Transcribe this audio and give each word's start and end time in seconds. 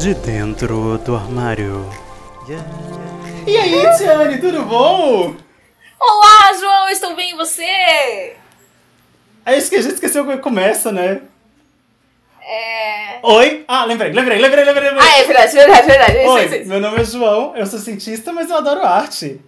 De 0.00 0.14
dentro 0.14 0.96
do 0.96 1.14
armário. 1.14 1.86
E 3.46 3.54
aí, 3.54 3.96
Tiane, 3.98 4.38
tudo 4.40 4.62
bom? 4.62 5.36
Olá, 6.00 6.54
João, 6.58 6.88
estou 6.88 7.14
bem 7.14 7.32
e 7.32 7.36
você? 7.36 7.62
É 9.44 9.58
isso 9.58 9.68
que 9.68 9.76
a 9.76 9.82
gente 9.82 9.92
esqueceu 9.92 10.26
que 10.26 10.38
começa, 10.38 10.90
né? 10.90 11.20
É... 12.42 13.18
Oi? 13.22 13.62
Ah, 13.68 13.84
lembrei, 13.84 14.10
lembrei, 14.10 14.38
lembrei, 14.38 14.64
lembrei. 14.64 14.88
lembrei. 14.88 15.06
Ah, 15.06 15.18
é 15.18 15.24
verdade, 15.24 15.52
verdade, 15.52 15.86
verdade. 15.86 16.16
É 16.16 16.24
isso, 16.24 16.32
Oi, 16.32 16.44
isso, 16.46 16.54
isso. 16.54 16.68
meu 16.70 16.80
nome 16.80 16.98
é 16.98 17.04
João, 17.04 17.54
eu 17.54 17.66
sou 17.66 17.78
cientista, 17.78 18.32
mas 18.32 18.48
eu 18.48 18.56
adoro 18.56 18.82
arte. 18.82 19.38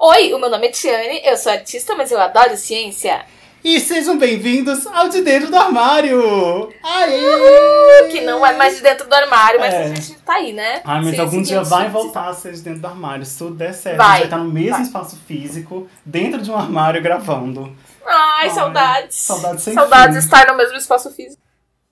Oi, 0.00 0.32
o 0.32 0.38
meu 0.38 0.48
nome 0.48 0.68
é 0.68 0.70
Tiane, 0.70 1.20
eu 1.22 1.36
sou 1.36 1.52
artista, 1.52 1.94
mas 1.94 2.10
eu 2.10 2.18
adoro 2.18 2.56
ciência. 2.56 3.22
E 3.64 3.80
sejam 3.80 4.16
bem-vindos 4.16 4.86
ao 4.86 5.08
De 5.08 5.20
Dentro 5.20 5.50
do 5.50 5.56
Armário! 5.56 6.72
Aí! 6.82 8.08
Que 8.10 8.20
não 8.20 8.44
é 8.46 8.56
mais 8.56 8.76
de 8.76 8.82
dentro 8.82 9.08
do 9.08 9.12
armário, 9.12 9.58
mas 9.58 9.74
É. 9.74 9.82
a 9.82 9.88
gente 9.88 10.14
tá 10.20 10.34
aí, 10.34 10.52
né? 10.52 10.80
Ah, 10.84 11.00
mas 11.02 11.10
Sim, 11.16 11.20
algum 11.20 11.30
sim, 11.38 11.42
dia 11.42 11.64
sim, 11.64 11.70
vai 11.70 11.88
voltar 11.90 12.28
a 12.28 12.34
ser 12.34 12.52
de 12.52 12.62
dentro 12.62 12.80
do 12.80 12.86
armário. 12.86 13.24
Se 13.26 13.36
tudo 13.36 13.56
der 13.56 13.74
certo, 13.74 13.96
Vai. 13.98 14.06
a 14.06 14.10
gente 14.12 14.18
vai 14.20 14.26
estar 14.26 14.38
no 14.38 14.50
mesmo 14.52 14.70
Vai. 14.72 14.82
espaço 14.82 15.16
físico, 15.26 15.88
dentro 16.04 16.40
de 16.40 16.50
um 16.50 16.56
armário, 16.56 17.02
gravando. 17.02 17.76
Ai, 18.06 18.48
Ai, 18.48 18.50
saudades. 18.50 19.16
saudades 19.16 19.62
sem 19.64 19.74
Saudades 19.74 20.14
fim. 20.16 20.20
de 20.20 20.24
estar 20.24 20.46
no 20.46 20.56
mesmo 20.56 20.76
espaço 20.78 21.10
físico. 21.10 21.42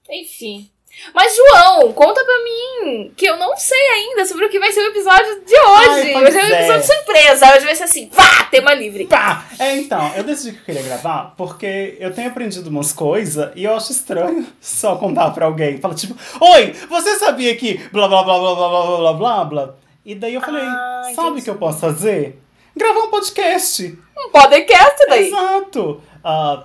Enfim. 0.08 0.70
Mas, 1.14 1.34
João, 1.36 1.92
conta 1.92 2.24
pra 2.24 2.44
mim, 2.44 3.12
que 3.16 3.26
eu 3.26 3.36
não 3.36 3.56
sei 3.56 3.88
ainda 3.88 4.24
sobre 4.24 4.46
o 4.46 4.48
que 4.48 4.58
vai 4.58 4.72
ser 4.72 4.80
o 4.80 4.88
episódio 4.88 5.44
de 5.44 5.54
hoje. 5.54 6.14
Ai, 6.14 6.24
hoje 6.24 6.38
é 6.38 6.42
um 6.42 6.46
é. 6.46 6.58
episódio 6.60 6.86
surpresa. 6.94 7.54
Hoje 7.54 7.64
vai 7.64 7.74
ser 7.74 7.84
assim, 7.84 8.06
pá, 8.08 8.44
tema 8.50 8.74
livre. 8.74 9.06
Pá! 9.06 9.44
É, 9.58 9.76
então, 9.76 10.12
eu 10.16 10.24
decidi 10.24 10.52
que 10.52 10.58
eu 10.60 10.64
queria 10.64 10.82
gravar 10.82 11.34
porque 11.36 11.96
eu 12.00 12.12
tenho 12.12 12.28
aprendido 12.28 12.68
umas 12.68 12.92
coisas 12.92 13.52
e 13.54 13.64
eu 13.64 13.76
acho 13.76 13.92
estranho 13.92 14.46
só 14.60 14.96
contar 14.96 15.30
pra 15.30 15.46
alguém. 15.46 15.78
Fala 15.78 15.94
tipo, 15.94 16.16
oi, 16.40 16.72
você 16.88 17.16
sabia 17.16 17.54
que 17.56 17.78
blá 17.92 18.08
blá 18.08 18.22
blá 18.22 18.38
blá 18.38 18.54
blá 18.54 18.68
blá 18.68 18.96
blá 18.96 19.12
blá 19.12 19.44
blá? 19.44 19.74
E 20.04 20.14
daí 20.14 20.34
eu 20.34 20.40
falei, 20.40 20.62
Ah, 20.64 21.12
sabe 21.14 21.40
o 21.40 21.42
que 21.42 21.50
eu 21.50 21.56
posso 21.56 21.80
fazer? 21.80 22.38
Gravar 22.76 23.00
um 23.00 23.10
podcast. 23.10 23.98
Um 24.16 24.30
podcast 24.30 25.06
daí. 25.08 25.28
Exato! 25.28 26.00
Ah, 26.22 26.64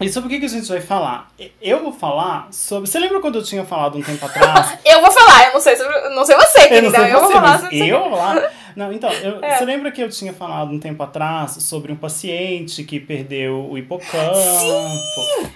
e 0.00 0.08
sobre 0.08 0.26
o 0.26 0.30
que, 0.30 0.40
que 0.40 0.46
a 0.46 0.48
gente 0.48 0.68
vai 0.68 0.80
falar? 0.80 1.28
Eu 1.62 1.82
vou 1.82 1.92
falar 1.92 2.48
sobre. 2.52 2.88
Você 2.90 2.98
lembra 2.98 3.20
quando 3.20 3.36
eu 3.36 3.42
tinha 3.42 3.64
falado 3.64 3.96
um 3.96 4.02
tempo 4.02 4.24
atrás? 4.26 4.78
Eu 4.84 5.00
vou 5.00 5.10
falar, 5.10 5.46
eu 5.48 5.52
não 5.54 5.60
sei, 5.60 5.76
sobre, 5.76 6.08
não 6.10 6.24
sei 6.24 6.36
você, 6.36 6.58
eu 6.58 6.62
não 6.62 6.68
querida. 6.68 6.98
sei 6.98 7.12
eu 7.12 7.18
vou 7.20 7.26
você, 7.28 7.32
falar 7.32 7.48
mas 7.48 7.60
sobre 7.62 7.88
eu 7.88 8.00
vou 8.00 8.10
falar. 8.10 8.52
Não, 8.76 8.92
então, 8.92 9.10
eu- 9.12 9.38
É. 9.42 9.56
você 9.58 9.64
lembra 9.64 9.90
que 9.92 10.02
eu 10.02 10.08
tinha 10.08 10.32
falado 10.32 10.70
um 10.72 10.78
tempo 10.80 11.02
atrás 11.02 11.52
sobre 11.62 11.92
um 11.92 11.96
paciente 11.96 12.82
que 12.84 12.98
perdeu 13.00 13.68
o 13.70 13.76
hipocampo? 13.78 14.38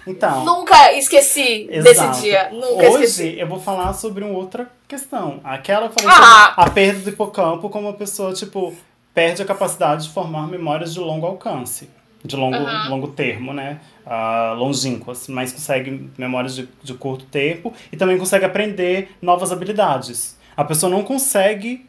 Então, 0.06 0.44
Nunca 0.44 0.92
esqueci 0.94 1.68
Exato. 1.70 2.10
desse 2.10 2.22
dia. 2.22 2.48
Nunca 2.52 2.88
hoje 2.90 3.04
esqueci. 3.04 3.38
eu 3.38 3.46
vou 3.46 3.58
falar 3.60 3.92
sobre 3.92 4.24
uma 4.24 4.36
outra 4.36 4.70
questão. 4.86 5.40
Aquela 5.44 5.86
eu 5.86 5.90
falei 5.92 6.10
Ah. 6.10 6.54
a 6.56 6.70
perda 6.70 7.00
do 7.00 7.10
hipocampo 7.10 7.68
como 7.68 7.86
uma 7.88 7.94
pessoa, 7.94 8.32
tipo, 8.32 8.74
perde 9.14 9.42
a 9.42 9.44
capacidade 9.44 10.04
de 10.04 10.10
formar 10.10 10.46
memórias 10.48 10.92
de 10.94 11.00
longo 11.00 11.26
alcance. 11.26 11.90
De 12.24 12.34
longo, 12.36 12.56
Aham. 12.56 12.88
longo 12.90 13.08
termo, 13.08 13.52
né? 13.52 13.80
Ah, 14.04 14.54
longínquas, 14.56 15.28
mas 15.28 15.52
consegue 15.52 16.10
memórias 16.18 16.56
de, 16.56 16.68
de 16.82 16.94
curto 16.94 17.24
tempo 17.26 17.72
e 17.92 17.96
também 17.96 18.18
consegue 18.18 18.44
aprender 18.44 19.10
novas 19.22 19.52
habilidades. 19.52 20.36
A 20.56 20.64
pessoa 20.64 20.90
não 20.90 21.04
consegue 21.04 21.86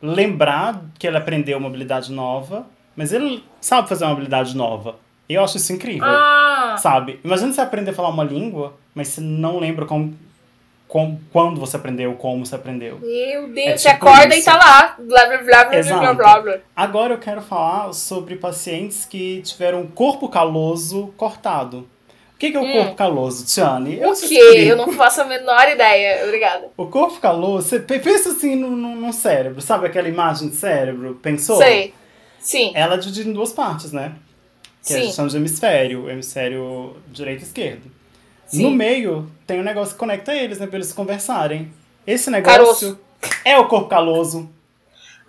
lembrar 0.00 0.84
que 0.98 1.06
ele 1.06 1.16
aprendeu 1.16 1.58
uma 1.58 1.68
habilidade 1.68 2.12
nova, 2.12 2.66
mas 2.96 3.12
ele 3.12 3.44
sabe 3.60 3.88
fazer 3.88 4.04
uma 4.04 4.12
habilidade 4.12 4.56
nova. 4.56 4.96
E 5.28 5.34
eu 5.34 5.44
acho 5.44 5.56
isso 5.58 5.72
incrível. 5.72 6.08
Ah, 6.08 6.76
Sabe? 6.78 7.20
Imagina 7.22 7.52
você 7.52 7.60
aprender 7.60 7.90
a 7.90 7.94
falar 7.94 8.08
uma 8.08 8.24
língua, 8.24 8.74
mas 8.94 9.08
você 9.08 9.20
não 9.20 9.58
lembra 9.58 9.84
como, 9.84 10.16
como, 10.88 11.20
quando 11.30 11.60
você 11.60 11.76
aprendeu, 11.76 12.14
como 12.14 12.44
você 12.46 12.54
aprendeu. 12.54 12.98
meu 13.00 13.46
Deus, 13.48 13.66
É 13.68 13.76
você 13.76 13.90
tipo 13.92 14.08
acorda 14.08 14.34
e 14.34 14.38
isso. 14.38 14.46
tá 14.46 14.56
lá. 14.56 14.96
Blá, 14.98 15.26
blá, 15.26 15.36
blá, 15.38 15.44
blá, 15.44 15.64
blá, 15.66 15.78
Exato. 15.78 16.16
blá, 16.16 16.40
blá. 16.40 16.58
Agora 16.74 17.14
eu 17.14 17.18
quero 17.18 17.42
falar 17.42 17.92
sobre 17.92 18.36
pacientes 18.36 19.04
que 19.04 19.42
tiveram 19.42 19.86
corpo 19.86 20.28
caloso 20.28 21.12
cortado. 21.16 21.86
O 22.34 22.38
que 22.38 22.52
que 22.52 22.56
é 22.56 22.60
o 22.60 22.64
Hum. 22.64 22.72
corpo 22.72 22.94
caloso, 22.94 23.44
Tiane? 23.44 23.98
Eu 23.98 24.10
O 24.12 24.16
quê? 24.16 24.64
Eu 24.68 24.76
não 24.76 24.92
faço 24.92 25.20
a 25.20 25.24
menor 25.24 25.68
ideia. 25.68 26.24
Obrigada. 26.24 26.68
O 26.76 26.86
corpo 26.86 27.18
caloso, 27.20 27.68
você 27.68 27.80
pe- 27.80 27.98
pensa 27.98 28.30
assim 28.30 28.54
no, 28.54 28.70
no, 28.70 28.94
no 28.94 29.12
cérebro, 29.12 29.60
sabe 29.60 29.86
aquela 29.86 30.08
imagem 30.08 30.48
de 30.48 30.54
cérebro? 30.56 31.18
Pensou? 31.20 31.56
Sei. 31.58 31.92
Sim, 32.38 32.70
Ela 32.74 32.94
é 32.94 32.98
dividida 32.98 33.28
em 33.28 33.32
duas 33.32 33.52
partes, 33.52 33.90
né? 33.92 34.12
Que 34.86 34.92
a 34.94 34.96
gente 34.96 35.08
sim, 35.08 35.12
chama 35.16 35.28
de 35.28 35.36
hemisfério, 35.36 36.08
hemisfério 36.08 36.96
direito 37.08 37.40
e 37.40 37.44
esquerdo. 37.44 37.90
Sim. 38.48 38.62
No 38.62 38.70
meio 38.70 39.30
tem 39.46 39.60
um 39.60 39.64
negócio 39.64 39.94
que 39.94 39.98
conecta 39.98 40.34
eles, 40.34 40.58
né? 40.58 40.66
Pra 40.66 40.76
eles 40.76 40.92
conversarem. 40.92 41.72
Esse 42.06 42.30
negócio 42.30 42.58
Caroço. 42.58 43.00
é 43.44 43.58
o 43.58 43.66
corpo 43.66 43.88
caloso. 43.88 44.48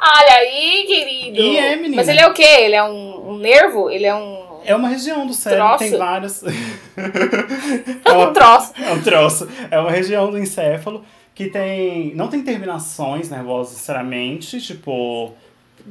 Olha 0.01 0.33
aí, 0.33 0.85
querido. 0.87 1.41
E 1.41 1.57
é, 1.57 1.75
menina. 1.75 1.97
Mas 1.97 2.07
ele 2.07 2.21
é 2.21 2.27
o 2.27 2.33
quê? 2.33 2.43
Ele 2.43 2.75
é 2.75 2.83
um, 2.83 3.31
um 3.31 3.37
nervo? 3.37 3.89
Ele 3.89 4.05
é 4.05 4.15
um... 4.15 4.47
É 4.63 4.73
uma 4.75 4.87
região 4.87 5.25
do 5.27 5.33
cérebro, 5.33 5.67
Troço? 5.67 5.83
tem 5.83 5.97
vários. 5.97 6.43
é, 8.05 8.11
um 8.11 8.17
uma, 8.17 8.33
troço. 8.33 8.73
é 8.77 8.91
um 8.93 9.01
troço. 9.01 9.49
É 9.71 9.79
uma 9.79 9.91
região 9.91 10.29
do 10.31 10.37
encéfalo 10.37 11.03
que 11.33 11.47
tem. 11.49 12.13
Não 12.15 12.27
tem 12.27 12.41
terminações 12.41 13.29
nervosas 13.29 13.73
necessariamente, 13.73 14.59
tipo. 14.61 15.33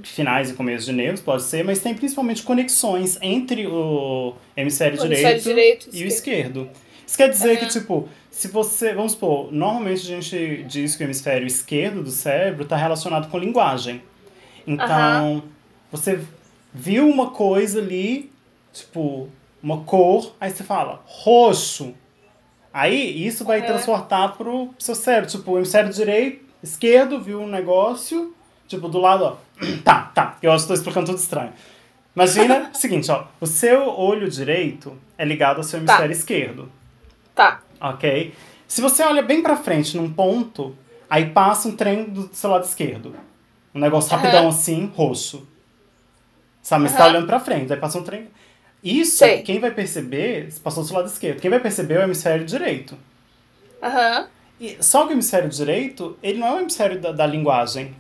Finais 0.03 0.51
e 0.51 0.53
começos 0.53 0.85
de 0.85 0.93
nervos, 0.93 1.21
pode 1.21 1.43
ser, 1.43 1.65
mas 1.65 1.81
tem 1.81 1.95
principalmente 1.95 2.43
conexões 2.43 3.19
entre 3.23 3.67
o 3.67 4.35
hemisfério, 4.55 4.99
O 4.99 5.03
direito, 5.03 5.27
hemisfério 5.27 5.43
direito 5.43 5.89
e 5.93 6.05
o 6.05 6.07
esquerdo. 6.07 6.71
Isso 7.09 7.17
quer 7.17 7.31
dizer 7.31 7.53
Aham. 7.53 7.59
que, 7.61 7.67
tipo, 7.73 8.07
se 8.31 8.49
você. 8.49 8.93
Vamos 8.93 9.13
supor, 9.13 9.51
normalmente 9.51 10.03
a 10.03 10.21
gente 10.21 10.63
diz 10.65 10.95
que 10.95 11.03
o 11.03 11.07
hemisfério 11.07 11.47
esquerdo 11.47 12.03
do 12.03 12.11
cérebro 12.11 12.65
está 12.65 12.77
relacionado 12.77 13.31
com 13.31 13.39
linguagem. 13.39 14.03
Então, 14.67 14.87
Aham. 15.39 15.43
você 15.91 16.21
viu 16.71 17.09
uma 17.09 17.31
coisa 17.31 17.79
ali, 17.81 18.31
tipo, 18.75 19.27
uma 19.63 19.79
cor, 19.85 20.35
aí 20.39 20.51
você 20.51 20.63
fala, 20.63 21.03
roxo. 21.07 21.95
Aí 22.75 23.27
isso 23.27 23.43
vai 23.43 23.61
Aham. 23.61 23.69
transportar 23.69 24.37
pro 24.37 24.69
seu 24.79 24.95
cérebro. 24.95 25.31
Tipo, 25.31 25.53
o 25.53 25.57
hemisfério 25.57 25.91
direito, 25.91 26.45
esquerdo, 26.63 27.19
viu 27.23 27.41
um 27.41 27.49
negócio, 27.49 28.35
tipo, 28.69 28.87
do 28.87 28.99
lado, 28.99 29.25
ó. 29.25 29.37
Tá, 29.83 30.13
tá, 30.15 30.37
eu 30.43 30.55
estou 30.55 30.75
explicando 30.77 31.07
tudo 31.07 31.19
estranho. 31.19 31.53
Imagina 32.15 32.71
o 32.73 32.77
seguinte, 32.77 33.11
ó. 33.11 33.25
O 33.41 33.47
seu 33.47 33.89
olho 33.89 34.29
direito 34.29 34.95
é 35.17 35.25
ligado 35.25 35.57
ao 35.57 35.65
seu 35.65 35.79
Tá. 35.81 35.95
hemisfério 35.95 36.13
esquerdo, 36.13 36.71
Tá. 37.39 37.63
ok? 37.81 38.35
Se 38.67 38.81
você 38.81 39.05
olha 39.05 39.23
bem 39.23 39.41
pra 39.43 39.57
frente 39.57 39.97
num 39.97 40.13
ponto, 40.13 40.77
aí 41.09 41.31
passa 41.31 41.69
um 41.69 41.77
trem 41.77 42.05
do 42.05 42.29
seu 42.33 42.51
lado 42.51 42.65
esquerdo. 42.65 43.15
Um 43.73 43.79
negócio 43.79 44.13
Aham. 44.13 44.21
rapidão 44.23 44.49
assim, 44.49 44.91
roxo. 44.93 45.47
Sabe, 46.61 46.83
mas 46.83 46.93
você 46.93 46.99
tá 46.99 47.07
olhando 47.07 47.29
pra 47.29 47.39
frente, 47.39 47.73
aí 47.73 47.79
passa 47.79 47.97
um 47.97 48.03
trem. 48.03 48.27
Isso, 48.83 49.19
Sei. 49.19 49.43
quem 49.43 49.61
vai 49.61 49.71
perceber, 49.71 50.53
passou 50.65 50.83
do 50.83 50.89
seu 50.89 50.97
lado 50.97 51.07
esquerdo, 51.07 51.41
quem 51.41 51.49
vai 51.51 51.61
perceber 51.61 51.95
é 51.95 51.99
o 52.01 52.03
hemisfério 52.03 52.45
direito. 52.45 52.99
Aham. 53.81 54.27
E, 54.61 54.77
só 54.81 55.05
que 55.07 55.13
o 55.13 55.15
hemisfério 55.15 55.49
direito, 55.49 56.19
ele 56.21 56.39
não 56.39 56.49
é 56.49 56.53
o 56.55 56.61
hemisfério 56.61 57.01
da, 57.01 57.13
da 57.13 57.25
linguagem. 57.25 57.95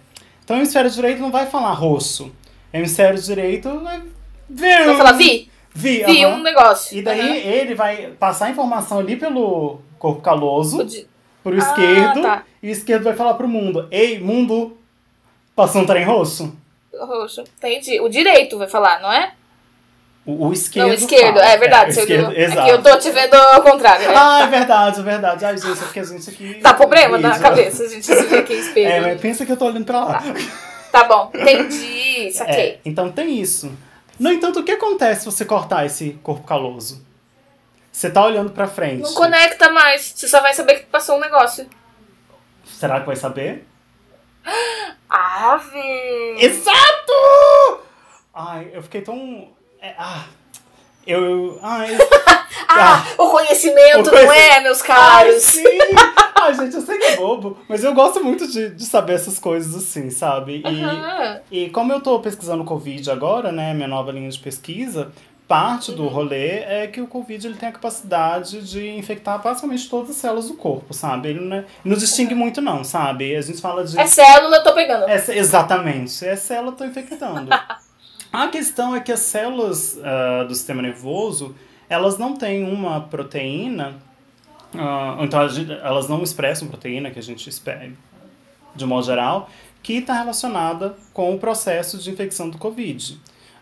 Então 0.44 0.56
o 0.56 0.58
hemisfério 0.58 0.90
direito 0.90 1.20
não 1.20 1.30
vai 1.30 1.46
falar 1.46 1.72
roxo. 1.72 2.32
O 2.74 2.76
hemisfério 2.76 3.20
direito 3.22 3.68
vai 3.80 4.02
ver. 4.50 4.84
Vai 4.86 4.96
falar, 4.96 5.12
vi, 5.12 5.48
Vi, 5.74 6.02
vi 6.04 6.24
aham. 6.24 6.34
um 6.36 6.42
negócio. 6.42 6.96
E 6.98 7.02
daí 7.02 7.20
Aham. 7.20 7.34
ele 7.36 7.74
vai 7.74 8.08
passar 8.18 8.46
a 8.46 8.50
informação 8.50 8.98
ali 8.98 9.16
pelo 9.16 9.80
corpo 9.98 10.20
caloso 10.20 10.84
de- 10.84 11.06
pro 11.42 11.54
Ah, 11.54 11.58
esquerdo. 11.58 12.22
tá. 12.22 12.42
E 12.62 12.68
o 12.68 12.72
esquerdo 12.72 13.04
vai 13.04 13.14
falar 13.14 13.34
pro 13.34 13.46
mundo: 13.48 13.86
Ei, 13.90 14.18
mundo, 14.18 14.76
passou 15.54 15.82
um 15.82 15.86
trem 15.86 16.04
roxo? 16.04 16.56
Roxo. 16.98 17.44
Entendi. 17.58 18.00
O 18.00 18.08
direito 18.08 18.58
vai 18.58 18.66
falar, 18.68 19.00
não 19.00 19.12
é? 19.12 19.32
O, 20.26 20.48
o 20.48 20.52
esquerdo. 20.52 20.86
não, 20.88 20.92
o 20.92 20.98
esquerdo. 20.98 21.34
fala. 21.38 21.46
É 21.46 21.56
verdade. 21.56 21.90
o 21.90 21.94
você 21.94 22.00
esquerdo, 22.00 22.30
viu? 22.30 22.38
exato. 22.40 22.60
Aqui 22.60 22.70
eu 22.70 22.82
tô 22.82 22.98
te 22.98 23.10
vendo 23.10 23.34
ao 23.34 23.62
contrário. 23.62 24.08
né? 24.08 24.14
Ah, 24.16 24.40
é 24.42 24.46
verdade, 24.48 25.00
é 25.00 25.02
verdade. 25.02 25.44
Ai, 25.44 25.56
gente, 25.56 25.78
é 25.78 25.84
porque 25.84 26.00
a 26.00 26.04
gente 26.04 26.28
aqui. 26.28 26.54
Dá 26.60 26.74
problema 26.74 27.16
na 27.18 27.38
cabeça, 27.38 27.84
a 27.84 27.88
gente 27.88 28.04
se 28.04 28.22
vê 28.24 28.38
aqui 28.38 28.54
em 28.54 28.58
espelho. 28.60 28.88
É, 28.88 29.00
mas 29.00 29.20
pensa 29.20 29.46
que 29.46 29.52
eu 29.52 29.56
tô 29.56 29.66
olhando 29.66 29.84
pra 29.86 30.04
lá. 30.04 30.22
Tá 30.92 31.04
bom, 31.04 31.30
entendi, 31.34 32.30
saquei. 32.32 32.54
É, 32.64 32.78
então 32.84 33.10
tem 33.12 33.38
isso. 33.40 33.70
No 34.18 34.32
entanto, 34.32 34.60
o 34.60 34.64
que 34.64 34.72
acontece 34.72 35.20
se 35.20 35.26
você 35.26 35.44
cortar 35.44 35.86
esse 35.86 36.14
corpo 36.22 36.44
caloso? 36.46 37.06
Você 37.92 38.10
tá 38.10 38.24
olhando 38.24 38.52
pra 38.52 38.66
frente. 38.66 39.02
Não 39.02 39.14
conecta 39.14 39.70
mais, 39.70 40.12
você 40.14 40.28
só 40.28 40.40
vai 40.40 40.54
saber 40.54 40.80
que 40.80 40.86
passou 40.86 41.16
um 41.16 41.20
negócio. 41.20 41.68
Será 42.64 43.00
que 43.00 43.06
vai 43.06 43.16
saber? 43.16 43.66
Ave! 45.08 46.36
Exato! 46.38 47.82
Ai, 48.34 48.70
eu 48.72 48.82
fiquei 48.82 49.02
tão. 49.02 49.52
é, 49.80 49.94
ah. 49.98 50.26
Eu. 51.08 51.58
Ai. 51.62 51.88
Ah, 52.70 53.02
o 53.16 53.28
conhecimento 53.30 54.00
O 54.00 54.02
não 54.02 54.10
conheci- 54.26 54.38
é, 54.38 54.60
meus 54.60 54.80
Ai, 54.82 54.86
caros. 54.86 55.42
sim! 55.42 55.64
Ai, 56.34 56.54
gente, 56.54 56.74
eu 56.74 56.82
sei 56.82 56.98
que 56.98 57.04
é 57.06 57.16
bobo, 57.16 57.56
mas 57.66 57.82
eu 57.82 57.94
gosto 57.94 58.22
muito 58.22 58.46
de, 58.46 58.70
de 58.70 58.84
saber 58.84 59.14
essas 59.14 59.38
coisas 59.38 59.74
assim, 59.74 60.10
sabe? 60.10 60.62
E, 61.50 61.64
e 61.64 61.70
como 61.70 61.92
eu 61.92 62.00
tô 62.00 62.18
pesquisando 62.20 62.64
Covid 62.64 63.10
agora, 63.10 63.50
né, 63.50 63.72
minha 63.72 63.88
nova 63.88 64.12
linha 64.12 64.28
de 64.28 64.38
pesquisa, 64.38 65.10
parte 65.46 65.92
do 65.92 66.08
rolê 66.08 66.58
é 66.58 66.86
que 66.92 67.00
o 67.00 67.06
Covid 67.06 67.46
ele 67.46 67.56
tem 67.56 67.70
a 67.70 67.72
capacidade 67.72 68.60
de 68.70 68.86
infectar 68.90 69.40
basicamente 69.42 69.88
todas 69.88 70.10
as 70.10 70.16
células 70.16 70.48
do 70.48 70.54
corpo, 70.54 70.92
sabe? 70.92 71.30
Ele 71.30 71.40
não, 71.40 71.56
é- 71.56 71.64
não 71.82 71.96
distingue 71.96 72.34
muito, 72.34 72.60
não, 72.60 72.84
sabe? 72.84 73.34
A 73.34 73.40
gente 73.40 73.62
fala 73.62 73.82
de. 73.84 73.98
É 73.98 74.06
célula, 74.06 74.56
eu 74.58 74.62
tô 74.62 74.74
pegando. 74.74 75.08
É, 75.08 75.14
exatamente. 75.38 76.26
É 76.26 76.36
célula 76.36 76.72
tô 76.72 76.84
infectando. 76.84 77.48
a 78.32 78.48
questão 78.48 78.94
é 78.94 79.00
que 79.00 79.12
as 79.12 79.20
células 79.20 79.98
ah, 80.02 80.44
do 80.44 80.54
sistema 80.54 80.82
nervoso, 80.82 81.54
elas 81.88 82.18
não 82.18 82.36
têm 82.36 82.64
uma 82.64 83.00
proteína, 83.00 83.96
ah, 84.74 85.16
então 85.20 85.40
elas 85.40 86.08
não 86.08 86.22
expressam 86.22 86.68
proteína 86.68 87.10
que 87.10 87.18
a 87.18 87.22
gente 87.22 87.48
espera, 87.48 87.90
de 88.74 88.86
modo 88.86 89.06
geral, 89.06 89.48
que 89.82 89.94
está 89.94 90.14
relacionada 90.14 90.94
com 91.12 91.34
o 91.34 91.38
processo 91.38 91.98
de 91.98 92.10
infecção 92.10 92.50
do 92.50 92.58
Covid. 92.58 93.18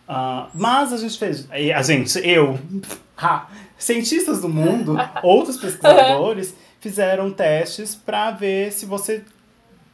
Ah, 0.09 0.49
mas 0.55 0.93
a 0.93 0.97
gente 0.97 1.19
fez, 1.19 1.49
a 1.51 1.83
gente, 1.83 2.19
eu, 2.27 2.59
ha, 3.17 3.49
cientistas 3.79 4.41
do 4.41 4.49
mundo, 4.49 4.97
outros 5.23 5.57
pesquisadores, 5.57 6.55
fizeram 6.81 7.31
testes 7.33 7.95
para 7.95 8.31
ver 8.31 8.73
se 8.73 8.87
você 8.87 9.25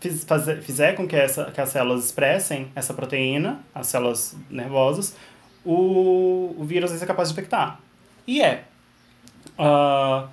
fiz- 0.02 0.24
fazer- 0.24 0.60
fizer 0.60 0.94
com 0.94 1.06
que, 1.06 1.14
essa, 1.14 1.44
que 1.50 1.60
as 1.60 1.68
células 1.68 2.04
expressem 2.04 2.70
essa 2.74 2.92
proteína, 2.92 3.60
as 3.74 3.86
células 3.86 4.36
nervosas, 4.50 5.16
o, 5.64 6.54
o 6.58 6.64
vírus 6.64 6.90
vai 6.90 6.98
ser 6.98 7.06
capaz 7.06 7.28
de 7.28 7.34
infectar. 7.34 7.80
E 8.26 8.42
é. 8.42 8.64
Ah, 9.56 10.28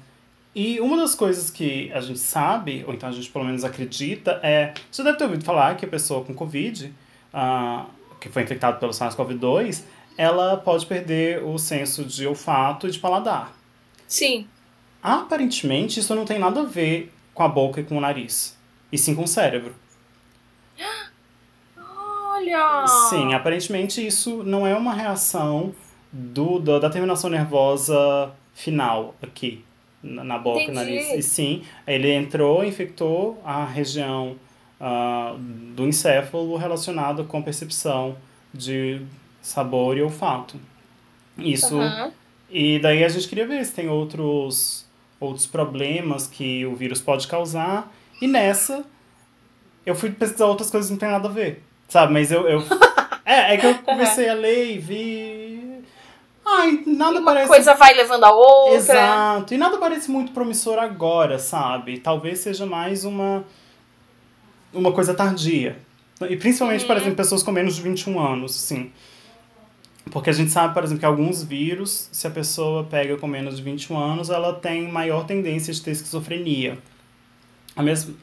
e 0.55 0.79
uma 0.79 0.97
das 0.97 1.13
coisas 1.13 1.51
que 1.51 1.91
a 1.93 2.01
gente 2.01 2.19
sabe, 2.19 2.83
ou 2.87 2.93
então 2.93 3.07
a 3.07 3.11
gente 3.11 3.29
pelo 3.29 3.45
menos 3.45 3.63
acredita, 3.63 4.39
é. 4.41 4.73
Você 4.91 5.03
deve 5.03 5.17
ter 5.17 5.25
ouvido 5.25 5.45
falar 5.45 5.77
que 5.77 5.85
a 5.85 5.87
pessoa 5.87 6.25
com 6.25 6.33
Covid, 6.33 6.91
ah, 7.31 7.85
que 8.19 8.27
foi 8.27 8.41
infectada 8.43 8.77
pelo 8.77 8.91
SARS-CoV-2, 8.91 9.83
ela 10.17 10.57
pode 10.57 10.85
perder 10.85 11.43
o 11.43 11.57
senso 11.57 12.03
de 12.03 12.27
olfato 12.27 12.87
e 12.87 12.91
de 12.91 12.99
paladar. 12.99 13.53
Sim. 14.07 14.47
Aparentemente, 15.01 15.99
isso 15.99 16.13
não 16.13 16.25
tem 16.25 16.39
nada 16.39 16.61
a 16.61 16.65
ver 16.65 17.13
com 17.33 17.43
a 17.43 17.47
boca 17.47 17.79
e 17.79 17.83
com 17.85 17.97
o 17.97 18.01
nariz, 18.01 18.57
e 18.91 18.97
sim 18.97 19.15
com 19.15 19.23
o 19.23 19.27
cérebro. 19.27 19.73
Olha! 21.77 22.87
Sim, 23.09 23.33
aparentemente 23.33 24.05
isso 24.05 24.43
não 24.43 24.65
é 24.65 24.75
uma 24.75 24.93
reação 24.93 25.73
do, 26.11 26.59
da, 26.59 26.79
da 26.79 26.89
terminação 26.89 27.29
nervosa 27.29 28.31
final 28.53 29.15
aqui, 29.21 29.63
na, 30.01 30.23
na 30.23 30.37
boca 30.37 30.59
e 30.59 30.63
Entendi. 30.63 30.75
nariz. 30.75 31.13
E 31.13 31.21
sim, 31.21 31.63
ele 31.85 32.11
entrou, 32.11 32.63
infectou 32.63 33.41
a 33.43 33.65
região 33.65 34.35
ah, 34.79 35.35
do 35.75 35.87
encéfalo 35.87 36.55
relacionada 36.55 37.23
com 37.23 37.41
percepção 37.41 38.15
de 38.53 39.01
sabor 39.41 39.97
e 39.97 40.01
olfato. 40.01 40.57
Isso. 41.37 41.79
Aham. 41.79 42.11
E 42.49 42.79
daí 42.79 43.03
a 43.03 43.09
gente 43.09 43.27
queria 43.27 43.45
ver 43.45 43.63
se 43.63 43.73
tem 43.73 43.87
outros, 43.87 44.85
outros 45.19 45.45
problemas 45.45 46.25
que 46.25 46.65
o 46.65 46.75
vírus 46.75 46.99
pode 46.99 47.27
causar. 47.27 47.93
E 48.21 48.27
nessa, 48.27 48.83
eu 49.85 49.95
fui 49.95 50.11
pesquisar 50.11 50.45
outras 50.45 50.69
coisas 50.69 50.89
que 50.89 50.93
não 50.93 50.99
tem 50.99 51.09
nada 51.09 51.27
a 51.27 51.31
ver. 51.31 51.63
Sabe? 51.87 52.13
Mas 52.13 52.31
eu. 52.31 52.47
eu 52.47 52.63
é, 53.25 53.53
é 53.55 53.57
que 53.57 53.65
eu 53.65 53.75
comecei 53.79 54.29
a 54.29 54.33
ler 54.33 54.75
e 54.75 54.77
vi. 54.77 55.83
Ai, 56.45 56.83
nada 56.85 57.19
Uma 57.19 57.25
parece. 57.25 57.47
coisa 57.47 57.75
vai 57.75 57.93
levando 57.93 58.23
a 58.23 58.31
outra. 58.31 58.75
Exato. 58.75 59.53
E 59.53 59.57
nada 59.57 59.77
parece 59.77 60.09
muito 60.09 60.31
promissor 60.31 60.79
agora, 60.79 61.37
sabe? 61.37 61.99
Talvez 61.99 62.39
seja 62.39 62.65
mais 62.65 63.05
uma. 63.05 63.43
Uma 64.73 64.91
coisa 64.91 65.13
tardia. 65.13 65.77
E 66.29 66.35
principalmente, 66.35 66.85
por 66.85 66.97
exemplo, 66.97 67.15
pessoas 67.15 67.41
com 67.41 67.51
menos 67.51 67.75
de 67.75 67.81
21 67.81 68.19
anos, 68.19 68.55
assim. 68.55 68.91
Porque 70.11 70.29
a 70.29 70.33
gente 70.33 70.51
sabe, 70.51 70.73
por 70.73 70.83
exemplo, 70.83 70.99
que 70.99 71.05
alguns 71.05 71.43
vírus, 71.43 72.09
se 72.11 72.27
a 72.27 72.31
pessoa 72.31 72.83
pega 72.83 73.15
com 73.17 73.27
menos 73.27 73.57
de 73.57 73.63
21 73.63 73.97
anos, 73.97 74.29
ela 74.29 74.53
tem 74.53 74.87
maior 74.87 75.25
tendência 75.25 75.73
de 75.73 75.81
ter 75.81 75.91
esquizofrenia. 75.91 76.77
A 77.79 77.81
mesma. 77.81 78.13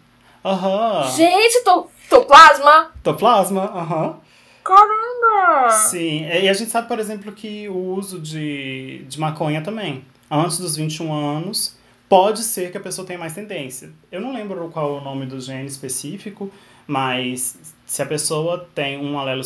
Aham. 0.44 1.10
Gente, 1.16 1.64
tô, 1.64 1.88
tô 2.10 2.26
plasma. 2.26 2.90
Toplasma, 3.02 3.62
aham. 3.64 4.20
Caramba! 4.62 5.70
Sim, 5.70 6.26
e 6.26 6.46
a 6.46 6.52
gente 6.52 6.70
sabe, 6.70 6.86
por 6.86 6.98
exemplo, 6.98 7.32
que 7.32 7.66
o 7.66 7.94
uso 7.94 8.20
de, 8.20 9.06
de 9.08 9.18
maconha 9.18 9.62
também, 9.62 10.04
antes 10.30 10.58
dos 10.58 10.76
21 10.76 11.10
anos, 11.10 11.74
pode 12.06 12.42
ser 12.42 12.70
que 12.70 12.76
a 12.76 12.80
pessoa 12.82 13.06
tenha 13.06 13.18
mais 13.18 13.32
tendência. 13.32 13.90
Eu 14.12 14.20
não 14.20 14.34
lembro 14.34 14.68
qual 14.68 14.96
é 14.96 15.00
o 15.00 15.02
nome 15.02 15.24
do 15.24 15.40
gene 15.40 15.64
específico, 15.64 16.52
mas 16.86 17.58
se 17.86 18.02
a 18.02 18.06
pessoa 18.06 18.68
tem 18.74 18.98
um 18.98 19.18
alelo 19.18 19.42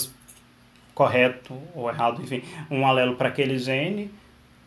correto 0.93 1.57
ou 1.73 1.89
errado, 1.89 2.21
enfim, 2.21 2.43
um 2.69 2.85
alelo 2.85 3.15
para 3.15 3.29
aquele 3.29 3.61
gene, 3.61 4.11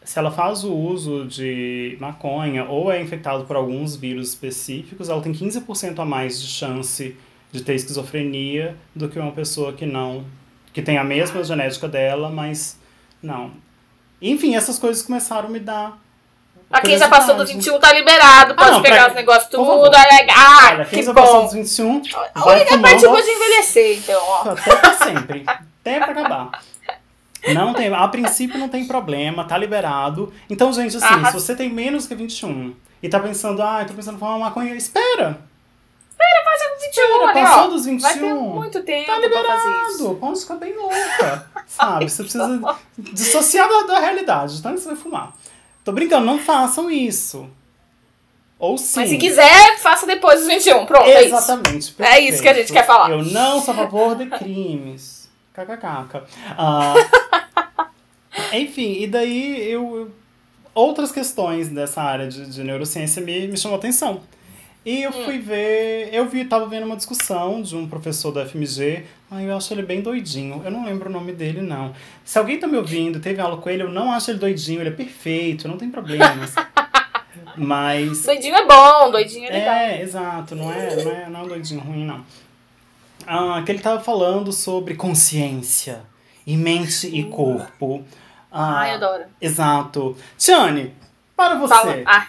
se 0.06 0.18
ela 0.20 0.32
faz 0.32 0.64
o 0.64 0.74
uso 0.74 1.26
de 1.26 1.98
maconha 2.00 2.66
ou 2.66 2.92
é 2.92 3.02
infectado 3.02 3.46
por 3.46 3.56
alguns 3.56 3.96
vírus 3.96 4.30
específicos, 4.30 5.10
ela 5.10 5.22
tem 5.22 5.32
15% 5.34 6.00
a 6.00 6.06
mais 6.06 6.42
de 6.42 6.48
chance 6.48 7.16
de 7.52 7.62
ter 7.62 7.76
esquizofrenia 7.76 8.76
do 8.96 9.08
que 9.08 9.20
uma 9.20 9.32
pessoa 9.32 9.74
que 9.74 9.86
não 9.86 10.26
que 10.74 10.82
tem 10.82 10.98
a 10.98 11.04
mesma 11.04 11.44
genética 11.44 11.88
dela, 11.88 12.30
mas 12.32 12.80
não. 13.22 13.52
Enfim, 14.20 14.56
essas 14.56 14.80
coisas 14.80 15.04
começaram 15.04 15.48
a 15.48 15.52
me 15.52 15.60
dar. 15.60 16.00
A 16.72 16.82
quem 16.82 16.98
já 16.98 17.08
passou 17.08 17.36
do 17.36 17.46
curiosidade. 17.46 17.66
21 17.70 17.80
tá 17.80 17.94
liberado, 17.94 18.56
pode 18.56 18.72
não, 18.72 18.82
pegar 18.82 19.02
pra- 19.04 19.10
os 19.10 19.14
negócios 19.16 19.48
tudo. 19.52 19.66
favor. 19.66 19.88
Olha, 19.90 20.26
ah, 20.36 20.70
Olha, 20.72 20.86
quem 20.86 21.00
que 21.00 21.06
já 21.06 21.14
passou 21.14 21.44
dos 21.44 21.54
21, 21.54 22.02
A 22.34 22.50
única 22.50 22.80
parte 22.80 23.06
boa 23.06 23.22
de 23.22 23.30
envelhecer, 23.30 23.98
então, 24.00 24.20
ó. 24.24 24.50
até 24.50 24.76
pra 24.76 24.94
sempre. 24.94 25.44
Até 25.46 26.00
pra 26.00 26.12
acabar. 26.12 26.64
Não 27.54 27.74
tem, 27.74 27.94
a 27.94 28.08
princípio 28.08 28.58
não 28.60 28.70
tem 28.70 28.86
problema, 28.86 29.44
tá 29.46 29.58
liberado. 29.58 30.32
Então, 30.50 30.72
gente, 30.72 30.96
assim, 30.98 31.06
Arras- 31.06 31.30
se 31.30 31.34
você 31.42 31.56
tem 31.56 31.70
menos 31.70 32.06
que 32.08 32.16
21 32.16 32.74
e 33.02 33.10
tá 33.10 33.20
pensando, 33.20 33.62
ah, 33.62 33.82
eu 33.82 33.88
tô 33.88 33.94
pensando 33.94 34.16
em 34.16 34.20
fumar 34.20 34.38
uma 34.38 34.46
maconha, 34.46 34.74
espera! 34.76 35.42
Fazer 36.46 36.70
com 36.70 36.80
21, 36.80 37.28
Espera, 37.28 37.34
passou 37.48 37.64
ó. 37.64 37.68
dos 37.68 37.86
Vai 37.86 38.14
ter 38.14 38.20
21. 38.20 38.40
muito 38.54 38.84
tempo 38.84 39.08
Tá 39.08 39.14
fazer 39.14 39.28
isso. 39.28 39.92
liberado, 39.98 40.16
pode 40.20 40.40
ficar 40.40 40.56
bem 40.56 40.76
louca, 40.78 41.48
sabe? 41.68 42.10
Você 42.10 42.24
precisa 42.24 42.78
dissociar 42.98 43.68
da, 43.68 43.94
da 43.94 44.00
realidade, 44.00 44.62
que 44.62 44.62
você 44.62 44.86
vai 44.88 44.96
fumar. 44.96 45.34
Tô 45.84 45.92
brincando, 45.92 46.26
não 46.26 46.38
façam 46.40 46.90
isso. 46.92 47.50
Ou 48.60 48.78
sim. 48.78 49.00
Mas 49.02 49.10
se 49.10 49.18
quiser, 49.18 49.78
faça 49.80 50.06
depois 50.06 50.40
dos 50.40 50.48
21. 50.48 50.86
Pronto, 50.86 51.06
é 51.10 51.24
isso. 51.26 51.36
Exatamente. 51.36 51.96
É 52.00 52.20
isso 52.20 52.42
que 52.42 52.48
a 52.48 52.54
gente 52.54 52.72
quer 52.72 52.86
falar. 52.86 53.10
Eu 53.10 53.24
não 53.26 53.60
sou 53.60 53.74
a 53.74 53.78
favor 53.78 54.16
de 54.16 54.28
crimes. 54.28 55.13
KKK. 55.54 56.24
Ah, 56.58 56.94
enfim, 58.54 59.02
e 59.04 59.08
daí 59.08 59.70
eu, 59.72 60.12
Outras 60.76 61.12
questões 61.12 61.70
dessa 61.70 62.02
área 62.02 62.28
de, 62.28 62.48
de 62.48 62.64
neurociência 62.64 63.22
me, 63.22 63.48
me 63.48 63.56
chamou 63.58 63.78
atenção. 63.78 64.22
E 64.84 65.04
eu 65.04 65.12
Hum. 65.12 65.24
fui 65.26 65.38
ver. 65.38 66.10
Eu 66.12 66.28
vi, 66.28 66.44
tava 66.46 66.66
vendo 66.66 66.86
uma 66.88 66.96
discussão 66.96 67.62
de 67.62 67.76
um 67.76 67.88
professor 67.88 68.32
da 68.32 68.44
FMG. 68.46 69.04
Ai, 69.30 69.48
eu 69.50 69.56
acho 69.56 69.72
ele 69.74 69.84
bem 69.84 70.02
doidinho. 70.02 70.62
Eu 70.66 70.72
não 70.72 70.84
lembro 70.84 71.10
o 71.10 71.14
nome 71.14 71.32
dele, 71.32 71.62
não. 71.62 71.94
Se 72.26 72.40
alguém 72.40 72.58
tá 72.60 72.68
me 72.68 72.76
ouvindo, 72.76 73.20
teve 73.20 73.40
aula 73.40 73.58
com 73.58 73.70
ele, 73.70 73.84
eu 73.84 73.90
não 73.90 74.12
acho 74.12 74.32
ele 74.32 74.40
doidinho, 74.40 74.82
ele 74.82 74.90
é 74.90 74.94
perfeito, 74.94 75.68
não 75.68 75.78
tem 75.78 75.90
problemas. 75.92 76.56
Mas. 77.56 78.24
Doidinho 78.26 78.56
é 78.56 78.66
bom, 78.66 79.12
doidinho 79.12 79.48
é 79.48 79.52
legal. 79.52 79.76
É, 79.76 80.02
exato, 80.02 80.56
não 80.56 80.74
é, 80.74 81.04
não 81.04 81.12
é, 81.12 81.30
não 81.30 81.40
é 81.40 81.44
um 81.44 81.48
doidinho 81.48 81.82
ruim, 81.82 82.04
não. 82.04 82.26
Ah, 83.28 83.62
que 83.66 83.72
ele 83.72 83.80
tava 83.80 84.00
falando 84.02 84.52
sobre 84.52 84.96
consciência 84.96 86.02
e 86.46 86.56
mente 86.58 87.08
e 87.08 87.24
corpo. 87.24 88.04
Ah, 88.52 88.80
Ai, 88.80 88.92
adoro. 88.92 89.24
Exato. 89.42 90.16
Tiane, 90.38 90.94
para 91.36 91.56
você, 91.56 92.04
Ah, 92.06 92.28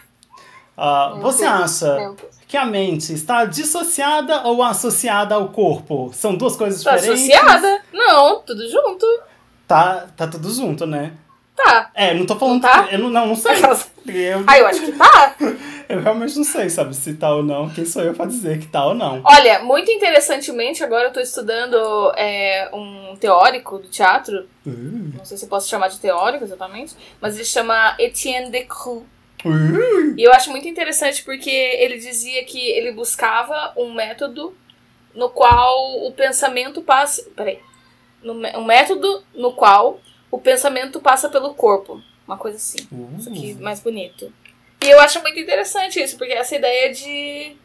ah, 0.77 1.15
você 1.21 1.45
Deus, 1.49 1.83
acha 1.83 2.15
que 2.49 2.57
a 2.57 2.65
mente 2.65 3.13
está 3.13 3.45
dissociada 3.45 4.43
ou 4.47 4.63
associada 4.63 5.35
ao 5.35 5.49
corpo? 5.49 6.11
São 6.15 6.35
duas 6.37 6.57
coisas 6.57 6.83
Tá 6.83 6.97
diferentes? 6.97 7.31
associada? 7.31 7.83
Não, 7.93 8.41
tudo 8.41 8.69
junto. 8.71 9.07
Tá, 9.67 10.07
tá 10.17 10.27
tudo 10.27 10.51
junto, 10.53 10.87
né? 10.87 11.13
Tá. 11.57 11.91
É, 11.95 12.13
não 12.15 12.27
tô 12.27 12.37
falando... 12.37 12.55
Não 12.63 12.69
tá? 12.69 12.85
que- 12.85 12.95
Eu 12.95 12.99
não, 12.99 13.11
não, 13.11 13.27
não 13.29 13.37
sei. 13.37 13.53
Eu, 14.07 14.45
Ah, 14.47 14.59
eu 14.59 14.67
acho 14.67 14.81
que 14.81 14.93
tá. 14.93 15.35
eu 15.88 16.00
realmente 16.00 16.37
não 16.37 16.45
sei, 16.45 16.69
sabe, 16.71 16.95
se 16.95 17.14
tá 17.14 17.35
ou 17.35 17.43
não. 17.43 17.69
Quem 17.71 17.85
sou 17.85 18.03
eu 18.03 18.14
pra 18.14 18.26
dizer 18.26 18.59
que 18.59 18.67
tá 18.67 18.85
ou 18.87 18.95
não? 18.95 19.21
Olha, 19.25 19.61
muito 19.62 19.91
interessantemente, 19.91 20.83
agora 20.83 21.09
eu 21.09 21.12
tô 21.12 21.21
estudando 21.21 22.12
é, 22.17 22.69
um 22.73 23.17
teórico 23.17 23.79
do 23.79 23.88
teatro. 23.88 24.47
Uh, 24.67 25.17
Não 25.17 25.25
sei 25.25 25.37
se 25.37 25.45
eu 25.45 25.49
posso 25.49 25.69
chamar 25.69 25.88
de 25.88 25.99
teórico 26.00 26.45
exatamente, 26.45 26.95
mas 27.21 27.35
ele 27.35 27.45
chama 27.45 27.95
Etienne 27.99 28.50
Decroux. 28.50 29.05
uh, 29.45 30.14
E 30.17 30.23
eu 30.23 30.33
acho 30.33 30.50
muito 30.50 30.69
interessante 30.69 31.23
porque 31.23 31.50
ele 31.50 31.99
dizia 31.99 32.45
que 32.45 32.59
ele 32.59 32.93
buscava 32.93 33.73
um 33.76 33.93
método 33.93 34.55
no 35.14 35.29
qual 35.31 36.05
o 36.07 36.12
pensamento 36.12 36.83
passa. 36.83 37.25
Peraí. 37.37 37.59
No, 38.23 38.33
um 38.33 38.64
método 38.64 39.23
no 39.35 39.53
qual 39.53 40.00
o 40.31 40.38
pensamento 40.38 41.00
passa 41.00 41.29
pelo 41.29 41.55
corpo. 41.55 42.00
Uma 42.26 42.38
coisa 42.38 42.57
assim. 42.57 42.79
uh. 42.91 43.17
Isso 43.19 43.29
aqui 43.29 43.55
mais 43.55 43.81
bonito. 43.81 44.33
E 44.85 44.91
eu 44.91 45.00
acho 45.00 45.21
muito 45.23 45.38
interessante 45.38 46.00
isso, 46.00 46.17
porque 46.19 46.33
essa 46.33 46.55
ideia 46.57 46.93
de. 46.93 47.57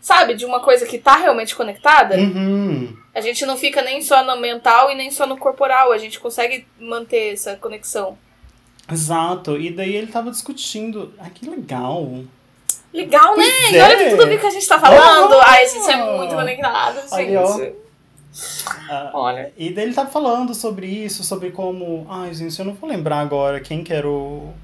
Sabe, 0.00 0.34
de 0.34 0.44
uma 0.44 0.60
coisa 0.60 0.86
que 0.86 0.96
tá 0.96 1.16
realmente 1.16 1.54
conectada, 1.56 2.16
Uhum. 2.16 2.96
a 3.14 3.20
gente 3.20 3.44
não 3.44 3.56
fica 3.56 3.82
nem 3.82 4.00
só 4.00 4.22
no 4.24 4.40
mental 4.40 4.90
e 4.92 4.94
nem 4.94 5.10
só 5.10 5.26
no 5.26 5.36
corporal, 5.36 5.90
a 5.92 5.98
gente 5.98 6.20
consegue 6.20 6.64
manter 6.78 7.32
essa 7.32 7.56
conexão. 7.56 8.16
Exato. 8.90 9.56
E 9.60 9.70
daí 9.70 9.94
ele 9.96 10.06
tava 10.06 10.30
discutindo. 10.30 11.12
Ai, 11.18 11.30
que 11.34 11.48
legal. 11.50 12.22
Legal, 12.94 13.36
né? 13.36 13.44
Pois 13.44 13.72
E 13.72 13.78
olha 13.80 14.02
é. 14.02 14.10
tudo 14.10 14.26
bem 14.28 14.38
que 14.38 14.46
a 14.46 14.50
gente 14.50 14.66
tá 14.66 14.78
falando. 14.78 15.34
Ah! 15.34 15.44
Ai, 15.48 15.64
a 15.64 15.68
gente 15.68 15.90
é 15.90 15.96
muito 16.16 16.34
conectado, 16.34 17.00
Aí, 17.12 17.36
ó. 17.36 17.56
gente. 17.58 17.74
Ah, 18.88 19.10
Olha. 19.14 19.52
E 19.58 19.70
daí 19.70 19.84
ele 19.84 19.94
tava 19.94 20.10
falando 20.10 20.54
sobre 20.54 20.86
isso, 20.86 21.24
sobre 21.24 21.50
como. 21.50 22.06
Ai, 22.08 22.32
gente, 22.32 22.56
eu 22.58 22.64
não 22.64 22.72
vou 22.74 22.88
lembrar 22.88 23.18
agora 23.18 23.60
quem 23.60 23.82
que 23.82 23.92
era 23.92 24.08
o. 24.08 24.54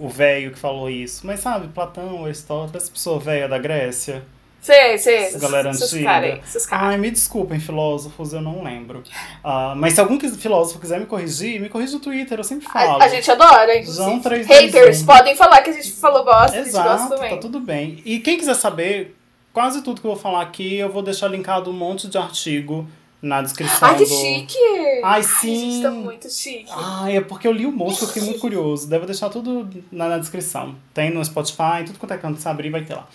O 0.00 0.08
velho 0.08 0.52
que 0.52 0.58
falou 0.58 0.90
isso. 0.90 1.26
Mas 1.26 1.40
sabe, 1.40 1.68
Platão, 1.68 2.24
Aristóteles, 2.24 2.84
essa 2.84 2.92
pessoa 2.92 3.18
velha 3.18 3.48
da 3.48 3.58
Grécia. 3.58 4.22
Sei, 4.60 4.98
sei. 4.98 5.16
Essa 5.16 5.38
galera 5.38 5.70
esses 5.70 5.92
antiga. 5.92 6.40
esses 6.44 6.66
caras. 6.66 6.88
Ai, 6.88 6.98
me 6.98 7.10
desculpem, 7.10 7.60
filósofos, 7.60 8.32
eu 8.32 8.40
não 8.40 8.62
lembro. 8.62 9.02
Ah, 9.42 9.74
mas 9.76 9.94
se 9.94 10.00
algum 10.00 10.18
filósofo 10.18 10.80
quiser 10.80 10.98
me 10.98 11.06
corrigir, 11.06 11.60
me 11.60 11.68
corrige 11.68 11.94
no 11.94 12.00
Twitter, 12.00 12.38
eu 12.38 12.44
sempre 12.44 12.66
falo. 12.66 13.00
A, 13.00 13.04
a 13.04 13.08
gente 13.08 13.30
adora, 13.30 13.78
inclusive. 13.78 14.04
João 14.04 14.20
321. 14.20 14.78
Haters, 14.80 15.02
podem 15.04 15.36
falar 15.36 15.62
que 15.62 15.70
a 15.70 15.72
gente 15.72 15.92
falou 15.92 16.24
gosta, 16.24 16.58
a 16.58 16.64
gente 16.64 16.72
gosta 16.72 16.90
Exato, 16.90 17.14
também. 17.14 17.30
tá 17.30 17.36
tudo 17.38 17.60
bem. 17.60 18.02
E 18.04 18.18
quem 18.18 18.36
quiser 18.36 18.54
saber, 18.54 19.16
quase 19.52 19.82
tudo 19.82 20.00
que 20.00 20.06
eu 20.06 20.12
vou 20.12 20.20
falar 20.20 20.42
aqui, 20.42 20.76
eu 20.76 20.90
vou 20.90 21.02
deixar 21.02 21.28
linkado 21.28 21.70
um 21.70 21.74
monte 21.74 22.08
de 22.08 22.18
artigo 22.18 22.86
na 23.20 23.42
descrição 23.42 23.88
Ai, 23.88 23.96
que 23.96 24.04
do... 24.04 24.14
chique! 24.14 24.58
Ai, 25.02 25.20
A 25.20 25.22
gente 25.22 25.34
sim! 25.40 25.82
tá 25.82 25.90
muito 25.90 26.30
chique. 26.30 26.70
Ai, 26.70 27.16
é 27.16 27.20
porque 27.20 27.46
eu 27.48 27.52
li 27.52 27.66
o 27.66 27.72
monstro, 27.72 28.04
eu 28.04 28.08
fiquei 28.08 28.22
muito 28.22 28.40
curioso. 28.40 28.88
Devo 28.88 29.06
deixar 29.06 29.28
tudo 29.28 29.68
na, 29.90 30.08
na 30.08 30.18
descrição. 30.18 30.76
Tem 30.94 31.10
no 31.10 31.24
Spotify, 31.24 31.84
tudo 31.84 31.98
quanto 31.98 32.14
é 32.14 32.18
canto, 32.18 32.40
se 32.40 32.48
abrir, 32.48 32.70
vai 32.70 32.84
ter 32.84 32.94
lá. 32.94 33.08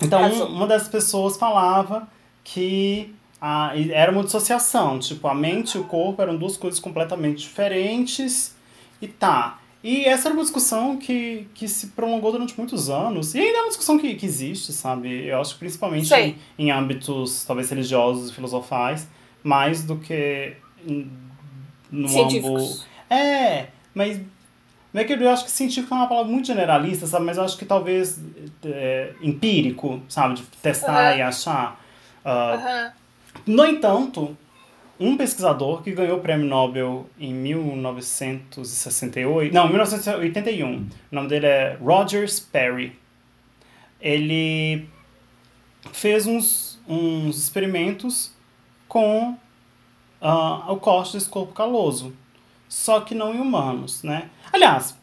Então, 0.00 0.20
Arrasou. 0.24 0.48
uma 0.48 0.66
dessas 0.66 0.88
pessoas 0.88 1.36
falava 1.36 2.08
que 2.44 3.14
ah, 3.40 3.72
e 3.74 3.90
era 3.92 4.10
uma 4.12 4.24
dissociação. 4.24 4.98
Tipo, 4.98 5.28
a 5.28 5.34
mente 5.34 5.76
e 5.76 5.80
o 5.80 5.84
corpo 5.84 6.20
eram 6.20 6.36
duas 6.36 6.56
coisas 6.56 6.78
completamente 6.80 7.38
diferentes. 7.38 8.54
E 9.00 9.08
tá. 9.08 9.58
E 9.82 10.04
essa 10.04 10.28
era 10.28 10.34
uma 10.34 10.42
discussão 10.42 10.96
que, 10.96 11.46
que 11.54 11.68
se 11.68 11.88
prolongou 11.88 12.32
durante 12.32 12.56
muitos 12.58 12.90
anos. 12.90 13.34
E 13.34 13.38
ainda 13.38 13.58
é 13.58 13.60
uma 13.60 13.68
discussão 13.68 13.98
que, 13.98 14.14
que 14.16 14.26
existe, 14.26 14.72
sabe? 14.72 15.26
Eu 15.26 15.40
acho 15.40 15.54
que 15.54 15.60
principalmente 15.60 16.12
em, 16.12 16.36
em 16.58 16.70
âmbitos, 16.70 17.44
talvez, 17.44 17.70
religiosos 17.70 18.30
e 18.30 18.34
filosofais, 18.34 19.06
mais 19.42 19.84
do 19.84 19.96
que 19.96 20.56
no 21.90 22.08
âmbito... 22.22 22.80
É, 23.08 23.68
mas. 23.94 24.20
Não 24.92 25.02
é 25.02 25.04
que 25.04 25.12
eu 25.12 25.30
acho 25.30 25.44
que 25.44 25.50
científico 25.50 25.94
é 25.94 25.96
uma 25.96 26.08
palavra 26.08 26.32
muito 26.32 26.46
generalista, 26.46 27.06
sabe? 27.06 27.26
Mas 27.26 27.36
eu 27.36 27.44
acho 27.44 27.56
que 27.58 27.64
talvez 27.64 28.18
é, 28.64 29.12
empírico, 29.20 30.02
sabe? 30.08 30.34
De 30.34 30.42
testar 30.42 31.10
Aham. 31.10 31.18
e 31.18 31.22
achar. 31.22 31.80
Ah, 32.24 32.54
Aham. 32.54 32.92
no 33.46 33.64
entanto, 33.66 34.36
um 34.98 35.16
pesquisador 35.16 35.82
que 35.82 35.92
ganhou 35.92 36.18
o 36.18 36.20
prêmio 36.20 36.46
Nobel 36.46 37.06
em 37.18 37.32
1968, 37.32 39.54
não, 39.54 39.68
1981, 39.68 40.76
o 40.76 40.88
nome 41.14 41.28
dele 41.28 41.46
é 41.46 41.78
Roger 41.80 42.28
Sperry. 42.28 42.98
Ele 44.00 44.88
fez 45.92 46.26
uns, 46.26 46.80
uns 46.88 47.38
experimentos 47.38 48.32
com 48.88 49.36
ah, 50.20 50.64
o 50.68 50.76
corte 50.76 51.14
desse 51.14 51.28
corpo 51.28 51.52
caloso, 51.52 52.12
só 52.68 53.00
que 53.00 53.14
não 53.14 53.34
em 53.34 53.40
humanos, 53.40 54.02
né? 54.02 54.30
Aliás, 54.52 54.96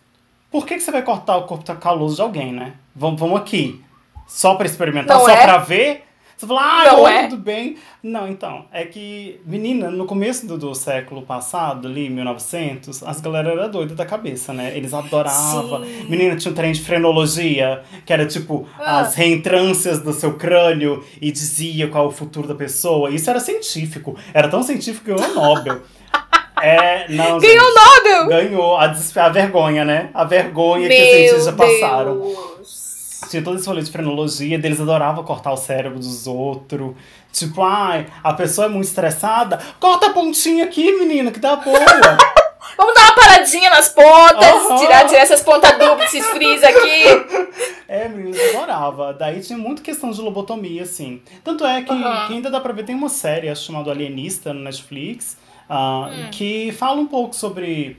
por 0.52 0.66
que, 0.66 0.75
que 0.75 0.82
você 0.82 0.92
vai 0.92 1.04
cortar 1.04 1.38
o 1.38 1.44
corpo 1.44 1.64
caloso 1.75 2.16
de 2.16 2.22
alguém, 2.22 2.52
né? 2.52 2.74
Vamos, 2.96 3.20
vamos 3.20 3.40
aqui. 3.40 3.82
Só 4.28 4.56
para 4.56 4.66
experimentar, 4.66 5.18
Não 5.18 5.25
só 5.25 5.32
é? 5.32 5.44
pra 5.44 5.58
ver? 5.58 6.04
Você 6.38 6.46
fala, 6.48 6.62
ah, 6.62 6.86
Não 6.92 7.04
oi, 7.04 7.12
é? 7.13 7.27
tudo 7.27 7.42
bem. 7.42 7.77
Não, 8.04 8.27
então, 8.27 8.65
é 8.72 8.84
que, 8.84 9.39
menina, 9.46 9.89
no 9.89 10.06
começo 10.06 10.46
do, 10.46 10.58
do 10.58 10.75
século 10.75 11.22
passado, 11.22 11.88
ali, 11.88 12.10
1900, 12.10 13.04
as 13.04 13.22
galera 13.22 13.51
era 13.51 13.70
doida 13.70 13.96
da 13.96 14.06
cabeça, 14.06 14.51
né? 14.51 14.75
Eles 14.75 14.94
adoravam. 14.94 15.84
Sim. 15.86 16.06
Menina, 16.10 16.36
tinha 16.36 16.51
um 16.51 16.56
trem 16.56 16.74
de 16.74 16.82
frenologia, 16.82 17.84
que 18.06 18.12
era 18.12 18.25
tipo 18.25 18.68
Ah. 18.77 19.00
as 19.00 19.15
reentrâncias 19.15 20.00
do 20.01 20.12
seu 20.12 20.34
crânio 20.34 21.04
e 21.22 21.32
dizia 21.32 21.88
qual 21.88 22.06
é 22.06 22.08
o 22.08 22.12
futuro 22.12 22.48
da 22.48 22.56
pessoa. 22.56 23.10
Isso 23.10 23.30
era 23.30 23.39
científico. 23.39 24.15
Era 24.34 24.50
tão 24.50 24.62
científico 24.62 25.06
que 25.06 25.13
ganhou 25.13 25.32
o 25.32 25.36
Nobel. 25.36 25.82
É, 26.62 27.06
não, 27.12 27.38
Ganhou 27.38 27.65
o 27.65 27.74
Nobel! 27.75 28.27
Ganhou. 28.27 28.77
A, 28.77 28.86
a 28.86 29.30
vergonha, 29.30 29.84
né? 29.84 30.10
A 30.13 30.24
vergonha 30.24 30.88
que 30.88 30.94
os 30.96 31.00
Meu 31.00 31.13
cientistas 31.27 31.54
passaram. 31.56 32.18
Deus. 32.20 32.85
Tinha 33.29 33.44
todo 33.44 33.58
esse 33.58 33.67
rolê 33.67 33.82
de 33.82 33.91
frenologia, 33.91 34.58
deles 34.60 34.79
adoravam 34.79 35.24
cortar 35.24 35.51
o 35.51 35.58
cérebro 35.58 36.00
dos 36.00 36.27
outros. 36.27 36.96
Tipo, 37.32 37.63
ai, 37.63 38.08
a 38.24 38.34
pessoa 38.34 38.65
é 38.67 38.70
muito 38.70 38.86
estressada, 38.86 39.60
corta 39.79 40.08
a 40.08 40.13
pontinha 40.13 40.65
aqui, 40.65 40.91
menina, 40.94 41.32
que 41.32 41.39
dá 41.39 41.55
boa. 41.58 41.79
Vamos 42.77 42.94
dar 42.96 43.01
uma 43.03 43.15
paradinha 43.15 43.70
nas 43.70 43.89
pontas, 43.89 44.44
Aham. 44.44 44.77
tirar, 44.77 45.05
tirar 45.05 45.22
essas 45.22 45.41
pontas 45.41 45.72
duplas, 45.77 46.13
esses 46.13 46.25
frizz 46.32 46.63
aqui. 46.63 47.03
é, 47.88 48.08
menina, 48.10 48.36
eu 48.38 48.58
adorava. 48.58 49.13
Daí 49.13 49.39
tinha 49.39 49.58
muita 49.58 49.82
questão 49.82 50.12
de 50.12 50.20
lobotomia, 50.20 50.84
assim. 50.84 51.22
Tanto 51.44 51.65
é 51.65 51.82
que, 51.84 51.91
Aham. 51.94 52.27
que 52.27 52.34
ainda 52.34 52.50
dá 52.50 52.60
pra 52.60 52.74
ver, 52.74 52.84
tem 52.84 52.96
uma 52.96 53.08
série 53.10 53.53
chamada 53.55 53.91
Alienista 53.91 54.53
no 54.53 54.62
Netflix, 54.62 55.38
ah, 55.70 56.10
que 56.32 56.72
fala 56.74 57.00
um 57.00 57.08
pouco 57.08 57.36
sobre. 57.36 57.98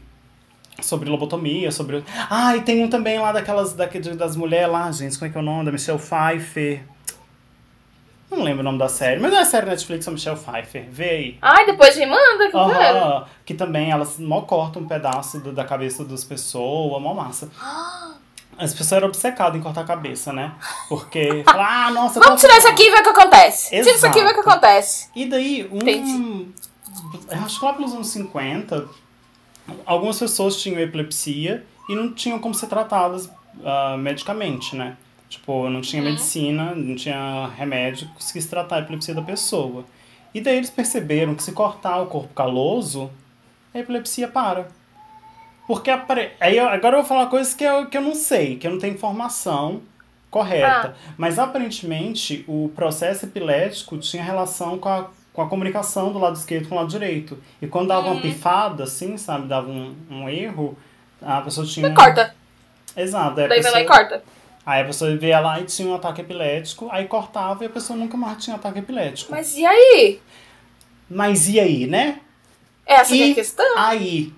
Sobre 0.83 1.09
lobotomia, 1.09 1.71
sobre. 1.73 2.04
Ah, 2.30 2.54
e 2.56 2.61
tem 2.61 2.85
um 2.85 2.88
também 2.88 3.18
lá 3.18 3.33
daquelas. 3.33 3.73
daque- 3.73 3.99
das 3.99 4.37
mulheres 4.37 4.71
lá, 4.71 4.90
gente, 4.92 5.18
como 5.18 5.28
é 5.28 5.33
que 5.33 5.38
é 5.38 5.40
o 5.40 5.45
nome? 5.45 5.64
Da 5.64 5.73
Michelle 5.73 5.99
Pfeiffer. 5.99 6.85
Não 8.30 8.42
lembro 8.42 8.61
o 8.61 8.64
nome 8.64 8.76
da 8.78 8.88
série, 8.88 9.21
mas 9.21 9.33
é 9.33 9.38
a 9.38 9.45
série 9.45 9.66
Netflix, 9.66 10.06
a 10.06 10.11
Michelle 10.11 10.37
Pfeiffer. 10.38 10.87
Vê 10.90 11.09
aí. 11.11 11.38
Ai, 11.40 11.64
depois 11.64 11.97
me 11.97 12.06
manda, 12.06 12.50
que 12.50 13.26
que 13.47 13.54
também 13.54 13.90
elas 13.90 14.18
mó 14.18 14.42
cortam 14.42 14.83
um 14.83 14.87
pedaço 14.88 15.38
do- 15.40 15.52
da 15.52 15.64
cabeça 15.64 16.04
das 16.04 16.25
pessoas, 16.25 17.00
mó 17.00 17.14
massa. 17.14 17.49
As 18.59 18.73
pessoas 18.73 18.92
eram 18.92 19.09
obcecadas 19.09 19.59
em 19.59 19.62
cortar 19.62 19.83
a 19.83 19.85
cabeça, 19.85 20.33
né? 20.33 20.52
Porque, 20.88 21.42
ah, 21.47 21.90
nossa... 21.90 22.18
Vamos 22.21 22.40
corta- 22.40 22.49
tirar 22.49 22.59
isso 22.59 22.68
aqui 22.68 22.85
e 22.85 22.90
ver 22.90 23.00
o 23.00 23.02
que 23.02 23.09
acontece. 23.11 23.68
Tira 23.71 23.90
isso 23.97 24.06
aqui 24.06 24.18
e 24.18 24.23
ver 24.23 24.30
o 24.30 24.33
que 24.35 24.40
Exato. 24.40 24.50
acontece. 24.50 25.09
E 25.14 25.26
daí, 25.26 25.68
um... 25.71 25.76
Entendi. 25.76 26.49
Acho 27.30 27.59
que 27.61 27.64
lá 27.66 27.75
pelos 27.75 27.92
anos 27.92 28.06
50, 28.09 28.88
algumas 29.85 30.18
pessoas 30.18 30.61
tinham 30.61 30.80
epilepsia 30.80 31.64
e 31.88 31.94
não 31.94 32.12
tinham 32.12 32.38
como 32.38 32.54
ser 32.54 32.66
tratadas 32.66 33.30
ah, 33.64 33.96
medicamente, 33.99 34.75
né? 34.76 34.96
Tipo, 35.28 35.68
não 35.68 35.80
tinha 35.80 36.02
medicina, 36.02 36.75
não 36.75 36.94
tinha 36.94 37.49
remédio 37.56 38.06
que 38.08 38.14
conseguisse 38.14 38.49
tratar 38.49 38.76
a 38.76 38.78
epilepsia 38.80 39.14
da 39.14 39.23
pessoa. 39.23 39.85
E 40.32 40.40
daí 40.40 40.56
eles 40.56 40.70
perceberam 40.70 41.35
que 41.35 41.42
se 41.42 41.52
cortar 41.52 42.00
o 42.00 42.06
corpo 42.06 42.32
caloso, 42.35 43.11
a 43.75 43.78
epilepsia 43.78 44.28
para. 44.28 44.68
Porque 45.66 45.90
apare... 45.90 46.30
aí 46.40 46.56
eu- 46.56 46.68
agora 46.68 46.96
eu 46.96 47.00
vou 47.00 47.08
falar 47.08 47.26
coisas 47.26 47.54
que 47.54 47.64
eu, 47.64 47.87
que 47.87 47.96
eu 47.96 48.02
não 48.02 48.14
sei, 48.14 48.56
que 48.56 48.66
eu 48.66 48.70
não 48.70 48.78
tenho 48.78 48.94
informação 48.94 49.80
correta. 50.30 50.94
Mas 51.16 51.38
aparentemente 51.38 52.44
o 52.46 52.70
processo 52.75 53.26
epilético 53.26 53.99
tinha 53.99 54.23
relação 54.23 54.78
com 54.78 54.88
a, 54.88 55.11
com 55.37 55.43
a 55.43 55.49
comunicação 55.49 56.11
do 56.14 56.19
lado 56.19 56.35
esquerdo 56.35 56.66
com 56.66 56.75
o 56.75 56.78
lado 56.78 56.88
direito. 56.88 57.38
E 57.61 57.66
quando 57.66 57.88
dava 57.88 58.09
uma 58.11 58.23
pifada, 58.23 58.85
assim, 58.85 59.19
sabe, 59.19 59.47
dava 59.47 59.69
um, 59.69 59.95
um 60.11 60.26
erro, 60.31 60.76
a 61.21 61.43
pessoa 61.43 61.66
tinha. 61.66 61.93
Corta. 61.93 62.35
Exato. 62.97 63.38
Aí 63.40 63.45
a 63.45 63.49
Daí 63.49 63.61
vai 63.61 63.71
lá 63.73 63.81
e 63.81 63.85
pessoa, 63.85 63.99
corta. 63.99 64.25
aí 64.64 64.81
a 64.81 64.85
pessoa 64.87 65.14
via 65.14 65.38
lá 65.38 65.61
e 65.61 65.64
tinha 65.64 65.87
um 65.88 65.95
ataque 65.95 66.23
epilético, 66.23 66.88
aí 66.90 67.05
cortava 67.05 67.62
e 67.62 67.66
a 67.66 67.71
pessoa 67.71 67.99
nunca 67.99 68.16
mais 68.16 68.43
tinha 68.43 68.57
ataque 68.57 68.78
epilético. 68.78 69.31
Mas, 69.31 69.49
Mas 69.49 69.59
e 69.59 69.66
aí? 69.66 70.21
e 71.11 71.61
aí, 71.61 71.87
né? 71.87 72.21
Essa 72.87 73.12
que 73.12 73.23
é 73.23 73.28
E 73.28 73.33
a 73.33 73.35
questão. 73.35 73.78
aí. 73.78 74.33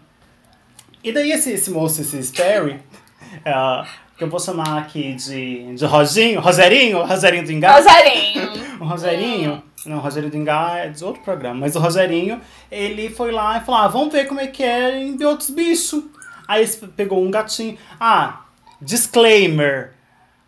E 1.04 1.12
daí 1.12 1.30
esse, 1.30 1.52
esse 1.52 1.70
moço, 1.70 2.00
esse 2.00 2.20
Sperry, 2.24 2.80
é, 3.44 3.84
que 4.16 4.24
eu 4.24 4.28
vou 4.28 4.40
chamar 4.40 4.78
aqui 4.78 5.14
de, 5.14 5.76
de 5.76 5.84
Roginho, 5.86 6.40
Roserinho, 6.40 7.04
Roserinho 7.04 7.44
do 7.44 7.52
Engajo. 7.52 7.76
Rosarinho. 7.78 8.68
O 8.80 8.84
Rogerinho, 8.84 9.62
não, 9.86 9.98
o 9.98 10.00
Rogério 10.00 10.34
Engar 10.36 10.78
é 10.78 10.88
de 10.88 11.04
outro 11.04 11.22
programa, 11.22 11.60
mas 11.60 11.76
o 11.76 11.78
Rogerinho, 11.78 12.40
ele 12.70 13.10
foi 13.10 13.30
lá 13.30 13.58
e 13.58 13.60
falou: 13.64 13.80
ah, 13.80 13.88
vamos 13.88 14.12
ver 14.12 14.26
como 14.26 14.40
é 14.40 14.46
que 14.46 14.62
é 14.62 14.98
em 14.98 15.22
outros 15.24 15.50
bichos. 15.50 16.02
Aí 16.46 16.62
ele 16.62 16.88
pegou 16.96 17.22
um 17.22 17.30
gatinho. 17.30 17.78
Ah, 18.00 18.42
disclaimer. 18.80 19.92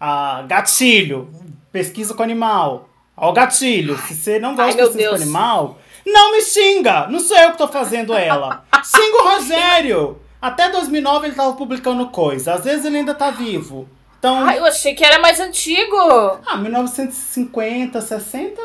Ah, 0.00 0.44
gatilho. 0.46 1.30
Pesquisa 1.70 2.14
com 2.14 2.22
animal. 2.22 2.88
Ó, 3.16 3.30
o 3.30 3.32
gatilho. 3.32 3.96
Se 3.98 4.14
você 4.14 4.38
não 4.38 4.56
gosta 4.56 4.64
Ai, 4.64 4.72
de 4.72 4.78
pesquisa 4.78 5.08
com 5.10 5.14
animal, 5.16 5.78
não 6.06 6.32
me 6.32 6.40
xinga. 6.40 7.06
Não 7.08 7.20
sou 7.20 7.36
eu 7.36 7.52
que 7.52 7.58
tô 7.58 7.68
fazendo 7.68 8.14
ela. 8.14 8.64
Xinga 8.82 9.22
o 9.22 9.28
Rogério. 9.28 10.18
Até 10.40 10.70
2009 10.70 11.26
ele 11.26 11.36
tava 11.36 11.52
publicando 11.52 12.08
coisa. 12.08 12.54
Às 12.54 12.64
vezes 12.64 12.84
ele 12.86 12.96
ainda 12.98 13.14
tá 13.14 13.30
vivo. 13.30 13.86
Então, 14.18 14.44
Ai, 14.44 14.58
eu 14.58 14.64
achei 14.66 14.94
que 14.94 15.04
era 15.04 15.18
mais 15.18 15.38
antigo. 15.40 15.96
ah, 16.46 16.56
1950, 16.56 18.00
60, 18.00 18.60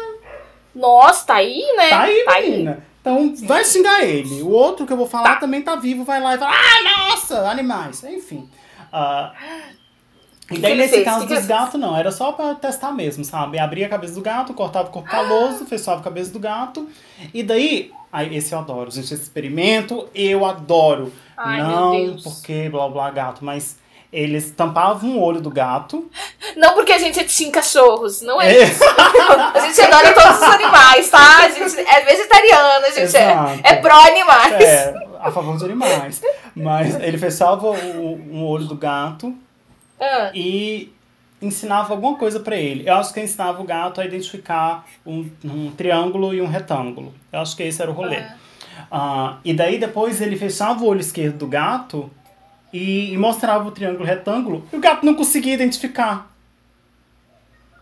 Nossa, 0.76 1.26
tá 1.26 1.36
aí, 1.36 1.64
né? 1.78 1.90
Tá 1.90 2.02
aí, 2.02 2.24
tá 2.26 2.42
menina. 2.42 2.86
Então 3.02 3.34
vai 3.44 3.64
xingar 3.64 4.04
ele. 4.04 4.42
O 4.42 4.50
outro 4.50 4.86
que 4.86 4.92
eu 4.92 4.98
vou 4.98 5.08
falar 5.08 5.36
também 5.40 5.62
tá 5.62 5.76
vivo, 5.76 6.04
vai 6.04 6.20
lá 6.20 6.36
e 6.36 6.38
fala, 6.40 6.52
ah, 6.52 7.10
nossa, 7.10 7.50
animais. 7.50 8.04
Enfim. 8.04 8.50
Ah, 8.92 9.32
E 10.52 10.60
daí, 10.60 10.78
nesse 10.78 10.94
fez? 10.96 11.06
caso 11.06 11.26
Que 11.26 11.36
dos 11.36 11.46
gatos, 11.48 11.80
não. 11.80 11.98
Era 11.98 12.12
só 12.12 12.32
pra 12.32 12.54
testar 12.54 12.92
mesmo, 12.92 13.24
sabe? 13.24 13.58
Abria 13.58 13.88
a 13.88 13.90
cabeça 13.90 14.14
do 14.14 14.22
gato, 14.22 14.54
cortava 14.54 14.90
o 14.90 14.92
corpo 14.92 15.10
caloso, 15.10 15.66
fechava 15.66 16.02
a 16.02 16.04
cabeça 16.04 16.32
do 16.32 16.40
gato. 16.40 16.88
E 17.34 17.42
daí, 17.42 17.92
aí, 18.12 18.36
esse 18.36 18.54
eu 18.54 18.60
adoro, 18.60 18.92
gente. 18.92 19.06
Esse 19.06 19.24
experimento 19.24 20.08
eu 20.14 20.46
adoro. 20.46 21.12
Ai, 21.36 21.62
não 21.62 22.16
porque 22.24 22.70
blá 22.70 22.88
blá 22.88 23.10
gato, 23.10 23.44
mas 23.44 23.78
eles 24.18 24.50
tampavam 24.52 25.18
o 25.18 25.22
olho 25.22 25.42
do 25.42 25.50
gato. 25.50 26.10
Não 26.56 26.74
porque 26.74 26.94
a 26.94 26.98
gente 26.98 27.20
é 27.20 27.24
team 27.26 27.52
cachorros, 27.52 28.22
não 28.22 28.42
é, 28.42 28.56
É. 28.56 28.64
isso. 28.64 28.82
A 28.84 29.60
gente 29.60 29.82
adora 29.82 30.14
todos 30.14 30.38
os 30.38 30.44
animais, 30.44 31.10
tá? 31.10 31.44
A 31.46 31.50
gente 31.50 31.80
é 31.80 32.02
vegetariano, 32.06 32.86
a 32.86 32.90
gente 32.90 33.00
é, 33.00 33.04
Exato. 33.32 33.60
é 33.64 33.76
pró-animais. 33.76 34.54
É, 34.64 34.94
a 35.20 35.32
favor 35.32 35.54
dos 35.54 35.64
animais. 35.64 36.22
Mas 36.56 36.96
ele 36.96 37.18
fechava 37.18 37.68
o, 37.68 38.14
o 38.32 38.46
olho 38.48 38.66
do 38.66 38.76
gato 38.76 39.36
Ah, 40.00 40.32
e 40.34 40.94
ensinava 41.42 41.94
alguma 41.94 42.18
coisa 42.18 42.40
pra 42.40 42.56
ele. 42.56 42.88
Eu 42.90 42.96
acho 42.96 43.14
que 43.14 43.20
ensinava 43.20 43.62
o 43.62 43.66
gato 43.66 44.00
a 44.00 44.06
identificar 44.06 44.86
um, 45.06 45.30
um 45.44 45.72
triângulo 45.72 46.34
e 46.34 46.42
um 46.42 46.48
retângulo. 46.48 47.14
Eu 47.34 47.40
acho 47.42 47.56
que 47.56 47.64
esse 47.64 47.82
era 47.82 47.92
o 47.92 47.94
rolê. 47.94 48.18
Ah. 48.18 48.36
Ah, 48.92 49.38
e 49.44 49.54
daí 49.54 49.78
depois 49.78 50.22
ele 50.22 50.38
fechava 50.38 50.84
o 50.84 50.88
olho 50.88 51.02
esquerdo 51.02 51.40
do 51.40 51.48
gato 51.48 52.10
e, 52.78 53.14
e 53.14 53.18
mostrava 53.18 53.68
o 53.68 53.72
triângulo 53.72 54.04
retângulo 54.06 54.64
e 54.72 54.76
o 54.76 54.80
gato 54.80 55.06
não 55.06 55.14
conseguia 55.14 55.54
identificar. 55.54 56.30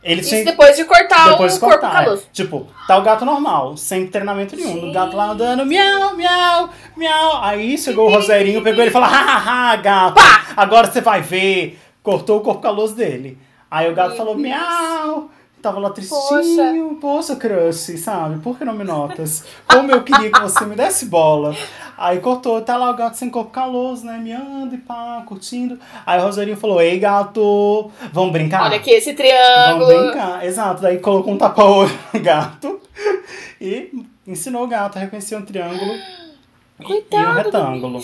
Ele 0.03 0.19
Isso 0.19 0.31
tinha- 0.31 0.43
depois 0.43 0.75
de 0.75 0.83
cortar 0.83 1.29
depois 1.29 1.53
o 1.53 1.55
de 1.55 1.59
corpo 1.61 1.79
cortar. 1.79 2.01
é. 2.01 2.05
caloso. 2.05 2.27
Tipo, 2.33 2.67
tá 2.87 2.97
o 2.97 3.01
gato 3.03 3.23
normal, 3.23 3.77
sem 3.77 4.05
treinamento 4.07 4.53
nenhum. 4.55 4.89
O 4.89 4.93
gato 4.93 5.15
lá 5.15 5.27
andando, 5.31 5.65
miau, 5.65 6.13
miau, 6.15 6.69
miau. 6.97 7.41
Aí 7.43 7.77
chegou 7.77 8.09
o 8.09 8.11
Roserinho, 8.11 8.61
pegou 8.61 8.81
ele 8.81 8.89
e 8.89 8.93
falou: 8.93 9.07
hahaha, 9.07 9.75
gato, 9.77 10.21
agora 10.57 10.91
você 10.91 10.99
vai 10.99 11.21
ver. 11.21 11.79
Cortou 12.03 12.39
o 12.39 12.41
corpo 12.41 12.61
caloso 12.61 12.93
dele. 12.95 13.37
Aí 13.71 13.89
o 13.89 13.95
gato 13.95 14.09
Meu 14.09 14.17
falou: 14.17 14.35
Deus. 14.35 14.45
miau. 14.47 15.31
Tava 15.63 15.79
lá 15.79 15.91
tristinho. 15.91 16.97
Poxa, 16.99 17.37
crush, 17.37 17.97
sabe? 17.97 18.37
Por 18.39 18.57
que 18.57 18.65
não 18.65 18.73
me 18.73 18.83
notas? 18.83 19.45
Como 19.65 19.89
eu 19.89 20.03
queria 20.03 20.29
que 20.29 20.41
você 20.41 20.65
me 20.65 20.75
desse 20.75 21.05
bola. 21.05 21.55
Aí 21.97 22.19
cortou, 22.19 22.61
tá 22.61 22.75
lá 22.75 22.91
o 22.91 22.95
gato 22.95 23.15
sem 23.15 23.29
corpo 23.29 23.49
caloso, 23.49 24.05
né? 24.05 24.17
Miando 24.17 24.75
e 24.75 24.77
pá, 24.77 25.23
curtindo. 25.25 25.79
Aí 26.05 26.19
o 26.19 26.57
falou: 26.57 26.81
Ei, 26.81 26.99
gato, 26.99 27.89
vamos 28.11 28.33
brincar? 28.33 28.63
Olha 28.63 28.75
aqui 28.75 28.91
esse 28.91 29.13
Vamos 29.13 29.31
triângulo. 29.31 30.03
brincar, 30.11 30.45
exato. 30.45 30.81
Daí 30.81 30.99
colocou 30.99 31.33
um 31.33 31.37
tapa-olho 31.37 31.97
no 32.13 32.19
gato 32.19 32.81
e 33.61 33.89
ensinou 34.27 34.65
o 34.65 34.67
gato 34.67 34.97
a 34.97 34.99
reconhecer 34.99 35.37
um 35.37 35.43
triângulo 35.43 35.93
e- 36.79 36.83
e 36.83 36.85
um 36.85 36.87
Coitado 36.87 37.33
retângulo. 37.37 38.01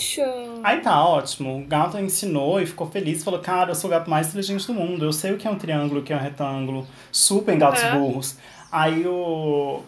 Aí 0.63 0.79
tá, 0.81 1.03
ótimo. 1.05 1.57
O 1.59 1.65
gato 1.65 1.97
ensinou 1.99 2.61
e 2.61 2.65
ficou 2.65 2.87
feliz. 2.87 3.23
Falou, 3.23 3.39
cara, 3.39 3.71
eu 3.71 3.75
sou 3.75 3.89
o 3.89 3.91
gato 3.91 4.09
mais 4.09 4.27
inteligente 4.29 4.67
do 4.67 4.73
mundo. 4.73 5.03
Eu 5.05 5.11
sei 5.13 5.31
o 5.33 5.37
que 5.37 5.47
é 5.47 5.51
um 5.51 5.57
triângulo, 5.57 6.01
o 6.01 6.03
que 6.03 6.13
é 6.13 6.15
um 6.15 6.19
retângulo. 6.19 6.87
Super 7.11 7.57
gatos 7.57 7.81
É. 7.83 7.91
burros. 7.93 8.37
Aí 8.71 9.05
o, 9.07 9.81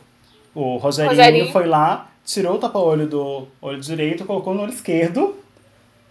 o 0.56 0.78
Rogerinho, 0.78 1.16
Rogerinho. 1.16 1.52
foi 1.52 1.68
lá, 1.68 2.10
tirou 2.26 2.56
o 2.56 2.58
tapa-olho 2.58 3.06
do 3.08 3.48
olho 3.62 3.80
direito, 3.80 4.26
colocou 4.26 4.54
no 4.54 4.64
olho 4.64 4.74
esquerdo. 4.74 5.36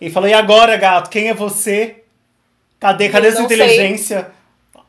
E 0.01 0.09
falou, 0.09 0.29
e 0.29 0.33
agora, 0.33 0.77
gato, 0.77 1.11
quem 1.11 1.29
é 1.29 1.35
você? 1.35 2.05
Cadê, 2.79 3.09
cadê 3.11 3.29
Eu 3.29 3.33
sua 3.33 3.41
não 3.43 3.49
sei. 3.49 3.59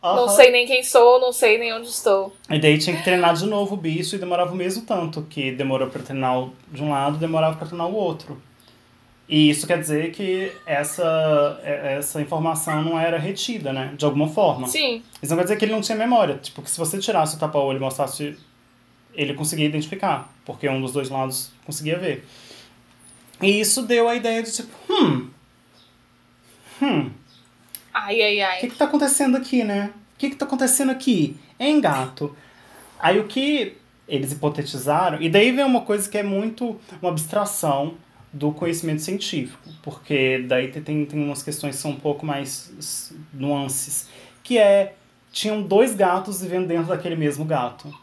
Inteligência? 0.03 0.27
Não 0.27 0.27
sei 0.35 0.51
nem 0.51 0.65
quem 0.65 0.83
sou, 0.83 1.19
não 1.19 1.31
sei 1.33 1.57
nem 1.57 1.73
onde 1.73 1.87
estou. 1.87 2.35
E 2.49 2.59
daí 2.59 2.77
tinha 2.77 2.95
que 2.97 3.03
treinar 3.03 3.33
de 3.35 3.45
novo 3.45 3.75
o 3.75 3.77
bicho 3.77 4.15
e 4.15 4.19
demorava 4.19 4.51
o 4.51 4.55
mesmo 4.55 4.83
tanto. 4.83 5.21
Que 5.23 5.51
demorou 5.51 5.89
pra 5.89 6.01
treinar 6.01 6.49
de 6.71 6.81
um 6.83 6.89
lado, 6.89 7.17
demorava 7.17 7.55
pra 7.57 7.67
treinar 7.67 7.87
o 7.87 7.93
outro. 7.95 8.41
E 9.29 9.49
isso 9.49 9.65
quer 9.65 9.79
dizer 9.79 10.11
que 10.11 10.51
essa, 10.65 11.59
é- 11.63 11.95
essa 11.97 12.19
informação 12.21 12.83
não 12.83 12.99
era 12.99 13.17
retida, 13.17 13.71
né? 13.71 13.93
De 13.97 14.03
alguma 14.03 14.27
forma. 14.27 14.67
Sim. 14.67 15.01
Isso 15.21 15.31
não 15.31 15.37
quer 15.37 15.43
dizer 15.43 15.55
que 15.57 15.63
ele 15.65 15.71
não 15.71 15.79
tinha 15.81 15.97
memória. 15.97 16.35
Tipo, 16.37 16.61
que 16.61 16.69
se 16.69 16.77
você 16.77 16.97
tirasse 16.97 17.37
o 17.37 17.39
tapa-olho 17.39 17.77
e 17.77 17.79
mostrasse, 17.79 18.35
ele 19.13 19.33
conseguia 19.33 19.65
identificar. 19.67 20.33
Porque 20.43 20.67
um 20.67 20.81
dos 20.81 20.91
dois 20.91 21.09
lados 21.09 21.49
conseguia 21.65 21.97
ver. 21.97 22.25
E 23.41 23.59
isso 23.59 23.83
deu 23.83 24.09
a 24.09 24.15
ideia 24.15 24.43
de 24.43 24.51
tipo, 24.51 24.69
hum. 24.89 25.29
Hum. 26.81 27.11
Ai, 28.03 28.21
ai, 28.21 28.33
O 28.57 28.59
que 28.59 28.65
ai. 28.65 28.69
que 28.71 28.75
tá 28.77 28.85
acontecendo 28.85 29.37
aqui, 29.37 29.63
né? 29.63 29.91
O 30.15 30.17
que 30.17 30.29
que 30.29 30.35
tá 30.35 30.45
acontecendo 30.45 30.91
aqui? 30.91 31.35
Hein, 31.59 31.79
gato? 31.81 32.35
Aí 32.99 33.19
o 33.19 33.27
que 33.27 33.77
eles 34.07 34.31
hipotetizaram, 34.33 35.21
e 35.21 35.29
daí 35.29 35.51
vem 35.51 35.63
uma 35.65 35.81
coisa 35.81 36.09
que 36.09 36.17
é 36.17 36.23
muito 36.23 36.79
uma 37.01 37.11
abstração 37.11 37.95
do 38.33 38.51
conhecimento 38.51 39.01
científico, 39.01 39.69
porque 39.83 40.39
daí 40.47 40.69
te- 40.69 40.81
tem, 40.81 41.05
tem 41.05 41.21
umas 41.23 41.43
questões 41.43 41.75
que 41.75 41.81
são 41.81 41.91
um 41.91 41.99
pouco 41.99 42.25
mais 42.25 42.71
nuances, 43.33 44.07
que 44.43 44.57
é, 44.57 44.95
tinham 45.31 45.61
dois 45.61 45.95
gatos 45.95 46.41
vivendo 46.41 46.67
dentro 46.67 46.87
daquele 46.87 47.15
mesmo 47.15 47.45
gato. 47.45 47.93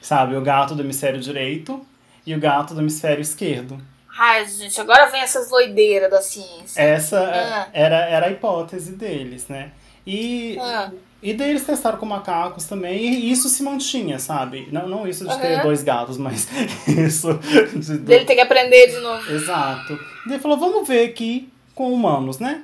Sabe, 0.00 0.36
o 0.36 0.40
gato 0.42 0.74
do 0.74 0.82
hemisfério 0.82 1.20
direito 1.20 1.84
e 2.26 2.34
o 2.34 2.38
gato 2.40 2.72
do 2.74 2.80
hemisfério 2.80 3.20
esquerdo. 3.20 3.78
Ai, 4.18 4.44
gente, 4.46 4.80
agora 4.80 5.06
vem 5.06 5.20
essas 5.20 5.48
loideiras 5.50 6.10
da 6.10 6.20
ciência. 6.20 6.80
Essa 6.80 7.20
Ah. 7.20 7.68
era, 7.72 7.96
era 8.08 8.26
a 8.26 8.30
hipótese 8.30 8.92
deles, 8.92 9.46
né? 9.48 9.70
E 10.06 10.58
Ah, 10.60 10.90
E 11.20 11.34
daí 11.34 11.50
eles 11.50 11.64
testaram 11.66 11.98
com 11.98 12.06
macacos 12.06 12.64
também, 12.66 12.96
e 12.96 13.30
isso 13.32 13.48
se 13.48 13.62
mantinha, 13.64 14.20
sabe? 14.20 14.68
Não, 14.70 14.86
não 14.88 15.06
isso 15.06 15.26
de 15.26 15.36
ter 15.40 15.54
Aham. 15.54 15.62
dois 15.64 15.82
gatos, 15.82 16.16
mas 16.16 16.46
isso 16.86 17.34
de 17.74 17.98
dele 17.98 18.24
ter 18.24 18.36
que 18.36 18.40
aprender 18.40 18.86
de 18.86 18.98
novo. 19.00 19.28
Exato. 19.32 19.98
E 20.26 20.30
ele 20.30 20.38
falou, 20.38 20.56
vamos 20.58 20.86
ver 20.86 21.08
aqui 21.08 21.52
com 21.74 21.92
humanos, 21.92 22.38
né? 22.38 22.62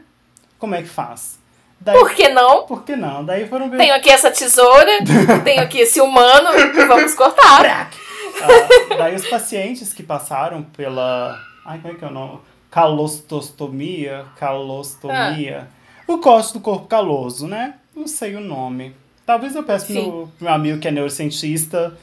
Como 0.59 0.73
é 0.75 0.83
que 0.83 0.89
faz. 0.89 1.37
Daí, 1.81 1.99
Por 1.99 2.15
que 2.15 2.29
não? 2.29 2.63
por 2.63 2.85
que 2.85 2.95
não? 2.97 3.25
Daí 3.25 3.47
foram 3.49 3.69
ver. 3.69 3.77
Tenho 3.79 3.95
aqui 3.95 4.09
essa 4.09 4.31
tesoura, 4.31 4.91
tenho 5.45 5.61
aqui 5.61 5.81
esse 5.81 6.01
humano, 6.01 6.49
vamos 6.87 7.13
cortar. 7.15 7.59
Crack! 7.61 7.97
Ah, 8.43 8.97
daí 8.97 9.15
os 9.15 9.27
pacientes 9.29 9.93
que 9.93 10.03
passaram 10.03 10.63
pela. 10.63 11.39
Ai, 11.65 11.79
como 11.79 11.95
é 11.95 11.97
que 11.97 12.05
é 12.05 12.09
o 12.09 12.13
nome? 12.13 12.41
Calostostomia? 12.71 14.27
Calostomia. 14.37 15.69
O 16.07 16.19
corte 16.19 16.53
do 16.53 16.61
corpo 16.61 16.87
caloso, 16.87 17.47
né? 17.47 17.75
Não 17.95 18.07
sei 18.07 18.35
o 18.37 18.41
nome. 18.41 18.95
Talvez 19.25 19.55
eu 19.55 19.63
peça 19.63 19.87
pro 19.87 19.95
Sim. 19.95 20.03
meu, 20.03 20.13
pro 20.37 20.45
meu 20.47 20.53
amigo 20.55 20.79
que 20.79 20.89
é 20.89 20.91
neurocientista 20.91 21.97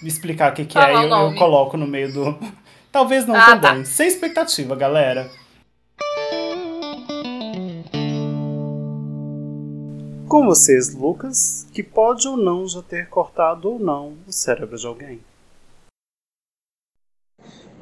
me 0.00 0.08
explicar 0.08 0.52
o 0.52 0.54
que, 0.54 0.64
que 0.64 0.78
é 0.78 0.92
e 0.92 1.04
eu, 1.04 1.08
eu 1.10 1.34
coloco 1.34 1.76
no 1.76 1.86
meio 1.86 2.12
do. 2.12 2.38
Talvez 2.92 3.26
não 3.26 3.34
Ah, 3.36 3.56
também. 3.58 3.84
Sem 3.84 4.06
expectativa, 4.08 4.74
galera. 4.76 5.30
Com 10.28 10.44
vocês, 10.46 10.94
Lucas, 10.94 11.66
que 11.72 11.82
pode 11.82 12.28
ou 12.28 12.36
não 12.36 12.66
já 12.66 12.82
ter 12.82 13.08
cortado 13.08 13.68
ou 13.72 13.78
não 13.80 14.14
o 14.26 14.32
cérebro 14.32 14.76
de 14.78 14.86
alguém. 14.86 15.20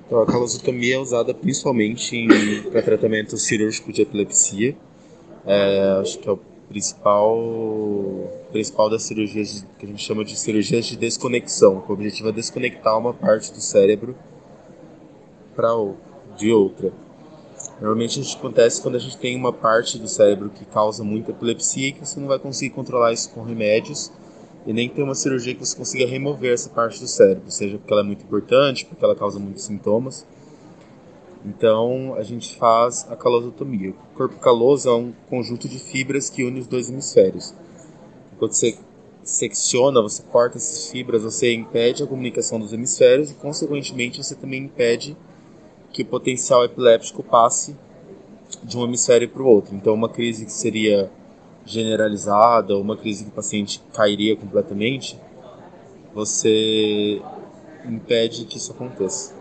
Então, 0.08 0.22
a 0.22 0.26
calosotomia 0.26 0.94
é 0.94 0.98
usada 0.98 1.34
principalmente 1.34 2.26
para 2.72 2.80
tratamento 2.80 3.36
cirúrgico 3.36 3.92
de 3.92 4.00
epilepsia. 4.00 4.74
É, 5.44 5.98
acho 6.00 6.18
que 6.18 6.26
é 6.26 6.32
o 6.32 6.38
principal, 6.66 7.38
principal 8.50 8.88
das 8.88 9.02
cirurgias 9.02 9.60
de- 9.60 9.66
que 9.78 9.84
a 9.84 9.88
gente 9.88 10.02
chama 10.02 10.24
de 10.24 10.34
cirurgias 10.34 10.86
de 10.86 10.96
desconexão. 10.96 11.84
O 11.86 11.92
objetivo 11.92 12.30
é 12.30 12.32
desconectar 12.32 12.98
uma 12.98 13.12
parte 13.12 13.52
do 13.52 13.60
cérebro 13.60 14.16
para 15.54 15.68
de 16.38 16.50
outra. 16.52 16.90
Normalmente 17.78 18.18
isso 18.18 18.38
acontece 18.38 18.80
quando 18.80 18.94
a 18.94 18.98
gente 18.98 19.18
tem 19.18 19.36
uma 19.36 19.52
parte 19.52 19.98
do 19.98 20.08
cérebro 20.08 20.48
que 20.48 20.64
causa 20.64 21.04
muita 21.04 21.32
epilepsia 21.32 21.88
e 21.88 21.92
que 21.92 22.00
você 22.00 22.18
não 22.18 22.28
vai 22.28 22.38
conseguir 22.38 22.70
controlar 22.70 23.12
isso 23.12 23.28
com 23.28 23.42
remédios 23.42 24.10
e 24.66 24.72
nem 24.72 24.88
tem 24.88 25.02
uma 25.02 25.14
cirurgia 25.14 25.54
que 25.54 25.64
você 25.64 25.76
consiga 25.76 26.06
remover 26.06 26.52
essa 26.52 26.68
parte 26.68 27.00
do 27.00 27.08
cérebro, 27.08 27.50
seja 27.50 27.78
porque 27.78 27.92
ela 27.92 28.02
é 28.02 28.04
muito 28.04 28.24
importante, 28.24 28.84
porque 28.84 29.04
ela 29.04 29.14
causa 29.14 29.38
muitos 29.38 29.64
sintomas. 29.64 30.26
Então 31.44 32.14
a 32.16 32.22
gente 32.22 32.56
faz 32.56 33.06
a 33.10 33.16
calosotomia. 33.16 33.90
O 33.90 34.16
corpo 34.16 34.36
caloso 34.38 34.88
é 34.88 34.94
um 34.94 35.12
conjunto 35.30 35.68
de 35.68 35.78
fibras 35.78 36.28
que 36.28 36.44
une 36.44 36.60
os 36.60 36.66
dois 36.66 36.90
hemisférios. 36.90 37.54
Quando 38.38 38.52
você 38.52 38.76
secciona, 39.22 40.00
você 40.00 40.22
corta 40.22 40.56
essas 40.56 40.90
fibras, 40.90 41.22
você 41.22 41.52
impede 41.52 42.02
a 42.02 42.06
comunicação 42.06 42.58
dos 42.58 42.72
hemisférios 42.72 43.30
e, 43.30 43.34
consequentemente, 43.34 44.22
você 44.22 44.34
também 44.34 44.64
impede 44.64 45.16
que 45.92 46.02
o 46.02 46.06
potencial 46.06 46.64
epiléptico 46.64 47.22
passe 47.22 47.76
de 48.62 48.76
um 48.76 48.84
hemisfério 48.84 49.28
para 49.28 49.42
o 49.42 49.46
outro. 49.46 49.74
Então, 49.74 49.92
uma 49.92 50.08
crise 50.08 50.44
que 50.46 50.52
seria 50.52 51.10
generalizada, 51.68 52.74
ou 52.74 52.80
uma 52.80 52.96
crise 52.96 53.24
que 53.24 53.30
o 53.30 53.32
paciente 53.32 53.82
cairia 53.92 54.36
completamente, 54.36 55.18
você 56.14 57.20
impede 57.84 58.44
que 58.46 58.56
isso 58.56 58.72
aconteça. 58.72 59.34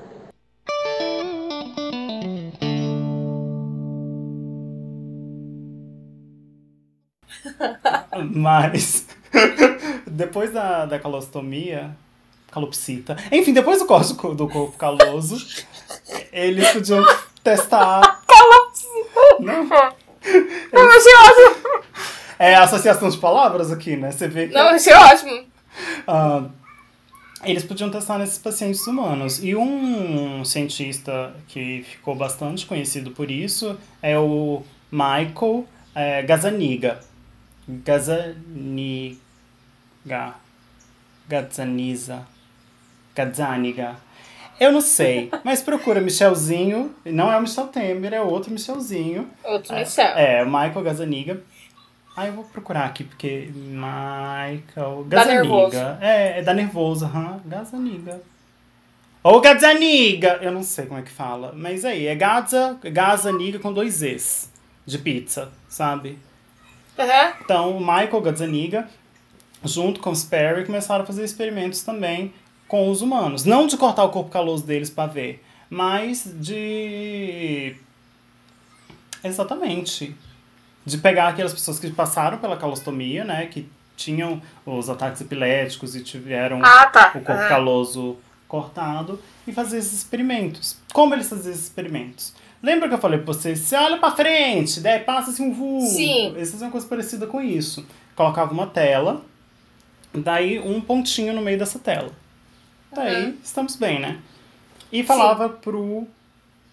Mas 8.34 9.06
depois 10.08 10.52
da, 10.54 10.86
da 10.86 11.00
calostomia, 11.00 11.92
calopsita, 12.52 13.16
enfim, 13.32 13.54
depois 13.54 13.80
do 13.80 13.86
corte 13.86 14.14
do 14.14 14.16
co- 14.20 14.34
do 14.36 14.48
corpo 14.48 14.78
caloso, 14.78 15.38
eles 16.32 16.70
podiam 16.72 17.04
testar. 17.44 18.22
Calopsita! 18.28 19.96
Não, 20.74 20.90
achei 20.90 21.16
ótimo. 21.16 21.67
É 22.40 22.56
a 22.56 22.64
associação 22.64 23.10
de 23.10 23.18
palavras 23.18 23.72
aqui, 23.72 23.96
né? 23.96 24.12
Você 24.12 24.28
vê 24.28 24.48
que 24.48 24.54
Não, 24.54 24.70
achei 24.70 24.94
ótimo. 24.94 25.44
ah, 26.08 26.44
eles 27.44 27.64
podiam 27.64 27.90
testar 27.90 28.18
nesses 28.18 28.38
pacientes 28.38 28.86
humanos. 28.86 29.44
E 29.44 29.56
um 29.56 30.44
cientista 30.44 31.34
que 31.48 31.84
ficou 31.84 32.16
bastante 32.16 32.66
conhecido 32.66 33.12
por 33.12 33.30
isso 33.32 33.78
é 34.02 34.18
o 34.18 34.64
Michael 34.92 35.66
é, 35.96 36.22
Gazzaniga. 36.24 37.00
Gazzaniga. 37.68 39.18
Gazzaniza. 41.28 42.26
Gazzaniga. 43.16 43.96
Eu 44.60 44.72
não 44.72 44.82
sei, 44.82 45.30
mas 45.44 45.62
procura 45.62 46.02
Michelzinho. 46.02 46.96
Não 47.06 47.32
é 47.32 47.38
o 47.38 47.42
Michel 47.42 47.68
Temer, 47.68 48.14
é 48.14 48.22
outro 48.22 48.52
Michelzinho. 48.52 49.30
Outro 49.44 49.76
Michel. 49.76 50.18
É, 50.18 50.44
Michael 50.44 50.82
Gazzaniga. 50.84 51.44
Ah, 52.20 52.26
eu 52.26 52.34
vou 52.34 52.44
procurar 52.46 52.86
aqui, 52.86 53.04
porque 53.04 53.52
Michael 53.54 55.06
Dá 55.08 55.24
nervoso. 55.24 55.72
Gazzaniga. 55.74 56.00
É, 56.02 56.40
é 56.40 56.42
da 56.42 56.52
nervoso, 56.52 57.06
aham. 57.06 57.40
Gazzaniga. 57.46 58.20
Ou 59.22 59.40
Gazzaniga! 59.40 60.40
Eu 60.42 60.52
não 60.52 60.64
sei 60.64 60.88
como 60.88 61.00
é 61.00 61.04
que 61.04 61.12
fala. 61.12 61.54
Mas 61.56 61.86
aí, 61.86 62.08
é 62.08 62.16
Gazza, 62.16 62.76
Gazzaniga 62.82 63.60
com 63.60 63.72
dois 63.72 63.98
Z's. 63.98 64.52
De 64.84 64.98
pizza, 64.98 65.52
sabe? 65.70 66.18
Aham. 66.98 67.34
Então, 67.40 67.78
o 67.78 67.80
Michael 67.80 68.22
Gazzaniga, 68.22 68.88
junto 69.64 70.00
com 70.00 70.10
os 70.10 70.24
Perry, 70.24 70.66
começaram 70.66 71.04
a 71.04 71.06
fazer 71.06 71.24
experimentos 71.24 71.84
também 71.84 72.34
com 72.68 72.90
os 72.90 73.04
humanos. 73.04 73.46
Não 73.46 73.68
de 73.68 73.78
cortar 73.78 74.04
o 74.06 74.10
corpo 74.10 74.32
caloso 74.32 74.66
deles 74.66 74.90
para 74.90 75.06
ver, 75.12 75.44
mas 75.70 76.24
de. 76.26 77.76
Exatamente. 79.24 80.16
De 80.88 80.98
pegar 80.98 81.28
aquelas 81.28 81.54
pessoas 81.54 81.80
que 81.80 81.90
passaram 81.92 82.38
pela 82.38 82.56
calostomia, 82.56 83.26
né? 83.26 83.46
Que 83.48 83.68
tinham 83.98 84.42
os 84.66 84.90
ataques 84.90 85.20
epiléticos 85.22 85.96
e 85.96 86.02
tiveram 86.02 86.62
Ah, 86.64 86.86
tá. 86.86 87.10
o 87.10 87.12
corpo 87.22 87.32
Aham. 87.32 87.50
caloso 87.50 88.16
cortado 88.48 89.20
e 89.46 89.52
fazer 89.52 89.80
esses 89.80 89.92
experimentos. 89.94 90.78
Como 90.94 91.14
eles 91.14 91.28
faziam 91.28 91.52
esses 91.52 91.66
experimentos? 91.66 92.34
Lembra 92.64 92.88
que 92.88 92.94
eu 92.96 93.00
falei 93.00 93.20
pra 93.20 93.34
você, 93.34 93.54
você 93.56 93.76
olha 93.76 93.98
pra 93.98 94.12
frente, 94.12 94.80
daí 94.80 95.00
passa 95.00 95.32
assim 95.32 95.50
um 95.50 95.54
vulgo. 95.54 95.86
Sim. 95.88 96.28
Eles 96.36 96.52
faziam 96.52 96.68
uma 96.68 96.72
coisa 96.72 96.88
parecida 96.88 97.28
com 97.28 97.42
isso. 97.42 97.86
Colocava 98.16 98.54
uma 98.54 98.68
tela, 98.68 99.22
daí 100.14 100.58
um 100.60 100.80
pontinho 100.80 101.34
no 101.34 101.42
meio 101.42 101.60
dessa 101.60 101.80
tela. 101.80 102.12
Daí 102.94 103.26
Uhum. 103.26 103.38
estamos 103.44 103.76
bem, 103.76 104.00
né? 104.00 104.20
E 104.92 105.04
falava 105.04 105.50
pro 105.50 106.08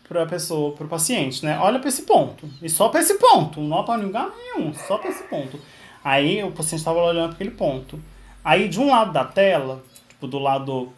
pra 0.08 0.26
pessoa, 0.26 0.72
pro 0.74 0.86
paciente, 0.88 1.44
né? 1.44 1.58
Olha 1.60 1.78
pra 1.78 1.88
esse 1.88 2.02
ponto. 2.02 2.48
E 2.62 2.68
só 2.68 2.88
pra 2.88 3.00
esse 3.00 3.14
ponto. 3.14 3.60
Não 3.60 3.84
para 3.84 4.02
lugar 4.02 4.28
nenhum, 4.36 4.72
só 4.74 4.98
pra 4.98 5.10
esse 5.10 5.22
ponto. 5.24 5.58
Aí 6.04 6.42
o 6.44 6.50
paciente 6.50 6.80
estava 6.80 6.98
olhando 7.02 7.28
para 7.28 7.34
aquele 7.36 7.50
ponto. 7.50 7.98
Aí 8.44 8.68
de 8.68 8.78
um 8.78 8.88
lado 8.90 9.12
da 9.12 9.24
tela, 9.24 9.82
tipo 10.08 10.26
do 10.26 10.38
lado 10.38 10.92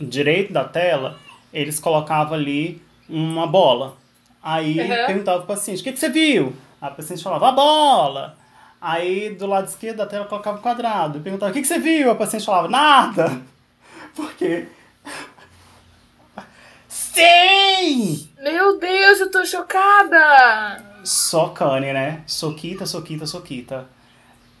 direito 0.00 0.52
da 0.52 0.64
tela, 0.64 1.18
eles 1.52 1.78
colocavam 1.80 2.34
ali 2.34 2.80
uma 3.08 3.46
bola. 3.46 3.96
Aí 4.42 4.78
Uhum. 4.80 5.06
perguntava 5.06 5.38
pro 5.38 5.48
paciente, 5.48 5.80
o 5.80 5.84
que, 5.84 5.92
que 5.92 5.98
você 5.98 6.08
viu? 6.08 6.54
O 6.80 6.90
paciente 6.90 7.22
falava, 7.22 7.48
a 7.48 7.52
bola. 7.52 8.36
Aí 8.80 9.30
do 9.34 9.46
lado 9.46 9.66
esquerdo 9.66 9.96
da 9.96 10.06
tela 10.06 10.26
colocava 10.26 10.58
um 10.58 10.60
quadrado. 10.62 11.18
E 11.18 11.20
perguntava, 11.22 11.50
o 11.50 11.54
que, 11.54 11.62
que 11.62 11.66
você 11.66 11.78
viu? 11.78 12.12
O 12.12 12.16
paciente 12.16 12.44
falava, 12.44 12.68
nada. 12.68 13.40
Por 14.14 14.32
quê? 14.34 14.68
Sim! 17.14 18.28
Meu 18.42 18.76
Deus, 18.76 19.20
eu 19.20 19.30
tô 19.30 19.46
chocada! 19.46 20.84
Só 21.04 21.50
cane, 21.50 21.92
né? 21.92 22.24
Soquita, 22.26 22.84
soquita, 22.86 23.24
soquita. 23.24 23.88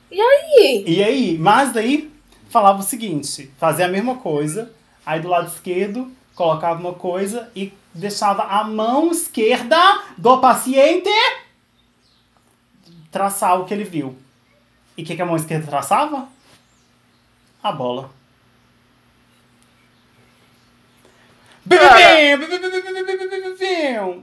E 0.08 0.20
aí? 0.20 0.84
E 0.86 1.02
aí? 1.02 1.36
Mas 1.36 1.72
daí 1.72 2.12
falava 2.48 2.78
o 2.78 2.84
seguinte: 2.84 3.52
fazia 3.58 3.86
a 3.86 3.88
mesma 3.88 4.16
coisa, 4.16 4.72
aí 5.04 5.20
do 5.20 5.28
lado 5.28 5.48
esquerdo 5.48 6.12
colocava 6.36 6.78
uma 6.78 6.94
coisa 6.94 7.50
e 7.56 7.72
deixava 7.92 8.44
a 8.44 8.62
mão 8.62 9.10
esquerda 9.10 9.76
do 10.16 10.38
paciente 10.38 11.10
traçar 13.10 13.60
o 13.60 13.64
que 13.64 13.74
ele 13.74 13.84
viu. 13.84 14.16
E 14.96 15.02
o 15.02 15.04
que, 15.04 15.16
que 15.16 15.22
a 15.22 15.26
mão 15.26 15.34
esquerda 15.34 15.66
traçava? 15.66 16.28
A 17.60 17.72
bola. 17.72 18.10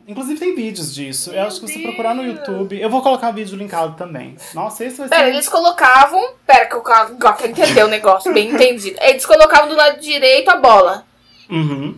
Inclusive 0.08 0.40
tem 0.40 0.56
vídeos 0.56 0.94
disso. 0.94 1.32
Eu 1.32 1.44
acho 1.44 1.60
que 1.60 1.68
você 1.68 1.80
procurar 1.80 2.14
no. 2.14 2.24
YouTube. 2.24 2.80
Eu 2.80 2.90
vou 2.90 3.02
colocar 3.02 3.32
vídeo 3.32 3.58
linkado 3.58 3.96
também. 3.96 4.38
Nossa, 4.54 4.86
esse 4.86 4.98
vai 4.98 5.08
ser. 5.08 5.16
Pera, 5.16 5.30
eles 5.30 5.50
colocavam. 5.50 6.34
Pera, 6.46 6.68
que 6.68 6.76
eu 6.76 6.82
quero 6.82 7.48
entender 7.48 7.84
o 7.84 7.88
negócio, 7.88 8.34
bem 8.34 8.52
entendido. 8.52 8.98
Eles 9.02 9.26
colocavam 9.26 9.68
do 9.68 9.76
lado 9.76 10.00
direito 10.00 10.50
a 10.50 10.58
bola. 10.58 11.06
Uhum. 11.50 11.98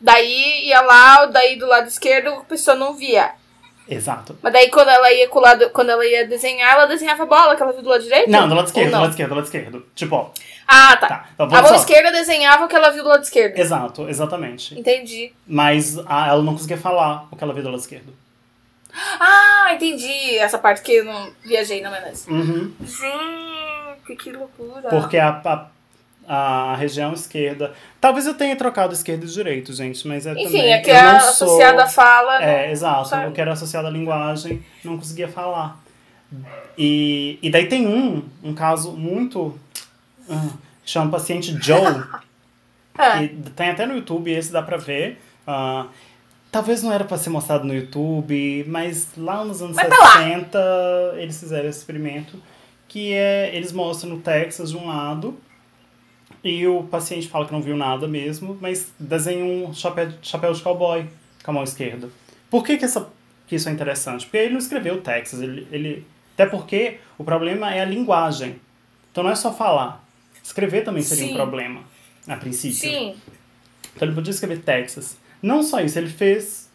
Daí 0.00 0.66
ia 0.66 0.82
lá, 0.82 1.26
daí 1.26 1.56
do 1.56 1.66
lado 1.66 1.88
esquerdo 1.88 2.28
a 2.28 2.40
pessoa 2.44 2.76
não 2.76 2.94
via. 2.94 3.32
Exato. 3.88 4.36
Mas 4.42 4.52
daí 4.52 4.68
quando 4.70 4.88
ela 4.88 5.12
ia 5.12 5.28
lado, 5.32 5.70
quando 5.70 5.90
ela 5.90 6.04
ia 6.04 6.26
desenhar, 6.26 6.72
ela 6.74 6.86
desenhava 6.86 7.22
a 7.22 7.26
bola 7.26 7.54
que 7.56 7.62
ela 7.62 7.72
viu 7.72 7.82
do 7.82 7.88
lado 7.88 8.02
direito? 8.02 8.28
Não, 8.30 8.48
do 8.48 8.54
lado 8.54 8.66
esquerdo, 8.66 8.86
do 8.88 8.92
não? 8.92 9.00
lado 9.02 9.10
esquerdo, 9.10 9.28
do 9.30 9.34
lado 9.36 9.44
esquerdo. 9.44 9.86
Tipo, 9.94 10.16
ó. 10.16 10.30
Ah, 10.66 10.96
tá. 10.96 11.06
Tá. 11.08 11.28
Então 11.34 11.46
A 11.46 11.62
mão 11.62 11.68
só. 11.68 11.76
esquerda 11.76 12.10
desenhava 12.10 12.64
o 12.64 12.68
que 12.68 12.74
ela 12.74 12.90
viu 12.90 13.02
do 13.04 13.08
lado 13.08 13.22
esquerdo. 13.22 13.56
Exato, 13.56 14.08
exatamente. 14.08 14.78
Entendi. 14.78 15.32
Mas 15.46 15.98
a- 16.06 16.28
ela 16.28 16.42
não 16.42 16.54
conseguia 16.54 16.76
falar 16.76 17.28
o 17.30 17.36
que 17.36 17.44
ela 17.44 17.54
viu 17.54 17.62
do 17.62 17.70
lado 17.70 17.78
esquerdo. 17.80 18.12
Ah, 19.20 19.70
entendi. 19.74 20.36
Essa 20.38 20.58
parte 20.58 20.82
que 20.82 20.92
eu 20.92 21.04
não 21.04 21.30
viajei 21.44 21.80
na 21.80 21.90
maionese. 21.90 22.28
Uhum. 22.30 22.72
Gente, 22.80 24.16
que 24.16 24.32
loucura. 24.32 24.88
Porque 24.88 25.18
a, 25.18 25.28
a, 25.44 25.66
a 26.26 26.74
região 26.76 27.12
esquerda. 27.12 27.72
Talvez 28.00 28.26
eu 28.26 28.34
tenha 28.34 28.56
trocado 28.56 28.92
esquerda 28.92 29.24
e 29.24 29.28
direito, 29.28 29.72
gente, 29.72 30.06
mas 30.06 30.26
é 30.26 30.32
Enfim, 30.32 30.44
também. 30.44 30.72
é 30.72 30.80
que 30.80 30.90
associada 30.90 31.84
à 31.84 31.88
fala. 31.88 32.42
É, 32.42 32.66
não 32.66 32.72
exato. 32.72 33.08
sabe. 33.08 33.28
O 33.28 33.32
que 33.32 33.40
era 33.40 33.52
associado 33.52 33.86
à 33.86 33.90
linguagem, 33.90 34.64
não 34.84 34.96
conseguia 34.96 35.28
falar. 35.28 35.80
E, 36.76 37.38
e 37.40 37.50
daí 37.50 37.66
tem 37.66 37.86
um, 37.86 38.22
um 38.42 38.54
caso 38.54 38.92
muito. 38.92 39.58
que 40.26 40.90
chama 40.90 41.10
paciente 41.10 41.56
Joe. 41.60 42.04
Que 42.96 43.50
tem 43.50 43.68
até 43.68 43.84
no 43.84 43.94
YouTube, 43.94 44.32
esse 44.32 44.50
dá 44.50 44.62
pra 44.62 44.78
ver. 44.78 45.20
Ah, 45.46 45.86
talvez 46.50 46.82
não 46.82 46.90
era 46.90 47.04
pra 47.04 47.18
ser 47.18 47.28
mostrado 47.28 47.62
no 47.64 47.74
YouTube, 47.74 48.64
mas 48.66 49.08
lá 49.18 49.44
nos 49.44 49.60
anos 49.60 49.76
lá. 49.76 50.12
60 50.14 51.14
eles 51.18 51.38
fizeram 51.38 51.68
esse 51.68 51.80
experimento. 51.80 52.42
Que 52.88 53.12
é, 53.12 53.54
eles 53.54 53.70
mostram 53.70 54.12
no 54.12 54.20
Texas 54.20 54.70
de 54.70 54.78
um 54.78 54.86
lado, 54.86 55.36
e 56.46 56.64
o 56.66 56.84
paciente 56.84 57.26
fala 57.26 57.44
que 57.44 57.52
não 57.52 57.60
viu 57.60 57.76
nada 57.76 58.06
mesmo, 58.06 58.56
mas 58.60 58.92
desenha 59.00 59.44
um 59.44 59.74
chapéu, 59.74 60.08
chapéu 60.22 60.52
de 60.52 60.62
cowboy 60.62 61.04
com 61.42 61.50
a 61.50 61.54
mão 61.54 61.64
esquerda. 61.64 62.08
Por 62.48 62.62
que, 62.62 62.76
que, 62.76 62.84
essa, 62.84 63.08
que 63.48 63.56
isso 63.56 63.68
é 63.68 63.72
interessante? 63.72 64.24
Porque 64.24 64.36
ele 64.36 64.52
não 64.52 64.58
escreveu 64.58 65.00
Texas, 65.00 65.42
ele, 65.42 65.66
ele, 65.72 66.06
até 66.34 66.46
porque 66.46 66.98
o 67.18 67.24
problema 67.24 67.74
é 67.74 67.80
a 67.80 67.84
linguagem. 67.84 68.60
Então 69.10 69.24
não 69.24 69.30
é 69.30 69.34
só 69.34 69.52
falar. 69.52 70.04
Escrever 70.40 70.84
também 70.84 71.02
seria 71.02 71.24
Sim. 71.24 71.32
um 71.32 71.36
problema, 71.36 71.80
a 72.28 72.36
princípio. 72.36 72.76
sim. 72.76 73.16
Então 73.96 74.06
ele 74.06 74.14
podia 74.14 74.30
escrever 74.30 74.60
Texas. 74.60 75.16
Não 75.42 75.64
só 75.64 75.80
isso, 75.80 75.98
ele 75.98 76.10
fez, 76.10 76.70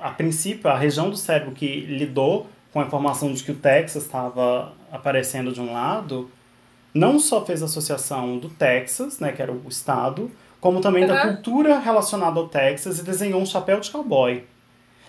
a 0.00 0.10
princípio, 0.10 0.68
a 0.68 0.76
região 0.76 1.08
do 1.08 1.16
cérebro 1.16 1.52
que 1.52 1.82
lidou 1.82 2.50
com 2.72 2.80
a 2.80 2.84
informação 2.84 3.32
de 3.32 3.44
que 3.44 3.52
o 3.52 3.54
Texas 3.54 4.04
estava 4.04 4.72
aparecendo 4.90 5.52
de 5.52 5.60
um 5.60 5.72
lado, 5.72 6.28
não 6.94 7.18
só 7.18 7.44
fez 7.44 7.62
a 7.62 7.66
associação 7.66 8.38
do 8.38 8.48
Texas, 8.48 9.18
né, 9.18 9.32
que 9.32 9.40
era 9.40 9.52
o 9.52 9.68
estado, 9.68 10.30
como 10.60 10.80
também 10.80 11.06
da 11.06 11.14
Aham. 11.14 11.34
cultura 11.34 11.78
relacionada 11.78 12.38
ao 12.38 12.48
Texas 12.48 12.98
e 12.98 13.02
desenhou 13.02 13.40
um 13.40 13.46
chapéu 13.46 13.80
de 13.80 13.90
cowboy. 13.90 14.44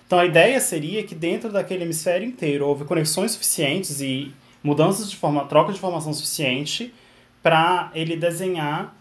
Então 0.06 0.20
a 0.20 0.26
ideia 0.26 0.60
seria 0.60 1.04
que 1.04 1.16
dentro 1.16 1.52
daquele 1.52 1.84
hemisfério 1.84 2.28
inteiro 2.28 2.66
houve 2.68 2.86
conexões 2.86 3.32
suficientes 3.32 4.02
e 4.02 4.34
mudanças 4.64 5.10
de 5.10 5.18
forma, 5.18 5.46
troca 5.46 5.72
de 5.72 5.78
informação 5.78 6.14
suficiente 6.14 6.94
para 7.42 7.92
ele 7.94 8.16
desenhar 8.16 8.96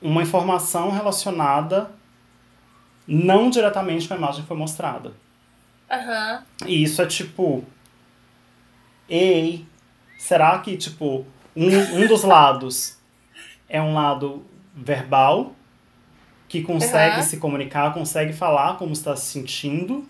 uma 0.00 0.22
informação 0.22 0.90
relacionada 0.90 1.90
não 3.06 3.50
diretamente 3.50 4.06
com 4.08 4.14
a 4.14 4.16
imagem 4.16 4.42
que 4.42 4.48
foi 4.48 4.56
mostrada. 4.56 5.12
Aham. 5.90 6.42
E 6.66 6.82
isso 6.82 7.02
é 7.02 7.06
tipo. 7.06 7.64
Ei, 9.08 9.66
será 10.16 10.58
que, 10.58 10.76
tipo, 10.76 11.26
um, 11.56 12.02
um 12.02 12.06
dos 12.06 12.22
lados 12.22 12.96
é 13.68 13.80
um 13.80 13.94
lado 13.94 14.44
verbal, 14.74 15.54
que 16.48 16.62
consegue 16.62 17.14
Aham. 17.16 17.22
se 17.22 17.36
comunicar, 17.38 17.92
consegue 17.94 18.32
falar 18.32 18.76
como 18.78 18.92
está 18.92 19.16
se 19.16 19.26
sentindo 19.32 20.06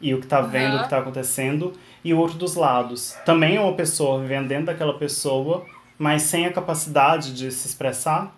e 0.00 0.14
o 0.14 0.18
que 0.18 0.24
está 0.26 0.40
vendo, 0.40 0.76
o 0.76 0.78
que 0.78 0.84
está 0.84 0.98
acontecendo, 0.98 1.72
e 2.02 2.14
o 2.14 2.18
outro 2.18 2.38
dos 2.38 2.54
lados 2.54 3.16
também 3.24 3.56
é 3.56 3.60
uma 3.60 3.74
pessoa 3.74 4.20
vivendo 4.20 4.48
dentro 4.48 4.66
daquela 4.66 4.96
pessoa, 4.98 5.66
mas 5.98 6.22
sem 6.22 6.46
a 6.46 6.52
capacidade 6.52 7.34
de 7.34 7.50
se 7.52 7.68
expressar? 7.68 8.34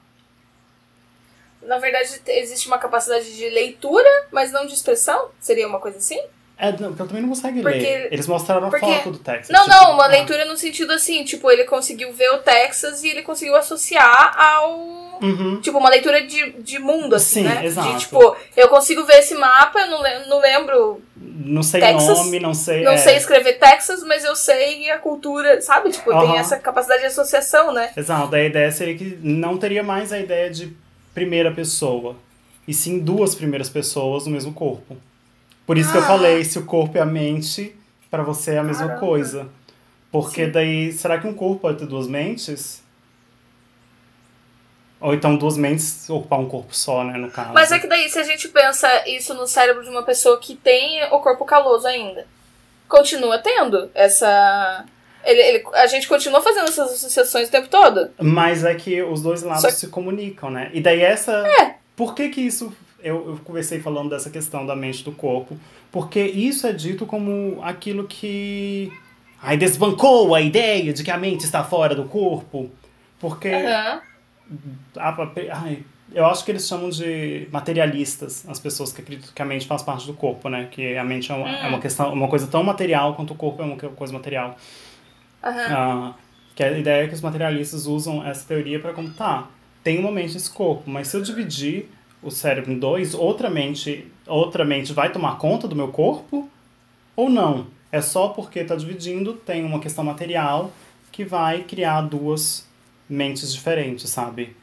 Na 1.63 1.79
verdade, 1.79 2.19
te- 2.19 2.33
existe 2.33 2.67
uma 2.67 2.79
capacidade 2.79 3.37
de 3.37 3.49
leitura, 3.49 4.09
mas 4.33 4.51
não 4.51 4.67
de 4.67 4.75
expressão? 4.75 5.31
Seria 5.39 5.69
uma 5.69 5.79
coisa 5.79 5.99
assim? 5.99 6.21
É, 6.59 6.71
não, 6.71 6.89
porque 6.89 7.03
eu 7.03 7.07
também 7.09 7.23
não 7.23 7.29
consegue 7.31 7.61
Porque- 7.61 7.79
ler. 7.79 8.09
Eles 8.13 8.27
mostraram 8.27 8.69
a 8.69 8.71
porque- 8.71 8.87
foto 8.87 9.11
do 9.13 9.19
Texas. 9.19 9.49
Não, 9.49 9.65
tipo, 9.65 9.75
não, 9.75 9.95
uma 9.95 10.05
ah, 10.05 10.09
leitura 10.09 10.45
no 10.45 10.57
sentido 10.57 10.93
assim, 10.93 11.25
tipo, 11.25 11.51
ele 11.51 11.65
conseguiu 11.65 12.13
ver 12.13 12.31
o 12.31 12.39
Texas 12.39 13.03
e 13.03 13.09
ele 13.09 13.23
conseguiu 13.23 13.57
associar 13.57 14.37
ao. 14.39 15.03
Uhum. 15.23 15.61
Tipo, 15.61 15.79
uma 15.79 15.89
leitura 15.89 16.23
de, 16.27 16.51
de 16.59 16.79
mundo, 16.81 17.15
assim, 17.15 17.43
Sim, 17.43 17.49
né? 17.49 17.65
exato. 17.65 17.93
De 17.93 18.01
tipo, 18.01 18.37
eu 18.57 18.69
consigo 18.69 19.05
ver 19.05 19.21
esse 19.21 19.35
mapa, 19.37 19.79
eu 19.81 19.87
não, 19.89 20.03
não 20.29 20.41
lembro, 20.41 21.01
Não 21.17 21.63
sei 21.63 21.81
Texas, 21.81 22.19
nome, 22.19 22.41
não 22.41 22.53
sei. 22.53 22.83
não 22.83 22.93
é, 22.93 22.97
sei 22.97 23.17
escrever 23.17 23.53
Texas, 23.59 24.03
mas 24.03 24.25
eu 24.25 24.35
sei 24.35 24.91
a 24.91 24.99
cultura, 24.99 25.61
sabe? 25.61 25.91
Tipo, 25.93 26.11
tem 26.11 26.19
Aham. 26.31 26.37
essa 26.39 26.59
capacidade 26.59 27.03
de 27.03 27.07
associação, 27.07 27.73
né? 27.73 27.91
Exato, 27.97 28.35
a 28.35 28.43
ideia 28.43 28.71
seria 28.73 28.97
que 28.97 29.17
não 29.23 29.57
teria 29.59 29.83
mais 29.85 30.13
a 30.13 30.19
ideia 30.19 30.51
de 30.51 30.77
primeira 31.15 31.53
pessoa, 31.53 32.17
e 32.67 32.75
sim 32.75 32.99
duas 32.99 33.33
primeiras 33.35 33.69
pessoas 33.69 34.27
no 34.27 34.33
mesmo 34.33 34.53
corpo. 34.53 34.97
Por 35.67 35.79
isso 35.79 35.91
que 35.93 35.99
eu 35.99 36.03
Ah. 36.03 36.07
falei, 36.07 36.45
se 36.45 36.59
o 36.59 36.65
corpo 36.65 36.97
e 36.97 37.01
a 37.01 37.07
mente, 37.07 37.75
pra 38.11 38.23
você 38.23 38.53
é 38.55 38.59
a 38.59 38.63
mesma 38.63 38.87
Caramba. 38.89 39.07
coisa. 39.07 39.49
Porque 40.11 40.45
Sim. 40.47 40.51
daí, 40.51 40.93
será 40.93 41.19
que 41.19 41.27
um 41.27 41.33
corpo 41.35 41.61
pode 41.61 41.79
ter 41.79 41.87
duas 41.87 42.07
mentes? 42.09 42.83
Ou 45.01 45.13
então 45.15 45.35
duas 45.37 45.57
mentes 45.57 46.09
ocupar 46.09 46.39
um 46.39 46.49
corpo 46.49 46.75
só, 46.75 47.03
né, 47.03 47.15
no 47.19 47.29
caso. 47.31 47.53
Mas 47.53 47.73
é 47.73 47.79
que 47.79 47.89
daí, 47.89 48.09
se 48.09 48.19
a 48.19 48.23
gente 48.23 48.49
pensa 48.49 48.89
isso 49.09 49.35
no 49.35 49.47
cérebro 49.49 49.83
de 49.83 49.89
uma 49.91 50.03
pessoa 50.05 50.39
que 50.39 50.55
tem 50.55 51.03
o 51.11 51.19
corpo 51.19 51.45
caloso 51.45 51.87
ainda, 51.89 52.25
continua 52.89 53.39
tendo 53.39 53.91
essa. 53.95 54.85
Ele, 55.25 55.41
ele- 55.41 55.65
a 55.75 55.87
gente 55.89 56.07
continua 56.07 56.41
fazendo 56.41 56.69
essas 56.69 56.93
associações 56.93 57.49
o 57.49 57.51
tempo 57.51 57.69
todo. 57.69 58.11
Mas 58.21 58.65
é 58.65 58.75
que 58.75 59.03
os 59.03 59.23
dois 59.23 59.43
lados 59.43 59.73
se 59.75 59.89
comunicam, 59.89 60.51
né? 60.51 60.71
E 60.73 60.81
daí 60.81 61.01
essa. 61.01 61.33
É. 61.61 61.75
Por 61.97 62.15
que 62.15 62.29
que 62.29 62.41
isso. 62.41 62.73
Eu, 63.03 63.31
eu 63.31 63.41
comecei 63.45 63.81
falando 63.81 64.11
dessa 64.11 64.31
questão 64.31 64.65
da 64.65 64.77
mente 64.77 65.03
do 65.05 65.13
corpo. 65.13 65.57
Porque 65.91 66.21
isso 66.23 66.67
é 66.67 66.73
dito 66.73 67.05
como 67.07 67.61
aquilo 67.63 68.05
que. 68.05 68.93
Ai, 69.43 69.57
desbancou 69.57 70.35
a 70.35 70.41
ideia 70.41 70.93
de 70.93 71.03
que 71.03 71.11
a 71.11 71.19
mente 71.19 71.45
está 71.45 71.65
fora 71.65 71.95
do 71.95 72.05
corpo. 72.05 72.71
Porque. 73.19 73.49
Aham. 73.49 74.01
a- 74.97 75.33
ai, 75.53 75.83
eu 76.15 76.27
acho 76.27 76.45
que 76.45 76.51
eles 76.51 76.67
chamam 76.69 76.91
de 76.91 77.49
materialistas 77.51 78.45
as 78.49 78.61
pessoas 78.61 78.93
que 78.93 79.01
acreditam 79.01 79.31
que 79.35 79.41
a 79.43 79.45
mente 79.45 79.67
faz 79.67 79.83
parte 79.83 80.07
do 80.07 80.15
corpo, 80.15 80.49
né? 80.49 80.69
Que 80.71 80.97
a 80.97 81.05
mente 81.05 81.33
é 81.33 81.35
uma, 81.35 81.49
é 81.49 81.69
uma 81.69 81.81
questão, 81.81 82.13
uma 82.13 82.29
coisa 82.29 82.47
tão 82.47 82.63
material 82.63 83.15
quanto 83.15 83.33
o 83.33 83.37
corpo 83.37 83.63
é 83.63 83.65
uma 83.65 83.77
coisa 83.77 84.13
material. 84.13 84.57
Aham. 85.43 85.75
Ah, 85.75 86.15
que 86.55 86.63
a 86.63 86.79
ideia 86.79 87.05
é 87.05 87.09
que 87.09 87.15
os 87.15 87.21
materialistas 87.21 87.87
usam 87.87 88.25
essa 88.27 88.47
teoria 88.47 88.79
para 88.79 88.93
como, 88.93 89.11
tá, 89.11 89.49
tem 89.83 89.99
uma 89.99 90.13
mente 90.13 90.35
nesse 90.35 90.51
corpo, 90.51 90.89
mas 90.89 91.09
se 91.09 91.17
eu 91.17 91.23
dividir 91.23 91.89
o 92.23 92.31
cérebro 92.31 92.73
em 92.73 92.79
dois, 92.79 93.15
outra 93.15 93.51
mente, 93.51 94.11
outra 94.27 94.65
mente 94.65 94.93
vai 94.93 95.11
tomar 95.11 95.39
conta 95.39 95.67
do 95.67 95.75
meu 95.75 95.89
corpo 95.89 96.49
ou 97.17 97.29
não? 97.29 97.67
É 97.91 98.01
só 98.01 98.29
porque 98.29 98.65
tá 98.65 98.75
dividindo, 98.77 99.35
tem 99.35 99.65
uma 99.65 99.81
questão 99.81 100.05
material 100.05 100.73
que 101.11 101.25
vai 101.25 101.63
criar 101.65 102.03
duas 102.03 102.67
mentes 103.09 103.53
diferentes, 103.53 104.09
sabe? 104.09 104.57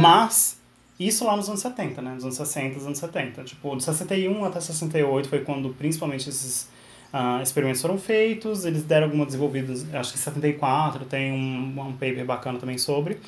Mas 0.00 0.58
isso 0.98 1.26
lá 1.26 1.36
nos 1.36 1.48
anos 1.48 1.60
70, 1.60 2.00
né? 2.00 2.14
Nos 2.14 2.24
anos 2.24 2.36
60, 2.36 2.80
anos 2.80 2.98
70. 2.98 3.44
Tipo, 3.44 3.76
de 3.76 3.84
61 3.84 4.44
até 4.44 4.60
68 4.60 5.28
foi 5.28 5.40
quando 5.40 5.70
principalmente 5.74 6.28
esses 6.30 6.68
ah, 7.12 7.40
experimentos 7.42 7.82
foram 7.82 7.98
feitos. 7.98 8.64
Eles 8.64 8.82
deram 8.82 9.06
alguma 9.06 9.26
desenvolvida, 9.26 9.72
acho 9.98 10.12
que 10.12 10.18
em 10.18 10.22
74 10.22 11.04
tem 11.04 11.32
um, 11.32 11.80
um 11.80 11.92
paper 11.92 12.24
bacana 12.24 12.58
também 12.58 12.78
sobre. 12.78 13.18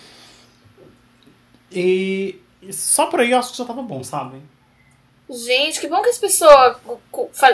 E 1.70 2.40
só 2.70 3.06
por 3.06 3.20
aí 3.20 3.30
eu 3.30 3.38
acho 3.38 3.52
que 3.52 3.58
já 3.58 3.64
tava 3.64 3.82
bom, 3.82 4.02
sabe? 4.02 4.40
Gente, 5.30 5.78
que 5.78 5.88
bom 5.88 6.00
que 6.00 6.08
as 6.08 6.16
pessoas 6.16 6.78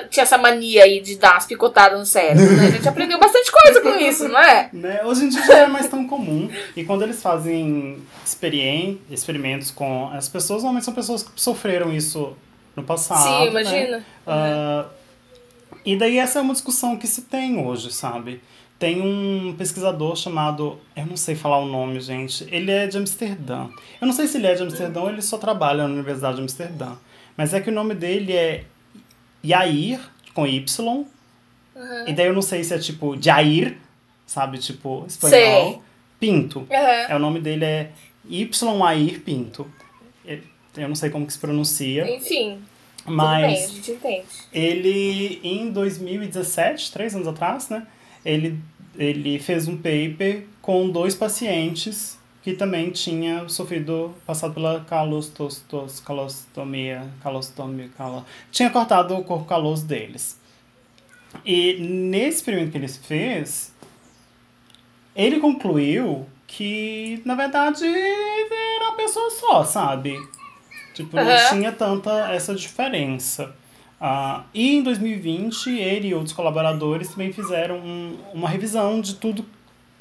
tinha 0.09 0.23
essa 0.23 0.38
mania 0.38 0.85
aí 0.85 1.01
de 1.01 1.17
dar 1.17 1.37
as 1.37 1.47
picotadas 1.47 1.99
no 1.99 2.07
cérebro, 2.07 2.57
né? 2.57 2.69
A 2.69 2.71
gente 2.71 2.88
aprendeu 2.88 3.19
bastante 3.19 3.51
coisa 3.51 3.81
com 3.81 3.97
isso, 3.97 4.29
não 4.29 4.38
é? 4.38 4.71
Né? 4.73 5.03
Hoje 5.05 5.25
em 5.25 5.29
dia 5.29 5.43
já 5.43 5.59
é 5.59 5.67
mais 5.67 5.88
tão 5.88 6.07
comum. 6.07 6.49
E 6.77 6.85
quando 6.85 7.03
eles 7.03 7.21
fazem 7.21 8.01
experimentos 9.11 9.73
com 9.73 10.09
as 10.12 10.29
pessoas, 10.29 10.62
normalmente 10.62 10.85
são 10.85 10.95
pessoas 10.95 11.25
que 11.25 11.31
sofreram 11.40 11.93
isso 11.93 12.37
no 12.77 12.85
passado. 12.85 13.25
Sim, 13.25 13.45
né? 13.45 13.47
imagina. 13.47 14.07
Ah, 14.25 14.87
e 15.85 15.97
daí 15.97 16.19
essa 16.19 16.38
é 16.38 16.43
uma 16.43 16.55
discussão 16.55 16.97
que 16.97 17.09
se 17.09 17.23
tem 17.23 17.59
hoje, 17.59 17.93
sabe? 17.93 18.40
Tem 18.78 19.00
um 19.00 19.54
pesquisador 19.56 20.16
chamado, 20.16 20.78
eu 20.96 21.06
não 21.06 21.16
sei 21.16 21.34
falar 21.34 21.58
o 21.58 21.66
nome, 21.66 22.00
gente. 22.00 22.46
Ele 22.50 22.70
é 22.70 22.87
de 22.87 22.98
Amsterdã. 22.98 23.68
Eu 24.00 24.06
não 24.06 24.12
sei 24.12 24.26
se 24.26 24.37
ele 24.37 24.46
é 24.46 24.54
de 24.54 24.62
Amsterdã 24.62 25.00
ou 25.00 25.08
ele 25.08 25.22
só 25.22 25.38
trabalha 25.38 25.87
na 25.87 25.94
Universidade 25.94 26.37
de 26.37 26.42
Amsterdã. 26.42 26.92
Mas 27.37 27.54
é 27.54 27.60
que 27.60 27.70
o 27.70 27.72
nome 27.72 27.94
dele 27.94 28.32
é 28.32 28.64
Yair, 29.44 30.00
com 30.34 30.46
Y. 30.46 31.04
E 32.06 32.12
daí 32.12 32.26
eu 32.26 32.34
não 32.34 32.42
sei 32.42 32.62
se 32.62 32.74
é 32.74 32.78
tipo 32.78 33.20
Jair, 33.20 33.76
sabe? 34.26 34.58
Tipo, 34.58 35.04
espanhol. 35.06 35.72
Sei. 35.72 35.78
Pinto. 36.20 36.66
Aham. 36.70 37.06
É, 37.08 37.16
o 37.16 37.18
nome 37.18 37.40
dele 37.40 37.64
é 37.64 37.90
Y-Air 38.28 39.20
Pinto. 39.20 39.66
Eu 40.76 40.88
não 40.88 40.94
sei 40.94 41.10
como 41.10 41.26
que 41.26 41.32
se 41.32 41.38
pronuncia. 41.38 42.10
Enfim, 42.16 42.60
tudo 43.04 43.14
Mas 43.16 43.46
bem, 43.46 43.64
a 43.64 43.68
gente 43.68 43.90
entende. 43.92 44.26
ele, 44.52 45.40
em 45.44 45.70
2017, 45.70 46.90
três 46.90 47.14
anos 47.14 47.28
atrás, 47.28 47.68
né? 47.68 47.87
Ele, 48.24 48.58
ele 48.96 49.38
fez 49.38 49.68
um 49.68 49.76
paper 49.76 50.46
com 50.62 50.88
dois 50.88 51.14
pacientes 51.14 52.18
que 52.42 52.52
também 52.52 52.90
tinha 52.90 53.48
sofrido, 53.48 54.14
passado 54.26 54.52
pela 54.52 54.80
calostos, 54.80 55.64
calostomia, 56.04 57.08
calostomia, 57.22 57.88
calo... 57.96 58.24
tinha 58.52 58.68
cortado 58.68 59.16
o 59.16 59.24
corpo 59.24 59.46
caloso 59.46 59.87
deles. 59.87 60.38
E 61.42 61.78
nesse 61.80 62.37
experimento 62.37 62.70
que 62.70 62.76
ele 62.76 62.88
fez, 62.88 63.72
ele 65.16 65.40
concluiu 65.40 66.26
que, 66.46 67.22
na 67.24 67.34
verdade, 67.34 67.84
era 67.87 68.84
uma 68.88 68.96
pessoa 68.96 69.30
só, 69.30 69.64
sabe? 69.64 70.14
Tipo, 70.92 71.16
não 71.16 71.22
Aham. 71.22 71.48
tinha 71.48 71.72
tanta 71.72 72.30
essa 72.32 72.54
diferença. 72.54 73.54
Ah, 74.00 74.42
e 74.52 74.74
em 74.76 74.83
2020, 74.83 75.70
ele 75.70 76.09
e 76.09 76.14
outros 76.14 76.33
colaboradores 76.33 77.09
também 77.09 77.33
fizeram 77.33 77.78
um- 77.78 78.16
uma 78.35 78.48
revisão 78.48 79.00
de 79.00 79.14
tudo 79.14 79.44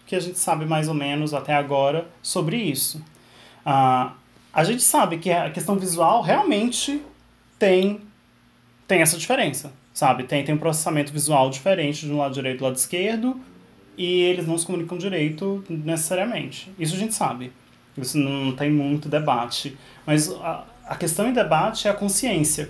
que 0.06 0.16
a 0.16 0.20
gente 0.20 0.38
sabe 0.38 0.66
mais 0.66 0.88
ou 0.88 0.94
menos 0.94 1.34
até 1.34 1.54
agora 1.54 2.08
sobre 2.22 2.58
isso. 2.58 3.02
Ah, 3.66 4.14
a 4.54 4.64
gente 4.64 4.84
sabe 4.84 5.18
que 5.18 5.32
a 5.32 5.50
questão 5.50 5.78
visual 5.78 6.22
realmente 6.22 7.02
tem, 7.58 8.02
tem 8.88 9.02
essa 9.02 9.18
diferença, 9.18 9.72
sabe? 9.94 10.24
Tem, 10.24 10.44
tem 10.44 10.54
um 10.56 10.58
processamento 10.58 11.14
visual 11.14 11.50
diferente 11.50 12.06
de 12.06 12.12
um 12.12 12.18
lado 12.18 12.34
direito 12.34 12.56
e 12.56 12.60
do 12.60 12.64
lado 12.66 12.76
esquerdo, 12.76 13.40
e 13.98 14.22
eles 14.24 14.46
não 14.48 14.58
se 14.58 14.66
comunicam 14.66 14.98
direito 14.98 15.64
necessariamente. 15.70 16.72
Isso 16.78 16.96
a 16.96 16.98
gente 16.98 17.14
sabe. 17.14 17.52
Isso 17.98 18.18
não 18.18 18.52
tem 18.56 18.72
muito 18.72 19.08
debate. 19.08 19.78
Mas 20.06 20.30
a, 20.32 20.66
a 20.88 20.96
questão 20.96 21.28
em 21.30 21.34
debate 21.34 21.88
é 21.88 21.92
a 21.92 21.94
consciência. 21.94 22.70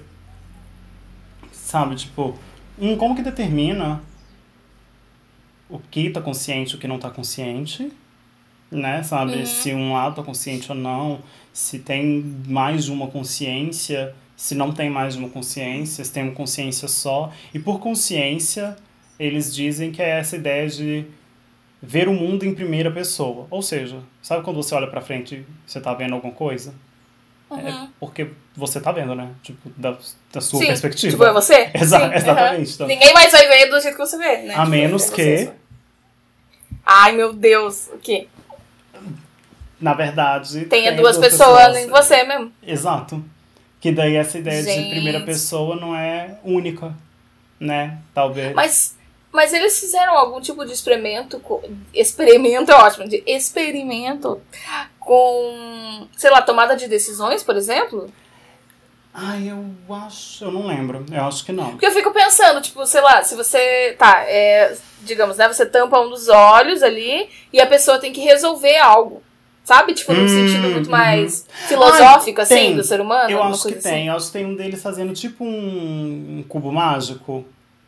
Sabe, 1.73 1.95
tipo, 1.95 2.37
um, 2.77 2.95
como 2.95 3.15
que 3.15 3.23
determina 3.23 3.99
o 5.67 5.79
que 5.79 6.11
tá 6.11 6.21
consciente 6.21 6.73
e 6.73 6.75
o 6.75 6.79
que 6.79 6.87
não 6.87 6.99
tá 6.99 7.09
consciente, 7.09 7.91
né? 8.69 9.01
Sabe, 9.01 9.43
se 9.47 9.73
um 9.73 9.91
lado 9.91 10.17
tá 10.17 10.21
consciente 10.21 10.71
ou 10.71 10.77
não, 10.77 11.23
se 11.51 11.79
tem 11.79 12.23
mais 12.47 12.89
uma 12.89 13.07
consciência, 13.07 14.13
se 14.37 14.53
não 14.53 14.71
tem 14.71 14.87
mais 14.87 15.15
uma 15.15 15.29
consciência, 15.29 16.05
se 16.05 16.13
tem 16.13 16.21
uma 16.21 16.33
consciência 16.33 16.87
só. 16.87 17.33
E 17.51 17.57
por 17.57 17.79
consciência, 17.79 18.75
eles 19.17 19.51
dizem 19.51 19.91
que 19.91 19.99
é 19.99 20.19
essa 20.19 20.35
ideia 20.35 20.69
de 20.69 21.07
ver 21.81 22.07
o 22.07 22.13
mundo 22.13 22.45
em 22.45 22.53
primeira 22.53 22.91
pessoa. 22.91 23.47
Ou 23.49 23.63
seja, 23.63 23.97
sabe 24.21 24.43
quando 24.43 24.57
você 24.57 24.75
olha 24.75 24.85
pra 24.85 25.01
frente 25.01 25.37
e 25.37 25.45
você 25.65 25.81
tá 25.81 25.91
vendo 25.95 26.13
alguma 26.13 26.35
coisa? 26.35 26.71
É 27.59 27.87
porque 27.99 28.29
você 28.55 28.79
tá 28.79 28.91
vendo, 28.91 29.15
né? 29.15 29.29
Tipo, 29.41 29.69
da, 29.77 29.95
da 30.31 30.41
sua 30.41 30.59
Sim, 30.59 30.67
perspectiva. 30.67 31.11
Tipo, 31.11 31.23
é 31.25 31.33
você? 31.33 31.71
Exa- 31.75 31.99
Sim, 31.99 32.13
exatamente, 32.15 32.69
aham. 32.69 32.73
então. 32.75 32.87
Ninguém 32.87 33.13
mais 33.13 33.31
vai 33.31 33.47
ver 33.47 33.69
do 33.69 33.79
jeito 33.81 33.95
que 33.95 34.05
você 34.05 34.17
vê, 34.17 34.37
né? 34.43 34.53
A 34.55 34.65
menos 34.65 35.11
é 35.11 35.15
que-. 35.15 35.49
Ai, 36.85 37.13
meu 37.13 37.33
Deus. 37.33 37.87
O 37.93 37.97
quê? 37.97 38.27
Na 39.79 39.93
verdade. 39.93 40.65
Tenha 40.65 40.91
tem 40.91 41.01
duas 41.01 41.17
pessoas 41.17 41.75
em 41.77 41.87
você 41.87 42.23
mesmo. 42.23 42.51
Exato. 42.65 43.23
Que 43.81 43.91
daí 43.91 44.15
essa 44.15 44.37
ideia 44.37 44.61
de 44.63 44.69
Gente. 44.71 44.89
primeira 44.91 45.21
pessoa 45.21 45.75
não 45.75 45.93
é 45.95 46.37
única, 46.43 46.93
né? 47.59 47.97
Talvez. 48.13 48.53
Mas, 48.55 48.95
mas 49.31 49.51
eles 49.53 49.77
fizeram 49.77 50.17
algum 50.17 50.39
tipo 50.39 50.63
de 50.65 50.71
experimento. 50.71 51.41
Experimento 51.93 52.71
é 52.71 52.75
ótimo. 52.75 53.07
De 53.09 53.21
experimento 53.27 54.41
com, 55.05 56.07
sei 56.17 56.29
lá, 56.31 56.41
tomada 56.41 56.75
de 56.75 56.87
decisões, 56.87 57.43
por 57.43 57.55
exemplo. 57.55 58.09
Ai, 59.13 59.49
eu 59.51 59.95
acho. 59.95 60.45
Eu 60.45 60.51
não 60.51 60.65
lembro. 60.65 61.05
Eu 61.11 61.23
acho 61.25 61.45
que 61.45 61.51
não. 61.51 61.71
Porque 61.71 61.85
eu 61.85 61.91
fico 61.91 62.11
pensando, 62.11 62.61
tipo, 62.61 62.85
sei 62.87 63.01
lá, 63.01 63.21
se 63.21 63.35
você. 63.35 63.95
Tá, 63.97 64.23
é, 64.27 64.75
digamos, 65.01 65.37
né? 65.37 65.47
Você 65.47 65.65
tampa 65.67 65.99
um 65.99 66.09
dos 66.09 66.29
olhos 66.29 66.81
ali 66.81 67.29
e 67.51 67.61
a 67.61 67.67
pessoa 67.67 67.99
tem 67.99 68.11
que 68.11 68.21
resolver 68.21 68.77
algo. 68.77 69.21
Sabe? 69.63 69.93
Tipo, 69.93 70.13
num 70.13 70.25
Hum, 70.25 70.27
sentido 70.27 70.67
muito 70.67 70.87
uhum. 70.87 70.91
mais 70.91 71.45
filosófico, 71.67 72.41
Ah, 72.41 72.43
assim, 72.43 72.55
tem. 72.55 72.75
do 72.75 72.83
ser 72.83 72.99
humano. 72.99 73.29
Eu 73.29 73.41
acho 73.43 73.67
que 73.67 73.75
assim. 73.75 73.81
tem. 73.89 74.07
Eu 74.07 74.15
acho 74.15 74.25
que 74.25 74.33
tem 74.33 74.45
um 74.45 74.55
deles 74.55 74.81
fazendo 74.81 75.13
tipo 75.13 75.45
um, 75.45 76.39
um 76.39 76.45
cubo 76.49 76.69
mágico. 76.71 77.45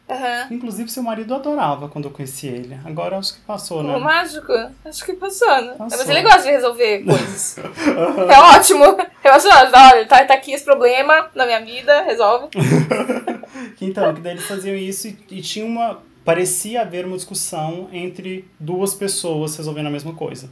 Aham. 0.08 0.48
Inclusive, 0.52 0.90
seu 0.92 1.02
marido 1.02 1.34
adorava 1.34 1.90
quando 1.90 2.06
eu 2.06 2.12
conheci 2.12 2.46
ele. 2.48 2.78
Agora 2.86 3.16
eu 3.16 3.20
acho 3.20 3.34
que 3.34 3.40
passou, 3.42 3.80
O 3.80 3.84
né? 3.84 3.98
mágico? 3.98 4.54
Acho 4.86 5.04
que 5.04 5.14
passou, 5.14 5.48
né? 5.48 5.74
Passou. 5.78 5.98
Mas 5.98 6.10
ele 6.10 6.22
gosta 6.22 6.44
de 6.44 6.52
resolver 6.52 7.00
coisas. 7.06 7.58
é 7.58 8.40
ótimo. 8.56 8.84
Eu 9.24 9.32
acho, 9.34 9.48
olha, 9.48 10.06
tá, 10.06 10.24
tá 10.26 10.34
aqui 10.36 10.52
esse 10.52 10.64
problema 10.64 11.30
na 11.34 11.46
minha 11.46 11.60
vida, 11.64 12.04
resolve. 12.04 12.50
Então, 13.82 14.14
que 14.14 14.22
daí 14.22 14.34
eles 14.34 14.46
faziam 14.46 14.76
isso 14.76 15.08
e, 15.08 15.18
e 15.32 15.42
tinha 15.42 15.66
uma. 15.66 16.02
Parecia 16.24 16.82
haver 16.82 17.06
uma 17.06 17.16
discussão 17.16 17.90
entre 17.92 18.46
duas 18.60 18.94
pessoas 18.94 19.56
resolvendo 19.56 19.88
a 19.88 19.92
mesma 19.92 20.14
coisa. 20.14 20.50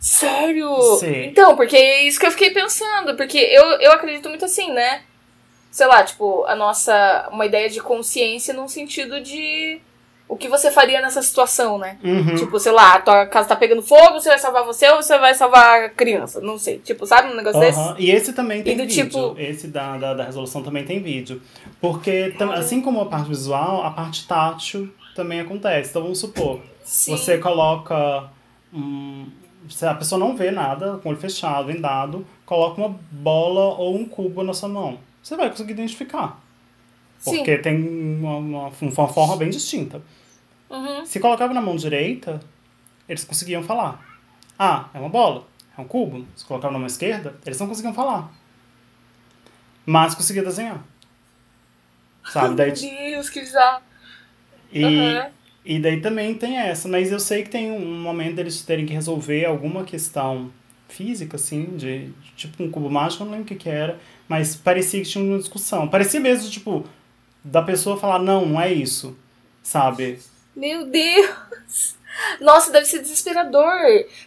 Sério? 0.00 0.76
Sim. 0.98 1.24
Então, 1.26 1.56
porque 1.56 1.76
é 1.76 2.02
isso 2.04 2.18
que 2.18 2.26
eu 2.26 2.30
fiquei 2.30 2.50
pensando. 2.50 3.16
Porque 3.16 3.38
eu, 3.38 3.64
eu 3.80 3.92
acredito 3.92 4.28
muito 4.28 4.44
assim, 4.44 4.72
né? 4.72 5.02
Sei 5.76 5.86
lá, 5.86 6.02
tipo, 6.02 6.42
a 6.46 6.54
nossa. 6.56 7.28
Uma 7.30 7.44
ideia 7.44 7.68
de 7.68 7.82
consciência 7.82 8.54
num 8.54 8.66
sentido 8.66 9.20
de. 9.20 9.78
O 10.26 10.34
que 10.34 10.48
você 10.48 10.70
faria 10.70 11.02
nessa 11.02 11.20
situação, 11.20 11.76
né? 11.76 11.98
Uhum. 12.02 12.34
Tipo, 12.34 12.58
sei 12.58 12.72
lá, 12.72 12.94
a 12.94 12.98
tua 13.02 13.26
casa 13.26 13.48
tá 13.50 13.56
pegando 13.56 13.82
fogo, 13.82 14.14
você 14.18 14.30
vai 14.30 14.38
salvar 14.38 14.64
você 14.64 14.88
ou 14.88 15.02
você 15.02 15.18
vai 15.18 15.34
salvar 15.34 15.82
a 15.84 15.88
criança? 15.90 16.40
Não 16.40 16.56
sei. 16.58 16.78
Tipo, 16.78 17.04
sabe 17.04 17.30
um 17.30 17.36
negócio 17.36 17.60
desse? 17.60 17.78
Aham. 17.78 17.94
E 17.98 18.10
esse 18.10 18.32
também 18.32 18.62
tem 18.62 18.74
vídeo. 18.74 19.04
tipo- 19.04 19.34
Esse 19.38 19.68
da, 19.68 19.98
da, 19.98 20.14
da 20.14 20.24
resolução 20.24 20.62
também 20.62 20.82
tem 20.86 21.02
vídeo. 21.02 21.42
Porque, 21.78 22.34
assim 22.54 22.80
como 22.80 23.02
a 23.02 23.06
parte 23.06 23.28
visual, 23.28 23.84
a 23.84 23.90
parte 23.90 24.26
tátil 24.26 24.90
também 25.14 25.40
acontece. 25.40 25.90
Então 25.90 26.00
vamos 26.02 26.18
supor, 26.18 26.60
Sim. 26.82 27.14
você 27.14 27.36
coloca. 27.36 28.24
Um, 28.72 29.26
se 29.68 29.84
a 29.84 29.92
pessoa 29.94 30.18
não 30.18 30.34
vê 30.34 30.50
nada, 30.50 30.96
com 31.02 31.10
o 31.10 31.12
olho 31.12 31.20
fechado, 31.20 31.66
vendado, 31.66 32.26
coloca 32.46 32.80
uma 32.80 32.96
bola 33.10 33.74
ou 33.76 33.94
um 33.94 34.06
cubo 34.06 34.42
na 34.42 34.54
sua 34.54 34.70
mão. 34.70 34.98
Você 35.26 35.34
vai 35.34 35.50
conseguir 35.50 35.72
identificar. 35.72 36.40
Sim. 37.18 37.38
Porque 37.38 37.58
tem 37.58 37.76
uma, 37.84 38.36
uma, 38.36 38.68
uma 38.68 39.08
forma 39.08 39.36
bem 39.36 39.50
distinta. 39.50 40.00
Uhum. 40.70 41.04
Se 41.04 41.18
colocava 41.18 41.52
na 41.52 41.60
mão 41.60 41.74
direita, 41.74 42.38
eles 43.08 43.24
conseguiam 43.24 43.60
falar. 43.60 44.00
Ah, 44.56 44.88
é 44.94 45.00
uma 45.00 45.08
bola, 45.08 45.44
é 45.76 45.80
um 45.80 45.84
cubo. 45.84 46.24
Se 46.36 46.44
colocava 46.44 46.72
na 46.72 46.78
mão 46.78 46.86
esquerda, 46.86 47.34
eles 47.44 47.58
não 47.58 47.66
conseguiam 47.66 47.92
falar. 47.92 48.32
Mas 49.84 50.14
conseguia 50.14 50.44
desenhar. 50.44 50.80
Sabe? 52.32 52.54
Daí, 52.54 52.70
Meu 52.70 53.10
Deus, 53.10 53.28
que 53.28 53.40
bizarro. 53.40 53.82
e, 54.72 54.84
Aham. 54.84 55.30
e 55.64 55.80
daí 55.80 56.00
também 56.00 56.36
tem 56.36 56.56
essa. 56.56 56.86
Mas 56.86 57.10
eu 57.10 57.18
sei 57.18 57.42
que 57.42 57.50
tem 57.50 57.72
um 57.72 58.00
momento 58.00 58.36
deles 58.36 58.62
terem 58.62 58.86
que 58.86 58.92
resolver 58.92 59.44
alguma 59.44 59.82
questão 59.82 60.52
física, 60.88 61.34
assim, 61.34 61.76
de, 61.76 62.10
de 62.10 62.30
tipo 62.36 62.62
um 62.62 62.70
cubo 62.70 62.88
mágico, 62.88 63.24
eu 63.24 63.26
não 63.26 63.32
lembro 63.32 63.44
o 63.46 63.48
que, 63.48 63.56
que 63.56 63.68
era. 63.68 63.98
Mas 64.28 64.56
parecia 64.56 65.00
que 65.02 65.08
tinha 65.08 65.22
uma 65.24 65.38
discussão. 65.38 65.86
Parecia 65.88 66.18
mesmo, 66.20 66.50
tipo, 66.50 66.84
da 67.44 67.62
pessoa 67.62 67.96
falar, 67.96 68.18
não, 68.18 68.44
não 68.46 68.60
é 68.60 68.72
isso. 68.72 69.16
Sabe? 69.62 70.18
Meu 70.54 70.86
Deus! 70.86 71.94
Nossa, 72.40 72.72
deve 72.72 72.86
ser 72.86 73.00
desesperador. 73.00 73.70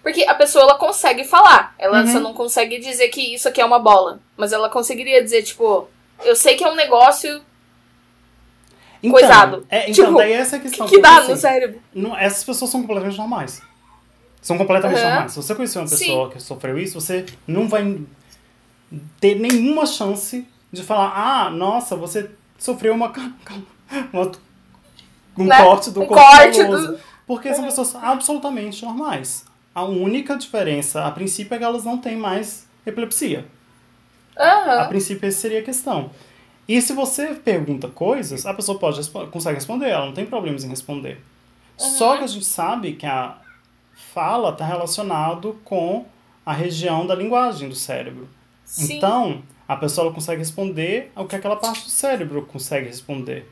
Porque 0.03 0.23
a 0.23 0.35
pessoa, 0.35 0.63
ela 0.63 0.75
consegue 0.77 1.23
falar. 1.23 1.73
Ela 1.79 2.01
Uhum. 2.01 2.11
só 2.11 2.19
não 2.19 2.33
consegue 2.33 2.77
dizer 2.79 3.09
que 3.09 3.33
isso 3.33 3.47
aqui 3.49 3.59
é 3.61 3.65
uma 3.65 3.79
bola. 3.79 4.19
Mas 4.37 4.53
ela 4.53 4.69
conseguiria 4.69 5.23
dizer, 5.23 5.41
tipo, 5.43 5.87
eu 6.23 6.35
sei 6.35 6.55
que 6.55 6.63
é 6.63 6.69
um 6.69 6.75
negócio 6.75 7.41
Então, 9.01 9.11
Coisado. 9.11 9.65
É, 9.69 9.89
então, 9.89 10.05
Tipo, 10.05 10.17
daí 10.17 10.33
essa 10.33 10.57
é 10.57 10.59
a 10.59 10.61
que, 10.61 10.67
questão. 10.67 10.85
que 10.87 10.99
dá 11.01 11.09
porque, 11.13 11.27
no 11.27 11.33
assim, 11.33 11.41
cérebro. 11.41 11.81
Não, 11.93 12.17
essas 12.17 12.43
pessoas 12.43 12.69
são 12.69 12.81
completamente 12.81 13.17
normais. 13.17 13.61
São 14.41 14.57
completamente 14.57 14.99
Aham. 14.99 15.07
normais. 15.09 15.31
Se 15.31 15.37
você 15.41 15.55
conhecer 15.55 15.79
uma 15.79 15.87
Sim. 15.87 15.97
pessoa 15.97 16.29
que 16.29 16.39
sofreu 16.41 16.77
isso, 16.77 16.99
você 16.99 17.25
não 17.47 17.67
vai 17.69 17.97
ter 19.19 19.35
nenhuma 19.39 19.85
chance 19.85 20.47
de 20.71 20.83
falar: 20.83 21.13
ah, 21.15 21.49
nossa, 21.49 21.95
você 21.95 22.29
sofreu 22.57 22.93
uma. 22.93 23.11
uma 24.13 24.31
um 25.37 25.45
Né? 25.45 25.63
corte 25.63 25.91
do 25.91 26.01
Um 26.01 26.05
corpo 26.05 26.21
corte 26.23 26.57
caloso. 26.57 26.87
do- 26.93 26.99
Porque 27.25 27.53
são 27.53 27.63
pessoas 27.63 27.95
absolutamente 27.95 28.83
normais. 28.83 29.45
A 29.73 29.83
única 29.85 30.35
diferença, 30.35 31.05
a 31.05 31.11
princípio, 31.11 31.55
é 31.55 31.57
que 31.57 31.63
elas 31.63 31.85
não 31.85 31.97
têm 31.97 32.17
mais 32.17 32.67
epilepsia. 32.85 33.45
A 34.35 34.43
Aham. 34.81 34.87
princípio, 34.89 35.27
essa 35.27 35.37
seria 35.39 35.59
a 35.59 35.63
questão. 35.63 36.09
E 36.67 36.81
se 36.81 36.91
você 36.93 37.27
pergunta 37.35 37.87
coisas, 37.87 38.45
a 38.45 38.53
pessoa 38.53 38.77
pode 38.77 39.07
consegue 39.31 39.55
responder, 39.55 39.89
ela 39.89 40.05
não 40.05 40.13
tem 40.13 40.25
problemas 40.25 40.63
em 40.63 40.69
responder. 40.69 41.23
Só 41.77 42.17
que 42.17 42.23
a 42.23 42.27
gente 42.27 42.45
sabe 42.45 42.93
que 42.93 43.05
a 43.05 43.37
fala 44.13 44.49
está 44.51 44.65
relacionado 44.65 45.59
com 45.63 46.05
a 46.45 46.51
região 46.53 47.07
da 47.07 47.15
linguagem 47.15 47.69
do 47.69 47.75
cérebro. 47.75 48.27
Sim. 48.69 48.97
Então, 48.97 49.41
a 49.67 49.75
pessoa 49.75 50.05
ela 50.05 50.13
consegue 50.13 50.37
responder 50.37 51.11
ao 51.15 51.25
que 51.25 51.35
aquela 51.35 51.55
parte 51.55 51.85
do 51.85 51.89
cérebro 51.89 52.43
consegue 52.43 52.85
responder. 52.85 53.49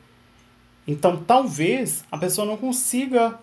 Então, 0.86 1.16
talvez 1.16 2.04
a 2.10 2.16
pessoa 2.16 2.46
não 2.46 2.56
consiga 2.56 3.36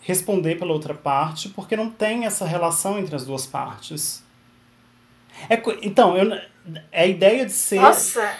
responder 0.00 0.58
pela 0.58 0.72
outra 0.72 0.94
parte 0.94 1.50
porque 1.50 1.76
não 1.76 1.90
tem 1.90 2.24
essa 2.24 2.46
relação 2.46 2.98
entre 2.98 3.14
as 3.14 3.26
duas 3.26 3.46
partes. 3.46 4.24
É, 5.50 5.62
então, 5.82 6.16
eu, 6.16 6.32
é 6.90 7.02
a 7.02 7.06
ideia 7.06 7.44
de 7.44 7.52
ser. 7.52 7.82
Nossa. 7.82 8.34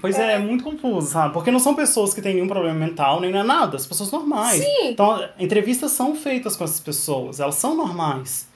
Pois 0.00 0.16
é, 0.16 0.34
é 0.34 0.38
muito 0.38 0.62
confuso, 0.62 1.08
sabe? 1.08 1.34
Porque 1.34 1.50
não 1.50 1.58
são 1.58 1.74
pessoas 1.74 2.14
que 2.14 2.22
têm 2.22 2.34
nenhum 2.34 2.46
problema 2.46 2.78
mental, 2.78 3.20
nem 3.20 3.32
nada, 3.32 3.76
as 3.76 3.84
pessoas 3.84 4.12
normais. 4.12 4.62
Sim. 4.62 4.90
Então, 4.90 5.28
entrevistas 5.40 5.90
são 5.90 6.14
feitas 6.14 6.54
com 6.54 6.62
essas 6.62 6.78
pessoas, 6.78 7.40
elas 7.40 7.56
são 7.56 7.74
normais. 7.74 8.48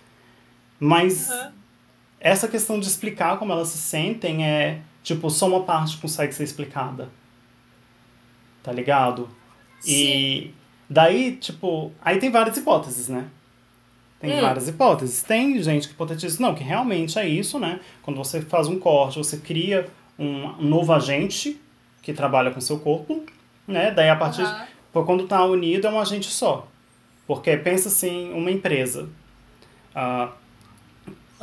Mas 0.78 1.28
Aham. 1.28 1.63
Essa 2.24 2.48
questão 2.48 2.80
de 2.80 2.86
explicar 2.88 3.38
como 3.38 3.52
elas 3.52 3.68
se 3.68 3.76
sentem 3.76 4.46
é, 4.46 4.80
tipo, 5.02 5.28
só 5.28 5.46
uma 5.46 5.62
parte 5.62 5.98
consegue 5.98 6.32
ser 6.32 6.42
explicada. 6.44 7.10
Tá 8.62 8.72
ligado? 8.72 9.28
E 9.86 10.50
daí, 10.88 11.36
tipo, 11.36 11.92
aí 12.00 12.18
tem 12.18 12.30
várias 12.30 12.56
hipóteses, 12.56 13.08
né? 13.08 13.26
Tem 14.18 14.32
Hum. 14.32 14.40
várias 14.40 14.66
hipóteses. 14.66 15.22
Tem 15.22 15.62
gente 15.62 15.86
que 15.86 15.92
hipotetiza, 15.92 16.40
não, 16.40 16.54
que 16.54 16.64
realmente 16.64 17.18
é 17.18 17.28
isso, 17.28 17.58
né? 17.58 17.78
Quando 18.02 18.16
você 18.16 18.40
faz 18.40 18.68
um 18.68 18.78
corte, 18.78 19.18
você 19.18 19.36
cria 19.36 19.86
um 20.18 20.50
novo 20.62 20.94
agente 20.94 21.60
que 22.00 22.14
trabalha 22.14 22.50
com 22.50 22.60
seu 22.60 22.78
corpo, 22.80 23.22
né? 23.68 23.90
Daí 23.90 24.08
a 24.08 24.16
partir. 24.16 24.42
Aham. 24.42 24.66
Pô, 24.94 25.04
Quando 25.04 25.26
tá 25.26 25.44
unido 25.44 25.86
é 25.86 25.90
um 25.90 26.00
agente 26.00 26.30
só. 26.30 26.66
Porque 27.26 27.54
pensa 27.58 27.88
assim, 27.88 28.32
uma 28.32 28.50
empresa. 28.50 29.10
Ah, 29.94 30.32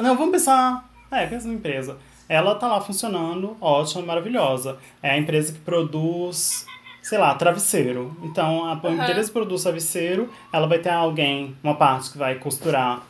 não, 0.01 0.15
vamos 0.15 0.31
pensar. 0.31 0.89
É, 1.11 1.25
pensa 1.27 1.45
numa 1.47 1.57
empresa. 1.57 1.97
Ela 2.29 2.55
tá 2.55 2.67
lá 2.67 2.79
funcionando, 2.79 3.57
ótima, 3.59 4.01
maravilhosa. 4.03 4.77
É 5.03 5.11
a 5.11 5.17
empresa 5.17 5.51
que 5.51 5.59
produz, 5.59 6.65
sei 7.01 7.17
lá, 7.17 7.35
travesseiro. 7.35 8.15
Então, 8.23 8.65
a 8.65 8.71
Aham. 8.73 8.93
empresa 8.93 9.27
que 9.27 9.33
produz 9.33 9.63
travesseiro, 9.63 10.31
ela 10.53 10.65
vai 10.67 10.79
ter 10.79 10.89
alguém, 10.89 11.55
uma 11.61 11.75
parte 11.75 12.11
que 12.11 12.17
vai 12.17 12.35
costurar 12.35 13.01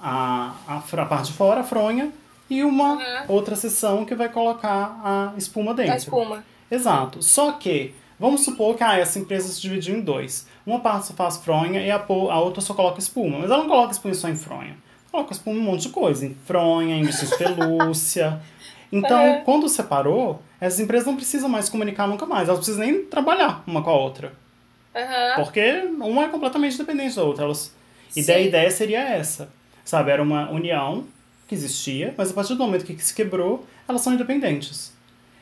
a, 0.00 0.54
a, 0.66 0.76
a 0.78 1.06
parte 1.06 1.26
de 1.30 1.34
fora, 1.34 1.60
a 1.60 1.64
fronha, 1.64 2.10
e 2.50 2.64
uma 2.64 2.94
Aham. 2.94 3.24
outra 3.28 3.54
seção 3.54 4.04
que 4.04 4.14
vai 4.14 4.28
colocar 4.28 5.00
a 5.04 5.32
espuma 5.36 5.72
dentro. 5.72 5.92
A 5.92 5.96
espuma. 5.96 6.44
Exato. 6.68 7.22
Só 7.22 7.52
que, 7.52 7.94
vamos 8.18 8.44
supor 8.44 8.76
que 8.76 8.82
ah, 8.82 8.98
essa 8.98 9.20
empresa 9.20 9.48
se 9.48 9.60
dividiu 9.60 9.96
em 9.96 10.00
dois. 10.00 10.48
Uma 10.66 10.80
parte 10.80 11.06
só 11.06 11.14
faz 11.14 11.36
fronha 11.36 11.80
e 11.80 11.90
a, 11.92 11.96
a 11.96 12.40
outra 12.40 12.60
só 12.60 12.74
coloca 12.74 12.98
espuma. 12.98 13.38
Mas 13.38 13.50
ela 13.50 13.62
não 13.62 13.68
coloca 13.68 13.92
espuma 13.92 14.14
só 14.14 14.28
em 14.28 14.36
fronha. 14.36 14.76
Em 15.20 15.50
um 15.50 15.60
monte 15.60 15.82
de 15.82 15.88
coisa. 15.90 16.26
Em 16.26 16.34
fronha, 16.46 16.96
em 16.96 17.04
de 17.04 17.36
pelúcia. 17.36 18.40
Então, 18.92 19.18
É. 19.18 19.40
quando 19.40 19.68
separou, 19.68 20.40
essas 20.60 20.78
empresas 20.78 21.04
não 21.04 21.16
precisam 21.16 21.48
mais 21.48 21.68
comunicar 21.68 22.06
nunca 22.06 22.26
mais. 22.26 22.48
Elas 22.48 22.60
precisam 22.60 22.84
nem 22.86 23.04
trabalhar 23.06 23.64
uma 23.66 23.82
com 23.82 23.90
a 23.90 23.94
outra. 23.96 24.32
Aham. 24.94 25.42
Porque 25.42 25.88
uma 26.00 26.24
é 26.24 26.28
completamente 26.28 26.78
dependente 26.78 27.16
da 27.16 27.24
outra. 27.24 27.44
Elas... 27.44 27.74
E 28.14 28.22
Sim. 28.22 28.30
a 28.32 28.38
ideia 28.38 28.70
seria 28.70 29.00
essa. 29.00 29.48
Sabe, 29.84 30.12
era 30.12 30.22
uma 30.22 30.48
união 30.48 31.04
que 31.48 31.56
existia, 31.56 32.14
mas 32.16 32.30
a 32.30 32.34
partir 32.34 32.54
do 32.54 32.62
momento 32.62 32.84
que 32.84 32.96
se 33.02 33.12
quebrou, 33.12 33.66
elas 33.88 34.00
são 34.00 34.12
independentes. 34.14 34.92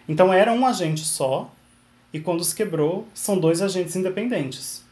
Então 0.08 0.32
era 0.32 0.50
um 0.52 0.66
agente 0.66 1.04
só, 1.04 1.50
e 2.12 2.18
quando 2.20 2.42
se 2.44 2.54
quebrou, 2.54 3.06
são 3.12 3.38
dois 3.38 3.60
agentes 3.60 3.94
independentes. 3.96 4.82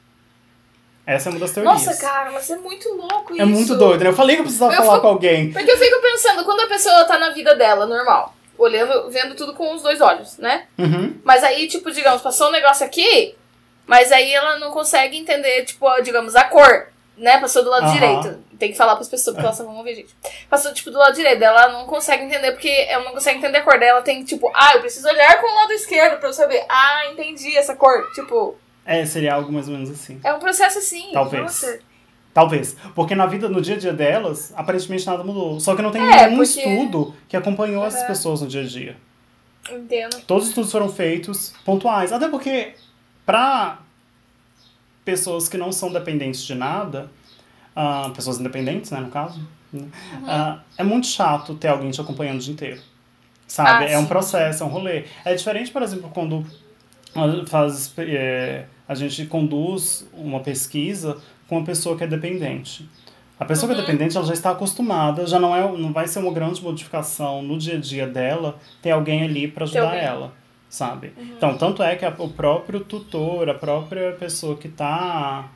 Essa 1.14 1.28
é 1.28 1.32
uma 1.32 1.40
das 1.40 1.52
teorias. 1.52 1.72
Nossa, 1.86 1.96
cara, 2.00 2.30
mas 2.30 2.48
é 2.50 2.56
muito 2.56 2.88
louco 2.94 3.32
isso. 3.32 3.42
é 3.42 3.44
muito 3.44 3.74
doido, 3.76 4.02
né? 4.04 4.10
Eu 4.10 4.14
falei 4.14 4.36
que 4.36 4.40
eu 4.40 4.44
precisava 4.44 4.72
Eu 4.72 4.76
falar 4.76 4.90
fico- 4.94 5.02
com 5.02 5.08
alguém. 5.08 5.52
Porque 5.52 5.70
eu 5.70 5.78
fico 5.78 6.00
pensando, 6.00 6.44
quando 6.44 6.60
a 6.60 6.66
pessoa 6.66 7.04
tá 7.04 7.18
na 7.18 7.30
vida 7.30 7.54
dela, 7.54 7.86
normal, 7.86 8.34
olhando, 8.58 9.10
vendo 9.10 9.34
tudo 9.34 9.54
com 9.54 9.74
os 9.74 9.82
dois 9.82 10.00
olhos, 10.00 10.38
né? 10.38 10.66
Uhum. 10.78 11.18
Mas 11.24 11.42
aí, 11.42 11.66
tipo, 11.66 11.90
digamos, 11.90 12.20
passou 12.22 12.48
um 12.48 12.52
negócio 12.52 12.84
aqui, 12.86 13.34
mas 13.86 14.12
aí 14.12 14.32
ela 14.32 14.58
não 14.58 14.70
consegue 14.70 15.16
entender, 15.16 15.64
tipo, 15.64 15.86
digamos, 16.02 16.36
a 16.36 16.44
cor, 16.44 16.88
né? 17.16 17.38
Passou 17.40 17.64
do 17.64 17.70
lado 17.70 17.84
Aham. 17.86 17.92
direito. 17.92 18.38
Tem 18.58 18.70
que 18.70 18.76
falar 18.76 18.94
pras 18.94 19.08
pessoas, 19.08 19.34
porque 19.34 19.46
elas 19.46 19.58
vão 19.58 19.76
ouvir, 19.78 19.94
gente. 19.94 20.14
Passou, 20.48 20.72
tipo, 20.74 20.90
do 20.90 20.98
lado 20.98 21.14
direito. 21.14 21.42
Ela 21.42 21.68
não 21.70 21.86
consegue 21.86 22.24
entender, 22.24 22.52
porque 22.52 22.68
ela 22.90 23.04
não 23.04 23.12
consegue 23.12 23.38
entender 23.38 23.58
a 23.58 23.62
cor 23.62 23.78
dela. 23.78 24.02
Tem, 24.02 24.22
tipo, 24.22 24.50
ah, 24.54 24.72
eu 24.74 24.80
preciso 24.80 25.08
olhar 25.08 25.40
com 25.40 25.50
o 25.50 25.54
lado 25.54 25.72
esquerdo 25.72 26.18
pra 26.20 26.28
eu 26.28 26.32
saber. 26.34 26.62
Ah, 26.68 27.06
entendi 27.10 27.56
essa 27.56 27.74
cor. 27.74 28.10
Tipo, 28.12 28.54
É, 28.84 29.04
seria 29.06 29.34
algo 29.34 29.52
mais 29.52 29.68
ou 29.68 29.74
menos 29.74 29.90
assim. 29.90 30.18
é 30.24 30.32
um 30.32 30.38
processo 30.38 30.78
assim. 30.78 31.10
Talvez. 31.12 31.42
Nossa. 31.42 31.78
Talvez. 32.32 32.76
Porque 32.94 33.14
na 33.14 33.26
vida, 33.26 33.48
no 33.48 33.60
dia 33.60 33.74
a 33.74 33.78
dia 33.78 33.92
delas, 33.92 34.52
aparentemente 34.56 35.04
nada 35.06 35.22
mudou. 35.24 35.58
Só 35.60 35.74
que 35.74 35.82
não 35.82 35.90
tem 35.90 36.00
É, 36.02 36.26
nenhum 36.28 36.36
porque- 36.44 36.60
estudo 36.60 37.14
que 37.28 37.36
acompanhou 37.36 37.84
essas 37.84 38.02
Uhum. 38.02 38.06
pessoas 38.06 38.40
no 38.42 38.46
dia 38.48 38.62
a 38.62 38.66
dia. 38.66 38.96
Entendo. 39.70 40.16
Todos 40.26 40.44
os 40.44 40.48
estudos 40.50 40.70
foram 40.72 40.88
feitos 40.88 41.52
pontuais. 41.64 42.12
Até 42.12 42.28
porque, 42.28 42.74
para 43.26 43.78
pessoas 45.04 45.48
que 45.48 45.56
não 45.56 45.72
são 45.72 45.92
dependentes 45.92 46.42
de 46.44 46.54
nada, 46.54 47.10
ah, 47.74 48.10
pessoas 48.14 48.38
independentes, 48.38 48.90
né, 48.90 49.00
no 49.00 49.10
caso, 49.10 49.40
né, 49.72 49.86
ah, 50.26 50.60
é 50.78 50.84
muito 50.84 51.06
chato 51.06 51.54
ter 51.54 51.68
alguém 51.68 51.90
te 51.90 52.00
acompanhando 52.00 52.36
o 52.38 52.40
dia 52.42 52.52
inteiro. 52.52 52.80
Sabe? 53.46 53.86
Ah, 53.86 53.90
é 53.90 53.98
um 53.98 54.02
sim. 54.02 54.06
processo, 54.08 54.62
é 54.62 54.66
um 54.66 54.70
rolê. 54.70 55.04
É 55.24 55.34
diferente, 55.34 55.70
por 55.72 55.82
exemplo, 55.82 56.08
quando 56.14 56.46
faz, 57.46 57.92
é, 57.98 58.64
a 58.88 58.94
gente 58.94 59.26
conduz 59.26 60.08
uma 60.12 60.40
pesquisa 60.40 61.16
com 61.48 61.56
uma 61.58 61.64
pessoa 61.64 61.96
que 61.96 62.04
é 62.04 62.06
dependente. 62.06 62.88
A 63.38 63.44
pessoa 63.44 63.72
que 63.72 63.78
é 63.78 63.80
dependente, 63.82 64.16
ela 64.16 64.26
já 64.26 64.34
está 64.34 64.50
acostumada, 64.50 65.26
já 65.26 65.38
não, 65.40 65.56
é, 65.56 65.60
não 65.78 65.92
vai 65.92 66.06
ser 66.06 66.18
uma 66.18 66.32
grande 66.32 66.62
modificação 66.62 67.42
no 67.42 67.56
dia 67.56 67.76
a 67.76 67.80
dia 67.80 68.06
dela 68.06 68.58
ter 68.82 68.90
alguém 68.90 69.22
ali 69.22 69.48
para 69.48 69.64
ajudar 69.64 69.96
ela, 70.04 70.32
sabe? 70.68 71.12
Então, 71.18 71.56
tanto 71.56 71.82
é 71.82 71.96
que 71.96 72.04
a- 72.04 72.14
o 72.18 72.28
próprio 72.28 72.80
tutor, 72.80 73.48
a 73.48 73.54
própria 73.54 74.12
pessoa 74.12 74.56
que 74.56 74.68
está 74.68 75.48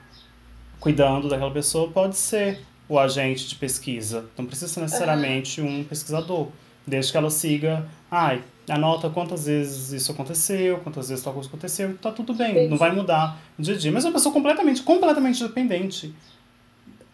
cuidando 0.80 1.28
daquela 1.28 1.50
pessoa 1.50 1.88
pode 1.90 2.16
ser 2.16 2.60
o 2.88 2.98
agente 2.98 3.48
de 3.48 3.54
pesquisa. 3.54 4.26
Não 4.36 4.44
precisa 4.46 4.68
ser 4.72 4.80
necessariamente 4.80 5.60
um 5.60 5.84
pesquisador. 5.84 6.48
Desde 6.86 7.10
que 7.12 7.16
ela 7.18 7.30
siga, 7.30 7.86
ai, 8.10 8.42
anota 8.68 9.08
quantas 9.10 9.46
vezes 9.46 9.90
isso 9.92 10.12
aconteceu, 10.12 10.78
quantas 10.78 11.08
vezes 11.08 11.24
tal 11.24 11.32
coisa 11.32 11.48
aconteceu, 11.48 11.96
tá 11.98 12.10
tudo 12.10 12.34
bem, 12.34 12.50
Entendi. 12.52 12.68
não 12.68 12.76
vai 12.76 12.92
mudar 12.92 13.38
dia 13.58 13.74
a 13.74 13.78
dia. 13.78 13.90
Mas 13.92 14.04
é 14.04 14.08
uma 14.08 14.14
pessoa 14.14 14.32
completamente, 14.32 14.82
completamente 14.82 15.42
dependente. 15.42 16.14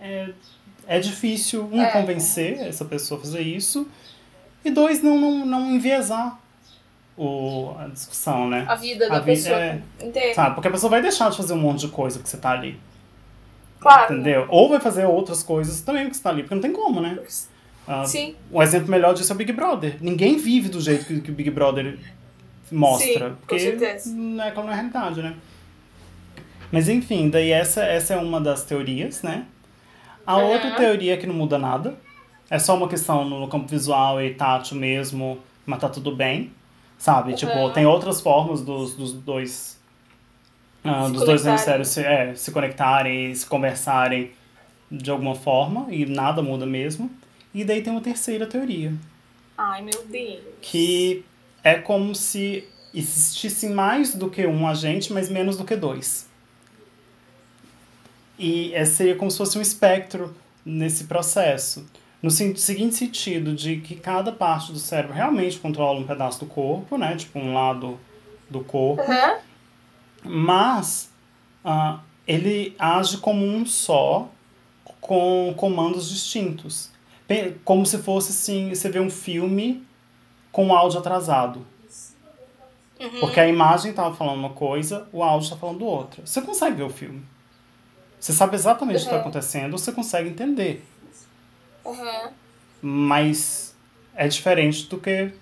É, 0.00 0.30
é 0.86 0.98
difícil, 0.98 1.68
um, 1.72 1.80
É. 1.80 1.90
convencer 1.90 2.58
essa 2.60 2.84
pessoa 2.84 3.18
a 3.18 3.22
fazer 3.22 3.42
isso, 3.42 3.86
e 4.64 4.70
dois, 4.70 5.02
não, 5.02 5.18
não, 5.20 5.46
não 5.46 5.70
enviesar 5.70 6.38
o, 7.16 7.74
a 7.78 7.86
discussão, 7.88 8.48
né? 8.48 8.64
A 8.68 8.74
vida 8.74 9.06
A 9.06 9.08
da 9.10 9.18
vi- 9.20 9.32
pessoa. 9.32 9.56
é. 9.56 9.82
Sabe? 10.34 10.54
Porque 10.54 10.68
a 10.68 10.70
pessoa 10.70 10.90
vai 10.90 11.02
deixar 11.02 11.30
de 11.30 11.36
fazer 11.36 11.52
um 11.52 11.58
monte 11.58 11.80
de 11.80 11.88
coisa 11.88 12.18
que 12.18 12.28
você 12.28 12.36
tá 12.38 12.50
ali. 12.52 12.78
Claro. 13.78 14.14
Entendeu? 14.14 14.46
Ou 14.50 14.68
vai 14.68 14.80
fazer 14.80 15.04
outras 15.06 15.42
coisas 15.42 15.80
também 15.80 16.08
que 16.10 16.16
você 16.16 16.22
tá 16.22 16.30
ali, 16.30 16.42
porque 16.42 16.54
não 16.54 16.62
tem 16.62 16.72
como, 16.72 17.00
né? 17.00 17.18
Ah, 17.92 18.04
Sim. 18.04 18.36
um 18.52 18.62
exemplo 18.62 18.88
melhor 18.88 19.14
disso 19.14 19.32
é 19.32 19.34
o 19.34 19.38
Big 19.38 19.52
Brother. 19.52 19.96
Ninguém 20.00 20.36
vive 20.38 20.68
do 20.68 20.80
jeito 20.80 21.04
que, 21.04 21.20
que 21.20 21.30
o 21.32 21.34
Big 21.34 21.50
Brother 21.50 21.98
mostra. 22.70 23.30
Sim, 23.30 23.36
porque 23.40 23.76
não 24.14 24.44
é 24.44 24.48
aquela 24.48 24.64
não 24.66 24.70
é 24.70 24.74
a 24.74 24.76
realidade, 24.76 25.22
né? 25.22 25.34
Mas 26.70 26.88
enfim, 26.88 27.28
daí 27.28 27.50
essa, 27.50 27.82
essa 27.82 28.14
é 28.14 28.16
uma 28.16 28.40
das 28.40 28.62
teorias, 28.64 29.22
né? 29.22 29.44
A 30.24 30.36
Uhum. 30.36 30.50
outra 30.52 30.70
teoria 30.76 31.14
é 31.14 31.16
que 31.16 31.26
não 31.26 31.34
muda 31.34 31.58
nada. 31.58 31.96
É 32.48 32.60
só 32.60 32.76
uma 32.76 32.86
questão 32.86 33.28
no, 33.28 33.48
campo 33.48 33.66
visual 33.66 34.22
e 34.22 34.34
tátil 34.34 34.76
mesmo, 34.76 35.38
mas 35.66 35.80
tá 35.80 35.88
tudo 35.88 36.14
bem. 36.14 36.52
Sabe? 36.96 37.34
Tipo, 37.34 37.52
Uhum. 37.52 37.72
tem 37.72 37.86
outras 37.86 38.20
formas 38.20 38.60
dos, 38.62 38.94
dos 38.94 39.12
dois. 39.14 39.80
Se 40.82 40.88
dos 40.88 41.24
dois 41.24 41.42
conectarem. 41.42 41.48
hemisférios 41.48 41.88
se, 41.88 42.04
é, 42.04 42.34
se 42.36 42.52
conectarem, 42.52 43.34
se 43.34 43.46
conversarem 43.46 44.30
de 44.90 45.10
alguma 45.10 45.34
forma, 45.34 45.86
e 45.90 46.06
nada 46.06 46.40
muda 46.40 46.64
mesmo. 46.66 47.10
E 47.52 47.64
daí 47.64 47.82
tem 47.82 47.92
uma 47.92 48.00
terceira 48.00 48.46
teoria, 48.46 48.92
Ai, 49.58 49.82
meu 49.82 50.04
Deus. 50.06 50.40
que 50.62 51.24
é 51.62 51.74
como 51.74 52.14
se 52.14 52.64
existisse 52.94 53.68
mais 53.68 54.14
do 54.14 54.30
que 54.30 54.46
um 54.46 54.66
agente, 54.66 55.12
mas 55.12 55.28
menos 55.28 55.56
do 55.56 55.64
que 55.64 55.76
dois. 55.76 56.28
E 58.38 58.72
esse 58.72 58.96
seria 58.96 59.16
como 59.16 59.30
se 59.30 59.36
fosse 59.36 59.58
um 59.58 59.60
espectro 59.60 60.34
nesse 60.64 61.04
processo. 61.04 61.86
No 62.22 62.30
seguinte 62.30 62.94
sentido, 62.94 63.54
de 63.54 63.78
que 63.78 63.94
cada 63.94 64.30
parte 64.30 64.72
do 64.72 64.78
cérebro 64.78 65.14
realmente 65.14 65.58
controla 65.58 65.98
um 65.98 66.06
pedaço 66.06 66.40
do 66.40 66.46
corpo, 66.46 66.96
né? 66.98 67.16
Tipo, 67.16 67.38
um 67.38 67.54
lado 67.54 67.98
do 68.48 68.60
corpo. 68.60 69.02
Aham. 69.02 69.38
Mas 70.22 71.10
ah, 71.64 72.00
ele 72.26 72.74
age 72.78 73.18
como 73.18 73.44
um 73.44 73.64
só, 73.64 74.30
com 75.00 75.54
comandos 75.56 76.10
distintos. 76.10 76.89
Como 77.64 77.86
se 77.86 77.98
fosse 77.98 78.30
assim, 78.32 78.74
você 78.74 78.88
vê 78.88 78.98
um 79.00 79.10
filme 79.10 79.86
com 80.50 80.74
áudio 80.74 80.98
atrasado. 80.98 81.64
Porque 83.20 83.40
a 83.40 83.46
imagem 83.48 83.92
estava 83.92 84.14
falando 84.14 84.38
uma 84.40 84.50
coisa, 84.50 85.08
o 85.12 85.22
áudio 85.22 85.44
está 85.46 85.56
falando 85.56 85.84
outra. 85.86 86.26
Você 86.26 86.42
consegue 86.42 86.76
ver 86.76 86.82
o 86.82 86.90
filme. 86.90 87.22
Você 88.18 88.32
sabe 88.32 88.54
exatamente 88.56 88.96
o 88.96 88.98
que 88.98 89.04
está 89.04 89.14
Uhum. 89.14 89.20
acontecendo, 89.22 89.78
você 89.78 89.90
consegue 89.92 90.28
entender. 90.28 90.84
Aham. 91.86 92.30
Mas 92.82 93.74
é 94.14 94.28
diferente 94.28 94.86
do 94.86 94.98
que 94.98 95.32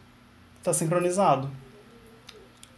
está 0.58 0.72
sincronizado. 0.72 1.50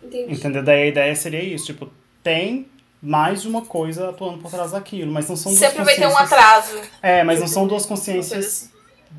Entendi. 0.02 0.32
Entendeu? 0.32 0.62
Daí 0.62 0.84
a 0.84 0.86
ideia 0.86 1.14
seria 1.14 1.42
isso, 1.42 1.66
tipo, 1.66 1.90
tem 2.22 2.66
mais 3.02 3.42
de 3.42 3.48
uma 3.48 3.62
coisa 3.62 4.08
atuando 4.08 4.38
por 4.38 4.50
trás 4.50 4.70
daquilo, 4.70 5.12
mas 5.12 5.28
não 5.28 5.36
são 5.36 5.52
duas 5.52 5.58
Sempre 5.60 5.84
vai 5.84 5.94
ter 5.96 6.06
um 6.06 6.10
consciências- 6.10 6.32
atraso. 6.32 6.80
É, 7.02 7.22
mas 7.24 7.40
não 7.40 7.46
são 7.46 7.66
duas 7.66 7.84
consciências 7.84 8.46
assim. 8.46 8.70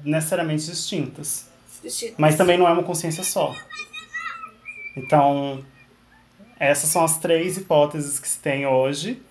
Necessariamente 0.04 0.66
distintas. 0.66 1.48
Distinto. 1.82 2.16
Mas 2.18 2.36
também 2.36 2.58
não 2.58 2.68
é 2.68 2.72
uma 2.72 2.84
consciência 2.84 3.24
só. 3.24 3.56
Então, 4.96 5.64
essas 6.60 6.90
são 6.90 7.04
as 7.04 7.18
três 7.18 7.58
hipóteses 7.58 8.20
que 8.20 8.28
se 8.28 8.40
tem 8.40 8.66
hoje. 8.68 9.22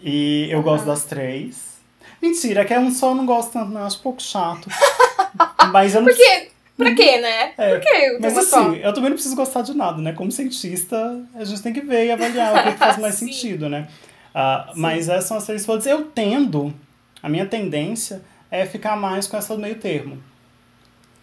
E 0.00 0.48
eu 0.50 0.62
gosto 0.62 0.84
das 0.84 1.04
três. 1.04 1.78
Mentira, 2.20 2.64
que 2.64 2.74
é 2.74 2.78
um 2.80 2.90
só 2.90 3.10
eu 3.10 3.14
não 3.14 3.26
gosto 3.26 3.52
tanto, 3.52 3.70
não. 3.70 3.84
Acho 3.84 3.98
um 3.98 4.02
pouco 4.02 4.22
chato. 4.22 4.68
Mas 5.72 5.94
eu 5.94 6.00
não 6.00 6.08
Por 6.08 6.16
quê? 6.16 6.50
Pra 6.76 6.94
quê, 6.94 7.18
né? 7.20 7.52
É, 7.58 7.74
Por 7.74 7.80
quê? 7.80 8.18
Mas 8.20 8.38
assim, 8.38 8.50
só. 8.50 8.72
eu 8.72 8.92
também 8.92 9.10
não 9.10 9.16
preciso 9.16 9.34
gostar 9.34 9.62
de 9.62 9.76
nada, 9.76 10.00
né? 10.00 10.12
Como 10.12 10.30
cientista, 10.30 11.20
a 11.34 11.44
gente 11.44 11.60
tem 11.60 11.72
que 11.72 11.80
ver 11.80 12.06
e 12.06 12.10
avaliar 12.12 12.54
o 12.54 12.62
que, 12.62 12.72
que 12.72 12.78
faz 12.78 12.98
mais 12.98 13.14
sentido, 13.16 13.68
né? 13.68 13.88
Ah, 14.32 14.72
mas 14.76 15.08
essas 15.08 15.24
são 15.24 15.36
as 15.36 15.44
três 15.44 15.64
hipóteses. 15.64 15.90
Eu 15.90 16.04
tendo, 16.04 16.72
a 17.20 17.28
minha 17.28 17.46
tendência 17.46 18.22
é 18.50 18.64
ficar 18.66 18.96
mais 18.96 19.26
com 19.26 19.36
essa 19.36 19.54
do 19.54 19.60
meio 19.60 19.76
termo. 19.76 20.18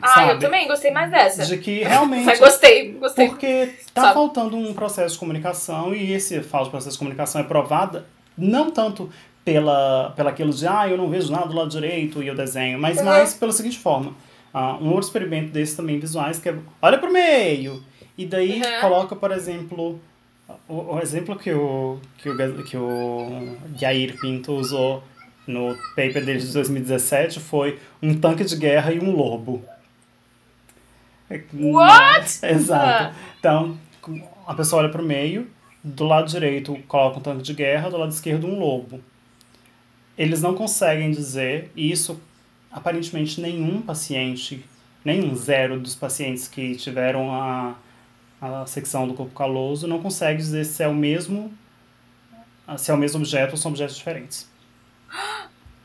Ah, 0.01 0.23
eu 0.23 0.27
sabe? 0.29 0.41
também 0.41 0.67
gostei 0.67 0.91
mais 0.91 1.09
dessa. 1.09 1.45
De 1.45 1.57
que 1.57 1.79
realmente. 1.83 2.25
Mas 2.27 2.39
gostei, 2.39 2.91
gostei. 2.93 3.27
Porque 3.27 3.73
tá 3.93 4.01
Sabe? 4.03 4.13
faltando 4.13 4.57
um 4.57 4.73
processo 4.73 5.13
de 5.13 5.19
comunicação 5.19 5.95
e 5.95 6.11
esse 6.11 6.41
falso 6.41 6.69
processo 6.69 6.93
de 6.95 6.99
comunicação 6.99 7.39
é 7.41 7.43
provado 7.43 8.03
não 8.37 8.69
tanto 8.69 9.09
pela, 9.45 10.11
pela 10.15 10.31
aquilo 10.31 10.51
de 10.51 10.67
ah, 10.67 10.87
eu 10.89 10.97
não 10.97 11.09
vejo 11.09 11.31
nada 11.31 11.47
do 11.47 11.55
lado 11.55 11.69
direito 11.69 12.21
e 12.21 12.27
eu 12.27 12.35
desenho, 12.35 12.77
mas 12.77 12.97
Uhum. 12.97 13.05
mais 13.05 13.33
pela 13.33 13.51
seguinte 13.53 13.79
forma. 13.79 14.13
Ah, 14.53 14.77
um 14.81 14.87
outro 14.89 15.05
experimento 15.07 15.51
desse 15.51 15.75
também 15.77 15.97
visuais 15.99 16.39
que 16.39 16.49
é 16.49 16.55
olha 16.81 16.97
pro 16.97 17.11
meio 17.11 17.81
e 18.17 18.25
daí 18.25 18.61
Uhum. 18.61 18.81
coloca, 18.81 19.15
por 19.15 19.31
exemplo, 19.31 19.99
o, 20.67 20.95
o 20.95 20.99
exemplo 20.99 21.35
que 21.37 21.51
o, 21.53 21.99
que, 22.17 22.29
o, 22.29 22.63
que 22.63 22.77
o 22.77 23.57
Jair 23.79 24.17
Pinto 24.19 24.53
usou 24.53 25.01
no 25.47 25.75
paper 25.95 26.25
dele 26.25 26.39
de 26.39 26.51
2017 26.51 27.39
foi 27.39 27.79
um 28.01 28.17
tanque 28.19 28.43
de 28.43 28.55
guerra 28.55 28.91
e 28.91 28.99
um 28.99 29.11
lobo. 29.11 29.63
What? 31.53 32.39
Exato. 32.45 33.15
Então, 33.39 33.77
a 34.45 34.53
pessoa 34.53 34.83
olha 34.83 34.91
pro 34.91 35.03
meio, 35.03 35.47
do 35.83 36.03
lado 36.03 36.29
direito 36.29 36.77
coloca 36.87 37.19
um 37.19 37.21
tanque 37.21 37.43
de 37.43 37.53
guerra, 37.53 37.89
do 37.89 37.97
lado 37.97 38.11
esquerdo 38.11 38.47
um 38.47 38.59
lobo. 38.59 39.01
Eles 40.17 40.41
não 40.41 40.53
conseguem 40.53 41.11
dizer, 41.11 41.71
e 41.75 41.91
isso 41.91 42.19
aparentemente 42.71 43.39
nenhum 43.39 43.81
paciente, 43.81 44.65
nenhum 45.03 45.35
zero 45.35 45.79
dos 45.79 45.95
pacientes 45.95 46.47
que 46.47 46.75
tiveram 46.75 47.31
a, 47.31 47.75
a 48.41 48.65
secção 48.65 49.07
do 49.07 49.13
corpo 49.13 49.33
caloso 49.33 49.87
não 49.87 50.01
consegue 50.01 50.37
dizer 50.37 50.65
se 50.65 50.83
é 50.83 50.87
o 50.87 50.93
mesmo 50.93 51.53
se 52.77 52.89
é 52.89 52.93
o 52.93 52.97
mesmo 52.97 53.19
objeto 53.19 53.51
ou 53.51 53.57
são 53.57 53.71
objetos 53.71 53.95
diferentes. 53.95 54.49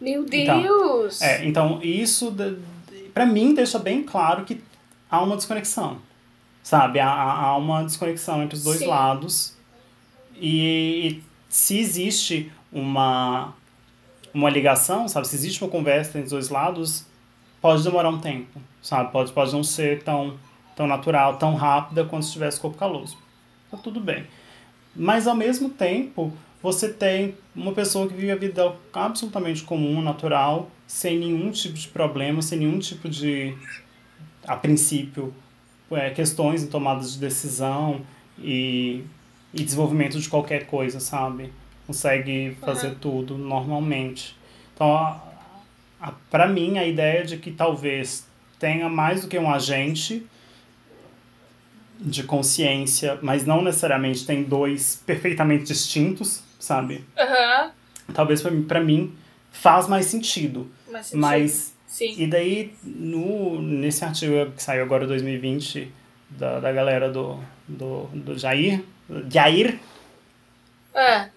Meu 0.00 0.24
Então, 0.32 0.62
Deus! 0.62 1.20
É, 1.20 1.44
então 1.44 1.80
isso 1.82 2.34
pra 3.12 3.26
mim 3.26 3.54
deixa 3.54 3.78
bem 3.78 4.02
claro 4.02 4.44
que 4.44 4.62
há 5.10 5.22
uma 5.22 5.36
desconexão. 5.36 5.98
Sabe? 6.62 7.00
Há, 7.00 7.10
há 7.10 7.56
uma 7.56 7.82
desconexão 7.84 8.42
entre 8.42 8.56
os 8.56 8.64
dois 8.64 8.78
Sim. 8.78 8.86
lados. 8.86 9.56
E, 10.36 11.22
se 11.48 11.78
existe 11.78 12.50
uma, 12.72 13.52
uma 14.32 14.48
ligação, 14.48 15.08
sabe? 15.08 15.26
Se 15.28 15.36
existe 15.36 15.62
uma 15.62 15.70
conversa 15.70 16.10
entre 16.10 16.24
os 16.24 16.30
dois 16.30 16.48
lados, 16.48 17.04
pode 17.60 17.82
demorar 17.82 18.08
um 18.08 18.18
tempo, 18.20 18.60
sabe? 18.80 19.10
Pode, 19.10 19.32
pode 19.32 19.52
não 19.52 19.64
ser 19.64 20.02
tão, 20.02 20.38
tão 20.76 20.86
natural, 20.86 21.36
tão 21.36 21.54
rápida 21.54 22.04
quanto 22.04 22.24
se 22.24 22.32
tivesse 22.32 22.60
corpo 22.60 22.78
caloso. 22.78 23.18
Tá 23.70 23.76
tudo 23.76 24.00
bem. 24.00 24.26
Mas 24.94 25.26
ao 25.26 25.34
mesmo 25.34 25.68
tempo, 25.70 26.32
você 26.62 26.92
tem 26.92 27.34
uma 27.56 27.72
pessoa 27.72 28.06
que 28.06 28.14
vive 28.14 28.30
a 28.30 28.36
vida 28.36 28.74
absolutamente 28.92 29.62
comum, 29.62 30.02
natural, 30.02 30.70
sem 30.86 31.18
nenhum 31.18 31.50
tipo 31.50 31.74
de 31.74 31.88
problema, 31.88 32.42
sem 32.42 32.58
nenhum 32.58 32.78
tipo 32.78 33.08
de, 33.08 33.54
a 34.46 34.56
princípio, 34.56 35.34
é, 35.90 36.10
questões 36.10 36.62
em 36.62 36.66
tomadas 36.66 37.14
de 37.14 37.18
decisão 37.18 38.02
e, 38.38 39.02
e 39.54 39.64
desenvolvimento 39.64 40.18
de 40.18 40.28
qualquer 40.28 40.66
coisa, 40.66 41.00
sabe? 41.00 41.52
Consegue 41.86 42.56
fazer 42.60 42.96
tudo 42.96 43.38
normalmente. 43.38 44.36
Então, 44.74 45.20
para 46.30 46.46
mim, 46.46 46.78
a 46.78 46.86
ideia 46.86 47.24
de 47.24 47.38
que 47.38 47.50
talvez 47.50 48.26
tenha 48.58 48.88
mais 48.88 49.22
do 49.22 49.28
que 49.28 49.38
um 49.38 49.50
agente 49.50 50.26
de 51.98 52.22
consciência, 52.22 53.18
mas 53.22 53.44
não 53.44 53.62
necessariamente 53.62 54.24
tem 54.24 54.42
dois 54.42 55.02
perfeitamente 55.04 55.64
distintos, 55.64 56.42
sabe? 56.60 57.04
Aham. 57.18 57.72
Talvez 58.14 58.40
pra 58.68 58.80
mim, 58.80 59.12
faz 59.50 59.88
mais 59.88 60.06
sentido. 60.06 60.70
Mas, 60.90 61.06
sentido. 61.06 61.20
Mas 61.20 61.74
Sim. 61.88 62.14
e 62.16 62.26
daí, 62.28 62.72
no, 62.84 63.60
nesse 63.60 64.04
artigo 64.04 64.52
que 64.52 64.62
saiu 64.62 64.84
agora 64.84 65.04
em 65.04 65.08
2020, 65.08 65.90
da, 66.30 66.60
da 66.60 66.70
galera 66.72 67.10
do, 67.10 67.38
do, 67.66 68.04
do 68.14 68.38
Jair, 68.38 68.82
Jair, 69.28 69.78
Ah, 70.94 71.28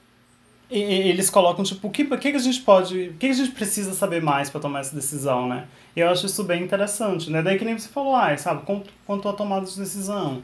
e- 0.69 0.79
e- 0.79 1.09
eles 1.09 1.29
colocam, 1.29 1.63
tipo, 1.63 1.87
o 1.87 1.91
que, 1.91 2.03
que, 2.05 2.17
que 2.31 2.37
a 2.37 2.39
gente 2.39 2.61
pode, 2.61 3.09
o 3.09 3.13
que, 3.13 3.27
que 3.27 3.27
a 3.27 3.33
gente 3.33 3.51
precisa 3.51 3.93
saber 3.93 4.21
mais 4.21 4.49
para 4.49 4.61
tomar 4.61 4.79
essa 4.81 4.95
decisão, 4.95 5.47
né? 5.47 5.67
E 5.95 5.99
eu 5.99 6.09
acho 6.09 6.25
isso 6.25 6.43
bem 6.43 6.63
interessante, 6.63 7.29
né? 7.29 7.41
Daí 7.43 7.57
que 7.59 7.65
nem 7.65 7.77
você 7.77 7.89
falou, 7.89 8.15
ah, 8.15 8.35
sabe, 8.37 8.63
quanto, 8.65 8.89
quanto 9.05 9.29
a 9.29 9.33
tomada 9.33 9.65
de 9.65 9.77
decisão, 9.77 10.41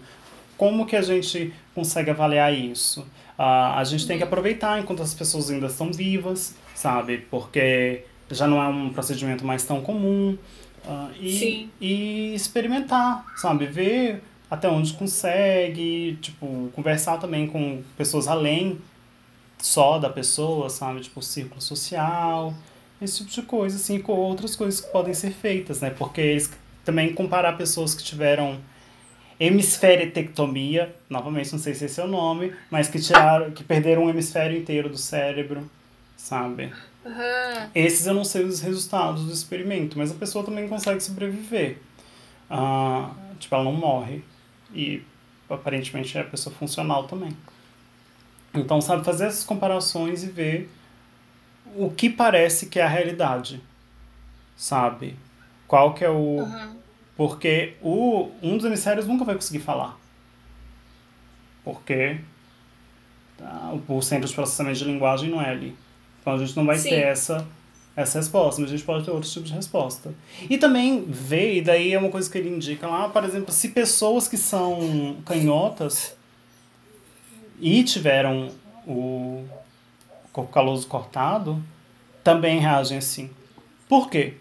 como 0.58 0.86
que 0.86 0.96
a 0.96 1.02
gente 1.02 1.54
consegue 1.74 2.12
avaliar 2.12 2.54
isso? 2.54 3.06
Ah, 3.42 3.80
a 3.80 3.84
gente 3.86 4.06
tem 4.06 4.18
que 4.18 4.24
aproveitar 4.26 4.82
enquanto 4.82 5.02
as 5.02 5.14
pessoas 5.14 5.50
ainda 5.50 5.68
estão 5.68 5.94
vivas, 5.94 6.54
sabe? 6.76 7.20
Porque 7.32 8.04
já 8.30 8.46
não 8.46 8.62
é 8.62 8.68
um 8.68 8.90
procedimento 8.90 9.46
mais 9.46 9.64
tão 9.64 9.80
comum. 9.82 10.38
ah, 10.86 11.10
e, 11.18 11.40
Sim. 11.40 11.70
e 11.80 12.34
experimentar, 12.36 13.26
sabe? 13.38 13.66
Ver 13.66 14.22
até 14.52 14.68
onde 14.68 14.92
consegue, 14.94 16.18
tipo, 16.22 16.70
conversar 16.76 17.18
também 17.18 17.48
com 17.48 17.82
pessoas 17.98 18.28
além 18.28 18.78
só 19.58 19.98
da 20.00 20.10
pessoa, 20.10 20.70
sabe? 20.70 21.00
Tipo, 21.00 21.22
círculo 21.22 21.62
social, 21.62 22.54
esse 23.02 23.20
tipo 23.20 23.32
de 23.32 23.42
coisa, 23.44 23.78
assim, 23.78 24.00
com 24.02 24.14
outras 24.14 24.54
coisas 24.54 24.82
que 24.82 24.92
podem 24.92 25.14
ser 25.14 25.32
feitas, 25.32 25.80
né? 25.80 25.92
Porque 25.92 26.20
eles 26.20 26.52
também 26.84 27.14
comparar 27.14 27.54
pessoas 27.54 27.96
que 27.96 28.04
tiveram 28.04 28.58
hemisferiotectomia, 29.40 30.94
novamente 31.10 31.52
não 31.52 31.60
sei 31.60 31.74
se 31.74 31.86
esse 31.86 32.00
é 32.00 32.04
o 32.04 32.08
nome, 32.08 32.54
mas 32.70 32.90
que 32.90 33.00
tiraram, 33.00 33.52
que 33.52 33.64
perderam 33.64 34.04
um 34.04 34.10
hemisfério 34.10 34.58
inteiro 34.58 34.90
do 34.90 34.98
cérebro, 34.98 35.70
sabe? 36.18 36.74
aham. 37.06 37.70
Esses 37.74 38.06
eu 38.06 38.14
não 38.14 38.24
sei 38.24 38.44
os 38.44 38.60
resultados 38.60 39.26
do 39.26 39.32
experimento, 39.32 39.98
mas 39.98 40.12
a 40.12 40.16
pessoa 40.16 40.44
também 40.44 40.68
consegue 40.68 41.02
sobreviver. 41.02 41.78
Ah, 42.50 43.12
tipo, 43.40 43.54
ela 43.56 43.64
não 43.64 43.74
morre. 43.74 44.24
E 44.74 45.02
aparentemente 45.50 46.18
é 46.18 46.22
a 46.22 46.26
pessoa 46.26 46.54
funcional 46.56 47.06
também. 47.06 47.36
Então, 48.54 48.82
sabe, 48.82 49.04
fazer 49.04 49.26
essas 49.28 49.44
comparações 49.44 50.24
e 50.24 50.28
ver 50.28 50.70
o 51.76 51.90
que 51.90 52.10
parece 52.10 52.66
que 52.68 52.80
é 52.80 52.84
a 52.84 52.88
realidade. 52.88 53.62
Sabe? 54.56 55.16
Qual 55.68 55.94
que 55.94 56.04
é 56.04 56.10
o. 56.10 56.42
Aham. 56.42 56.79
Porque 57.20 57.74
o, 57.82 58.32
um 58.42 58.56
dos 58.56 58.66
emissários 58.66 59.06
nunca 59.06 59.26
vai 59.26 59.36
conseguir 59.36 59.60
falar. 59.60 60.00
Porque 61.66 62.18
tá, 63.38 63.74
o, 63.90 64.02
centro 64.02 64.26
de 64.26 64.34
processamento 64.34 64.80
de 64.80 64.86
linguagem 64.86 65.30
não 65.30 65.42
é 65.42 65.50
ali. 65.50 65.76
Então 66.22 66.36
a 66.36 66.38
gente 66.38 66.56
não 66.56 66.66
vai 66.66 66.78
Sim. 66.78 66.92
ter 66.92 67.02
essa, 67.02 67.46
essa 67.94 68.20
resposta, 68.20 68.62
mas 68.62 68.72
a 68.72 68.74
gente 68.78 68.86
pode 68.86 69.04
ter 69.04 69.12
outros 69.12 69.34
tipos 69.34 69.50
de 69.50 69.56
resposta. 69.56 70.14
E 70.50 70.58
também 70.58 71.04
ver, 71.10 71.58
e 71.58 71.62
daí 71.62 71.92
é 71.92 72.00
uma 72.00 72.10
coisa 72.10 72.32
que 72.32 72.38
ele 72.38 72.56
indica 72.56 72.88
lá, 72.88 73.10
por 73.10 73.26
exemplo, 73.26 73.52
se 73.52 73.68
pessoas 73.68 74.26
que 74.26 74.38
são 74.38 75.18
canhotas 75.26 76.16
e 77.60 77.84
tiveram 77.84 78.50
o 78.88 79.44
corpo 80.32 80.54
caloso 80.54 80.88
cortado, 80.88 81.62
também 82.24 82.62
reagem 82.62 82.98
assim. 82.98 83.30
Por 83.90 84.10
quê? 84.10 84.36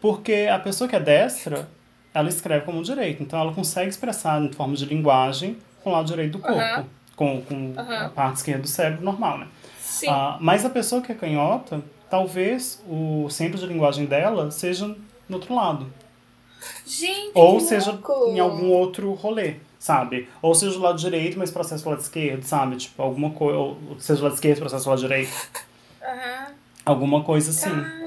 Porque 0.00 0.46
a 0.48 0.60
pessoa 0.60 0.86
que 0.86 0.94
é 0.94 1.00
destra, 1.00 1.68
ela 2.16 2.28
escreve 2.30 2.64
como 2.64 2.82
direito. 2.82 3.22
Então 3.22 3.38
ela 3.38 3.52
consegue 3.52 3.90
expressar 3.90 4.40
em 4.42 4.50
forma 4.50 4.74
de 4.74 4.86
linguagem 4.86 5.58
com 5.84 5.90
o 5.90 5.92
lado 5.92 6.06
direito 6.06 6.32
do 6.32 6.38
corpo. 6.38 6.58
Aham. 6.58 6.84
Com, 7.14 7.42
com 7.42 7.74
a 7.76 7.80
Aham. 7.82 8.08
parte 8.10 8.36
esquerda 8.36 8.62
do 8.62 8.68
cérebro 8.68 9.04
normal, 9.04 9.38
né? 9.38 9.48
Sim. 9.80 10.08
Ah, 10.08 10.36
mas 10.40 10.64
a 10.64 10.70
pessoa 10.70 11.00
que 11.02 11.12
é 11.12 11.14
canhota, 11.14 11.82
talvez 12.10 12.82
o 12.88 13.28
centro 13.30 13.58
de 13.58 13.66
linguagem 13.66 14.06
dela 14.06 14.50
seja 14.50 14.86
no 15.28 15.36
outro 15.36 15.54
lado. 15.54 15.86
Gente, 16.86 17.32
Ou 17.34 17.60
seja 17.60 17.92
louco. 17.92 18.12
em 18.30 18.38
algum 18.40 18.70
outro 18.70 19.12
rolê, 19.12 19.56
sabe? 19.78 20.28
Ou 20.42 20.54
seja 20.54 20.72
do 20.74 20.80
lado 20.82 20.98
direito, 20.98 21.38
mas 21.38 21.50
processo 21.50 21.84
do 21.84 21.90
lado 21.90 22.00
esquerdo, 22.00 22.42
sabe? 22.44 22.76
Tipo, 22.76 23.02
alguma 23.02 23.30
coisa. 23.30 23.58
Ou 23.58 23.76
seja 23.98 24.20
do 24.20 24.24
lado 24.24 24.34
esquerdo, 24.34 24.60
processo 24.60 24.84
do 24.84 24.90
lado 24.90 25.00
direito. 25.00 25.32
Aham. 26.02 26.46
Alguma 26.84 27.22
coisa 27.22 27.50
assim. 27.50 27.70
Caramba. 27.70 28.05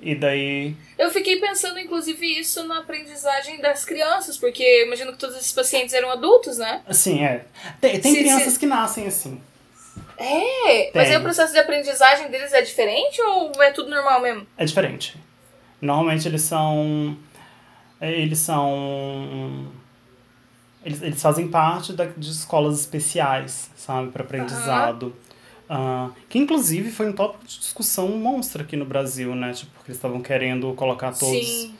E 0.00 0.14
daí. 0.14 0.76
Eu 0.96 1.10
fiquei 1.10 1.40
pensando, 1.40 1.78
inclusive, 1.78 2.24
isso 2.38 2.62
na 2.68 2.78
aprendizagem 2.78 3.60
das 3.60 3.84
crianças, 3.84 4.36
porque 4.36 4.84
imagino 4.84 5.12
que 5.12 5.18
todos 5.18 5.36
esses 5.36 5.52
pacientes 5.52 5.92
eram 5.92 6.08
adultos, 6.10 6.56
né? 6.58 6.82
Assim, 6.86 7.24
é. 7.24 7.44
Tem, 7.80 7.98
tem 8.00 8.12
Se- 8.12 8.18
crianças 8.20 8.52
se- 8.52 8.58
que 8.60 8.66
nascem 8.66 9.06
assim. 9.06 9.40
É, 10.16 10.90
mas 10.94 11.06
Tem. 11.06 11.14
aí 11.14 11.16
o 11.16 11.22
processo 11.22 11.52
de 11.52 11.58
aprendizagem 11.58 12.28
deles 12.30 12.52
é 12.52 12.60
diferente 12.62 13.20
ou 13.22 13.52
é 13.62 13.70
tudo 13.72 13.90
normal 13.90 14.20
mesmo? 14.20 14.46
É 14.56 14.64
diferente. 14.64 15.16
Normalmente 15.80 16.26
eles 16.26 16.42
são. 16.42 17.16
Eles 18.00 18.38
são. 18.38 19.72
Eles, 20.84 21.02
eles 21.02 21.20
fazem 21.20 21.48
parte 21.48 21.92
da, 21.92 22.04
de 22.06 22.30
escolas 22.30 22.78
especiais, 22.80 23.70
sabe, 23.76 24.10
para 24.10 24.22
aprendizado. 24.22 25.14
Ah, 25.68 26.10
que 26.28 26.38
inclusive 26.38 26.90
foi 26.90 27.08
um 27.08 27.12
tópico 27.12 27.44
de 27.46 27.58
discussão 27.58 28.08
monstra 28.08 28.62
aqui 28.62 28.76
no 28.76 28.84
Brasil, 28.86 29.34
né? 29.34 29.52
Tipo, 29.52 29.70
porque 29.72 29.90
eles 29.90 29.98
estavam 29.98 30.20
querendo 30.22 30.72
colocar 30.74 31.12
todos. 31.12 31.46
Sim, 31.46 31.74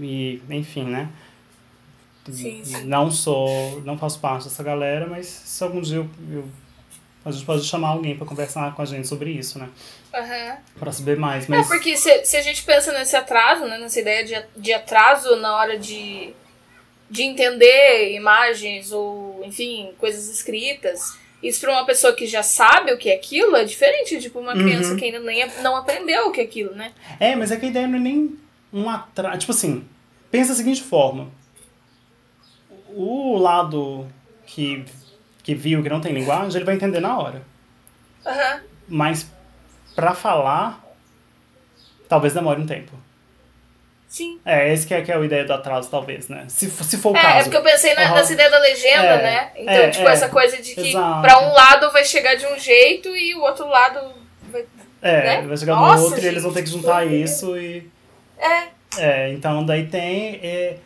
E, 0.00 0.40
enfim, 0.50 0.84
né? 0.84 1.08
Sim, 2.30 2.60
sim. 2.64 2.84
Não 2.84 3.10
sou. 3.10 3.80
Não 3.82 3.96
faço 3.96 4.18
parte 4.18 4.44
dessa 4.44 4.62
galera, 4.62 5.06
mas 5.06 5.26
se 5.26 5.62
algum 5.62 5.80
dia 5.80 5.96
eu, 5.98 6.08
eu- 6.30 6.48
a 7.24 7.30
gente 7.32 7.44
pode 7.44 7.64
chamar 7.64 7.88
alguém 7.88 8.16
para 8.16 8.26
conversar 8.26 8.72
com 8.74 8.82
a 8.82 8.84
gente 8.84 9.06
sobre 9.08 9.30
isso, 9.30 9.58
né? 9.58 9.68
aham. 10.14 10.56
Para 10.78 10.92
saber 10.92 11.16
mais. 11.16 11.44
É, 11.44 11.48
Mas 11.50 11.66
porque 11.68 11.96
se, 11.96 12.24
se 12.24 12.36
a 12.36 12.42
gente 12.42 12.62
pensa 12.64 12.92
nesse 12.92 13.16
atraso, 13.16 13.64
né, 13.66 13.78
nessa 13.78 14.00
ideia 14.00 14.24
de, 14.24 14.60
de 14.60 14.72
atraso 14.72 15.36
na 15.36 15.56
hora 15.56 15.78
de, 15.78 16.32
de 17.10 17.22
entender 17.22 18.12
imagens 18.14 18.92
ou, 18.92 19.42
enfim, 19.44 19.92
coisas 19.98 20.28
escritas, 20.28 21.18
isso 21.42 21.60
para 21.60 21.72
uma 21.72 21.84
pessoa 21.86 22.12
que 22.14 22.26
já 22.26 22.42
sabe 22.42 22.92
o 22.92 22.98
que 22.98 23.10
é 23.10 23.14
aquilo 23.14 23.54
é 23.56 23.64
diferente 23.64 24.18
de 24.18 24.28
uma 24.28 24.54
Uhum. 24.54 24.58
criança 24.62 24.96
que 24.96 25.04
ainda 25.04 25.20
nem, 25.20 25.46
não 25.62 25.76
aprendeu 25.76 26.28
o 26.28 26.32
que 26.32 26.40
é 26.40 26.44
aquilo, 26.44 26.74
né? 26.74 26.92
É, 27.20 27.36
mas 27.36 27.50
é 27.50 27.56
que 27.56 27.66
a 27.66 27.68
ideia 27.68 27.86
não 27.86 27.96
é 27.98 28.00
nem 28.00 28.38
um 28.72 28.88
atraso. 28.88 29.38
Tipo 29.38 29.52
assim, 29.52 29.84
pensa 30.30 30.50
da 30.50 30.56
seguinte 30.56 30.82
forma. 30.82 31.28
O 32.88 33.36
lado 33.36 34.06
que, 34.46 34.84
que 35.42 35.54
viu 35.54 35.82
que 35.82 35.88
não 35.88 36.00
tem 36.00 36.12
linguagem, 36.12 36.56
ele 36.56 36.64
vai 36.64 36.74
entender 36.74 37.00
na 37.00 37.18
hora. 37.18 37.42
Aham. 38.24 38.60
Mas 38.88 39.30
pra 39.94 40.14
falar, 40.14 40.84
talvez 42.08 42.32
demore 42.32 42.60
um 42.60 42.66
tempo. 42.66 42.92
Sim. 44.08 44.40
É, 44.46 44.72
esse 44.72 44.86
que 44.86 44.94
é, 44.94 45.02
que 45.02 45.10
é 45.10 45.16
a 45.16 45.20
ideia 45.24 45.44
do 45.44 45.52
atraso, 45.52 45.90
talvez, 45.90 46.28
né? 46.28 46.44
Se, 46.48 46.70
for- 46.70 46.84
se 46.84 46.96
for 46.96 47.12
o 47.12 47.16
É, 47.16 47.20
é 47.20 47.22
caso. 47.24 47.44
porque 47.44 47.56
eu 47.56 47.62
pensei 47.62 47.92
na, 47.94 48.02
Aham. 48.02 48.14
nessa 48.14 48.32
ideia 48.32 48.48
da 48.50 48.58
legenda, 48.58 49.04
É, 49.04 49.22
né? 49.22 49.50
Então, 49.56 49.74
é, 49.74 49.90
tipo, 49.90 50.08
é. 50.08 50.12
essa 50.12 50.28
coisa 50.28 50.56
de 50.62 50.74
que 50.74 50.92
pra 50.92 51.38
um 51.40 51.52
lado 51.52 51.90
vai 51.92 52.04
chegar 52.04 52.34
de 52.36 52.46
um 52.46 52.58
jeito 52.58 53.08
e 53.16 53.34
o 53.34 53.40
outro 53.42 53.66
lado 53.68 54.00
vai. 54.50 54.64
É, 55.02 55.22
né? 55.40 55.42
vai 55.46 55.56
chegar 55.56 55.74
Nossa, 55.74 55.96
no 56.02 56.04
outro 56.04 56.20
e 56.24 56.26
eles 56.26 56.42
vão 56.42 56.52
ter 56.52 56.62
que 56.62 56.68
gente, 56.70 56.80
juntar 56.82 57.06
que 57.06 57.14
isso 57.14 57.56
e. 57.58 57.90
É. 58.38 58.68
É, 58.98 59.32
então 59.32 59.64
daí 59.66 59.86
tem. 59.88 60.40
é, 60.42 60.76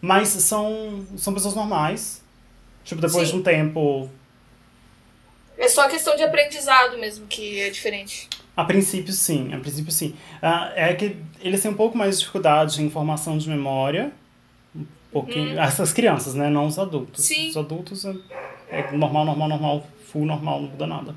mas 0.00 0.28
são, 0.28 1.06
são 1.16 1.34
pessoas 1.34 1.54
normais. 1.54 2.22
Tipo, 2.82 3.00
depois 3.02 3.28
Sim. 3.28 3.34
de 3.34 3.40
um 3.40 3.42
tempo. 3.42 4.10
É 5.58 5.68
só 5.68 5.86
questão 5.86 6.16
de 6.16 6.22
aprendizado 6.22 6.96
mesmo 6.98 7.26
que 7.26 7.60
é 7.60 7.68
diferente. 7.68 8.28
A 8.60 8.64
princípio, 8.64 9.12
sim. 9.12 9.54
A 9.54 9.58
princípio, 9.58 9.90
sim. 9.90 10.14
Ah, 10.42 10.70
é 10.76 10.92
que 10.92 11.16
eles 11.40 11.62
têm 11.62 11.70
um 11.70 11.74
pouco 11.74 11.96
mais 11.96 12.16
de 12.16 12.20
dificuldade 12.20 12.82
em 12.82 12.90
formação 12.90 13.38
de 13.38 13.48
memória. 13.48 14.12
Um 14.76 14.84
pouquinho. 15.10 15.58
Essas 15.58 15.94
crianças, 15.94 16.34
né? 16.34 16.50
Não 16.50 16.66
os 16.66 16.78
adultos. 16.78 17.28
Uhum. 17.28 17.36
Sim. 17.36 17.48
Os 17.48 17.56
adultos 17.56 18.04
é, 18.04 18.14
é 18.70 18.92
normal, 18.92 19.24
normal, 19.24 19.48
normal, 19.48 19.86
full 20.12 20.26
normal, 20.26 20.60
não 20.60 20.68
muda 20.68 20.86
nada. 20.86 21.14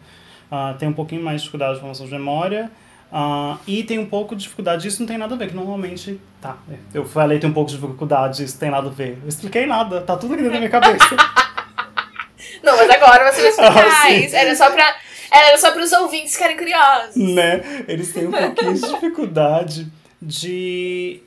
Ah, 0.50 0.74
tem 0.80 0.88
um 0.88 0.94
pouquinho 0.94 1.22
mais 1.22 1.42
de 1.42 1.42
dificuldade 1.42 1.74
de 1.74 1.80
formação 1.82 2.06
de 2.06 2.12
memória. 2.14 2.72
Ah, 3.12 3.58
e 3.68 3.84
tem 3.84 4.00
um 4.00 4.06
pouco 4.06 4.36
de 4.36 4.44
dificuldade, 4.44 4.88
isso 4.88 5.02
não 5.02 5.08
tem 5.08 5.18
nada 5.18 5.36
a 5.36 5.38
ver, 5.38 5.50
que 5.50 5.56
normalmente. 5.56 6.20
Tá, 6.42 6.58
é, 6.72 6.76
eu 6.94 7.06
falei 7.06 7.40
tem 7.40 7.50
um 7.50 7.54
pouco 7.54 7.70
de 7.70 7.78
dificuldade, 7.78 8.44
isso 8.44 8.58
tem 8.58 8.72
nada 8.72 8.88
a 8.88 8.92
ver. 8.92 9.20
Eu 9.22 9.28
expliquei 9.28 9.66
nada, 9.66 10.00
tá 10.00 10.16
tudo 10.16 10.34
aqui 10.34 10.44
dentro 10.44 10.54
da 10.54 10.60
minha 10.60 10.72
cabeça. 10.72 11.16
Não, 12.64 12.78
mas 12.78 12.90
agora 12.90 13.30
você 13.32 13.42
vai 13.42 13.50
explicar. 13.52 14.04
Ah, 14.04 14.12
isso 14.12 14.36
era 14.36 14.56
só 14.56 14.72
pra. 14.72 14.96
Era 15.34 15.58
só 15.58 15.72
para 15.72 15.82
os 15.84 15.92
ouvintes 15.92 16.34
ficarem 16.34 16.56
curiosos. 16.58 17.16
né? 17.16 17.84
Eles 17.88 18.14
têm 18.14 18.28
um 18.28 18.32
pouquinho 18.34 18.74
de 18.76 18.82
dificuldade 18.88 19.88
de 20.22 21.22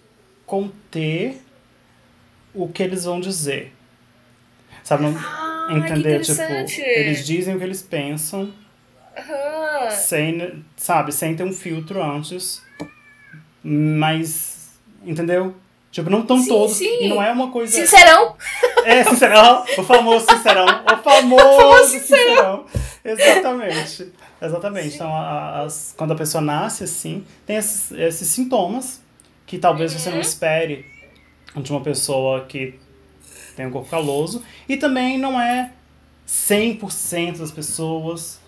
conter 0.47 1.43
o 2.55 2.69
que 2.69 2.83
eles 2.83 3.05
vão 3.05 3.21
dizer. 3.21 3.73
Sabe? 4.85 5.03
Não 5.03 5.17
Ah, 5.19 5.67
entender, 5.73 6.21
tipo, 6.21 6.41
eles 6.41 7.27
dizem 7.27 7.57
o 7.57 7.59
que 7.59 7.65
eles 7.65 7.83
pensam, 7.83 8.53
Aham. 9.19 9.91
sem, 9.91 10.65
sabe, 10.77 11.11
sem 11.13 11.35
ter 11.35 11.43
um 11.43 11.53
filtro 11.53 12.01
antes. 12.03 12.63
Mas, 13.63 14.79
entendeu? 15.05 15.55
Tipo, 15.91 16.11
não 16.11 16.23
tão 16.23 16.39
Sim, 16.39 16.49
todos. 16.49 16.77
sim. 16.77 17.05
E 17.05 17.09
não 17.09 17.23
é 17.23 17.33
uma 17.33 17.51
coisa. 17.51 17.73
Sincerão, 17.73 18.37
É, 18.85 19.03
sincerão. 19.03 19.65
O 19.79 19.83
famoso 19.83 20.27
sincerão. 20.31 20.67
O 20.67 20.97
famoso 21.03 21.89
sincerão. 21.89 22.67
Exatamente. 23.11 24.13
Exatamente. 24.43 24.95
Então, 24.97 25.15
a- 25.15 25.63
as- 25.63 25.95
quando 25.97 26.13
a 26.13 26.17
pessoa 26.17 26.41
nasce 26.43 26.85
assim, 26.85 27.25
tem 27.47 27.57
esses, 27.57 27.91
esses 27.93 28.29
sintomas 28.29 29.01
que 29.47 29.59
talvez 29.59 29.93
você 29.93 30.09
Uhum. 30.09 30.17
não 30.17 30.21
espere 30.23 30.85
de 31.55 31.71
uma 31.71 31.81
pessoa 31.81 32.45
que 32.47 32.79
tem 33.55 33.67
um 33.67 33.71
corpo 33.71 33.89
caloso. 33.89 34.43
E 34.69 34.77
também 34.77 35.17
não 35.19 35.41
é 35.41 35.73
100% 36.27 37.39
das 37.39 37.51
pessoas 37.51 38.39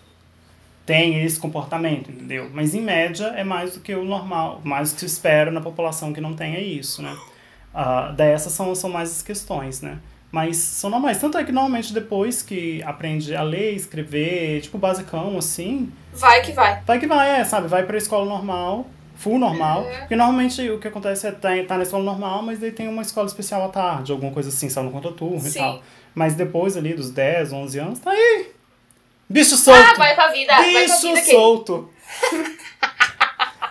têm 0.85 1.23
esse 1.23 1.39
comportamento, 1.39 2.11
entendeu? 2.11 2.51
Mas 2.53 2.75
em 2.75 2.81
média 2.81 3.27
é 3.37 3.45
mais 3.45 3.75
do 3.75 3.81
que 3.81 3.95
o 3.95 4.05
normal, 4.05 4.61
mais 4.65 4.91
do 4.91 4.95
que 4.95 5.01
se 5.01 5.07
espera 5.07 5.51
na 5.51 5.61
população 5.61 6.13
que 6.13 6.21
não 6.21 6.35
tenha 6.35 6.59
isso, 6.61 7.03
né? 7.03 7.17
Ah, 7.75 8.09
dessas 8.17 8.53
são, 8.55 8.75
são 8.75 8.89
mais 8.91 9.11
as 9.11 9.23
questões, 9.23 9.83
né? 9.83 9.99
Mas 10.31 10.59
são 10.59 10.91
normais. 10.91 11.19
Tanto 11.19 11.39
é 11.39 11.45
que 11.45 11.53
normalmente 11.53 11.93
depois 11.93 12.43
que 12.43 12.83
aprende 12.83 13.35
a 13.35 13.43
ler, 13.43 13.75
escrever, 13.75 14.61
tipo 14.61 14.77
basicão, 14.77 15.39
assim, 15.39 15.91
vai 16.13 16.43
que 16.43 16.53
vai. 16.53 16.83
vai 16.85 16.99
que 16.99 17.07
vai, 17.07 17.41
é, 17.41 17.45
sabe? 17.45 17.67
Vai 17.67 17.85
pra 17.85 17.97
escola 17.97 18.27
normal, 18.27 18.87
full 19.17 19.39
normal. 19.39 19.85
É. 19.85 20.01
Porque 20.01 20.17
normalmente 20.17 20.69
o 20.71 20.79
que 20.79 20.89
acontece 20.89 21.27
é 21.27 21.33
tá, 21.33 21.51
tá 21.67 21.77
na 21.79 21.83
escola 21.83 22.05
normal, 22.05 22.43
mas 22.43 22.59
daí 22.59 22.73
tem 22.73 22.89
uma 22.89 23.03
escola 23.03 23.27
especial 23.27 23.65
à 23.65 23.69
tarde, 23.69 24.13
alguma 24.13 24.33
coisa 24.33 24.51
assim, 24.51 24.69
sabe? 24.69 24.87
No 24.87 24.93
contraturno 24.93 25.47
e 25.47 25.53
tal. 25.53 25.83
Mas 26.15 26.35
depois 26.35 26.77
ali 26.77 26.93
dos 26.93 27.11
10, 27.11 27.53
11 27.53 27.79
anos, 27.79 27.99
tá 28.01 28.11
aí. 28.11 28.53
Bicho 29.31 29.57
solto! 29.57 29.81
Ah, 29.81 29.95
vai 29.95 30.15
pra 30.15 30.29
vida, 30.29 30.53
vai 30.55 30.73
pra 30.73 30.81
Bicho 30.81 31.15
vida 31.15 31.25
solto! 31.25 31.91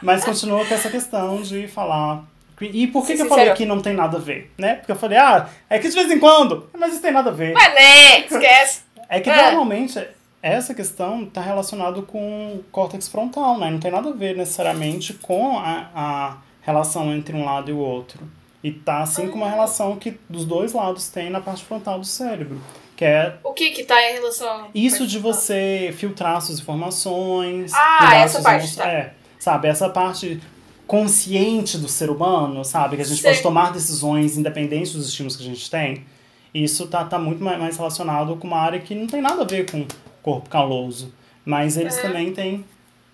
Mas 0.01 0.23
continua 0.23 0.63
com 0.65 0.73
essa 0.73 0.89
questão 0.89 1.41
de 1.41 1.67
falar. 1.67 2.23
E 2.59 2.87
por 2.87 3.01
que, 3.01 3.07
Ser 3.09 3.15
que 3.17 3.21
eu 3.23 3.29
falei 3.29 3.53
que 3.53 3.65
não 3.65 3.81
tem 3.81 3.93
nada 3.93 4.17
a 4.17 4.19
ver? 4.19 4.51
Né? 4.57 4.75
Porque 4.75 4.91
eu 4.91 4.95
falei, 4.95 5.17
ah, 5.17 5.47
é 5.69 5.77
que 5.77 5.87
de 5.87 5.93
vez 5.95 6.09
em 6.11 6.19
quando, 6.19 6.69
mas 6.77 6.93
isso 6.93 7.01
tem 7.01 7.11
nada 7.11 7.29
a 7.29 7.33
ver. 7.33 7.53
Mas 7.53 7.73
né, 7.73 8.19
esquece. 8.21 8.81
É 9.09 9.21
que 9.21 9.29
É. 9.29 9.51
normalmente 9.51 10.05
essa 10.41 10.73
questão 10.73 11.23
está 11.23 11.39
relacionada 11.39 12.01
com 12.01 12.55
o 12.55 12.63
córtex 12.71 13.07
frontal, 13.07 13.57
né? 13.57 13.69
Não 13.69 13.79
tem 13.79 13.89
nada 13.89 14.09
a 14.09 14.13
ver 14.13 14.35
necessariamente 14.35 15.13
com 15.13 15.57
a, 15.57 15.89
a 15.95 16.37
relação 16.61 17.13
entre 17.13 17.33
um 17.35 17.45
lado 17.45 17.69
e 17.71 17.73
o 17.73 17.77
outro. 17.77 18.19
E 18.63 18.69
tá 18.71 19.01
assim 19.01 19.29
com 19.29 19.37
uma 19.37 19.49
relação 19.49 19.95
que 19.95 20.19
dos 20.27 20.43
dois 20.43 20.73
lados 20.73 21.07
tem 21.07 21.29
na 21.29 21.39
parte 21.39 21.63
frontal 21.63 21.99
do 21.99 22.05
cérebro. 22.05 22.59
Que 22.97 23.05
é 23.05 23.35
O 23.43 23.53
que 23.53 23.69
que 23.71 23.83
tá 23.83 23.95
em 24.09 24.13
relação... 24.15 24.67
isso 24.75 25.07
de 25.07 25.19
você 25.19 25.93
filtrar 25.95 26.41
suas 26.41 26.59
informações. 26.59 27.71
Ah, 27.73 28.15
essa 28.17 28.41
parte, 28.41 28.75
tá. 28.75 28.89
É, 28.89 29.13
sabe, 29.39 29.67
essa 29.69 29.87
parte 29.87 30.41
consciente 30.87 31.77
do 31.77 31.87
ser 31.89 32.09
humano, 32.09 32.63
sabe? 32.63 32.95
Que 32.95 33.01
a 33.01 33.05
gente 33.05 33.21
Sei. 33.21 33.29
pode 33.31 33.43
tomar 33.43 33.71
decisões 33.73 34.37
independentes 34.37 34.93
dos 34.93 35.09
estímulos 35.09 35.35
que 35.35 35.43
a 35.43 35.45
gente 35.45 35.69
tem. 35.69 36.05
Isso 36.53 36.87
tá, 36.87 37.03
tá 37.03 37.19
muito 37.19 37.43
mais 37.43 37.77
relacionado 37.77 38.35
com 38.37 38.47
uma 38.47 38.57
área 38.59 38.79
que 38.79 38.95
não 38.95 39.05
tem 39.05 39.21
nada 39.21 39.41
a 39.43 39.45
ver 39.45 39.69
com 39.69 39.85
corpo 40.23 40.49
caloso. 40.49 41.13
Mas 41.45 41.77
eles 41.77 41.97
É. 41.97 42.01
também 42.01 42.31
têm, 42.33 42.65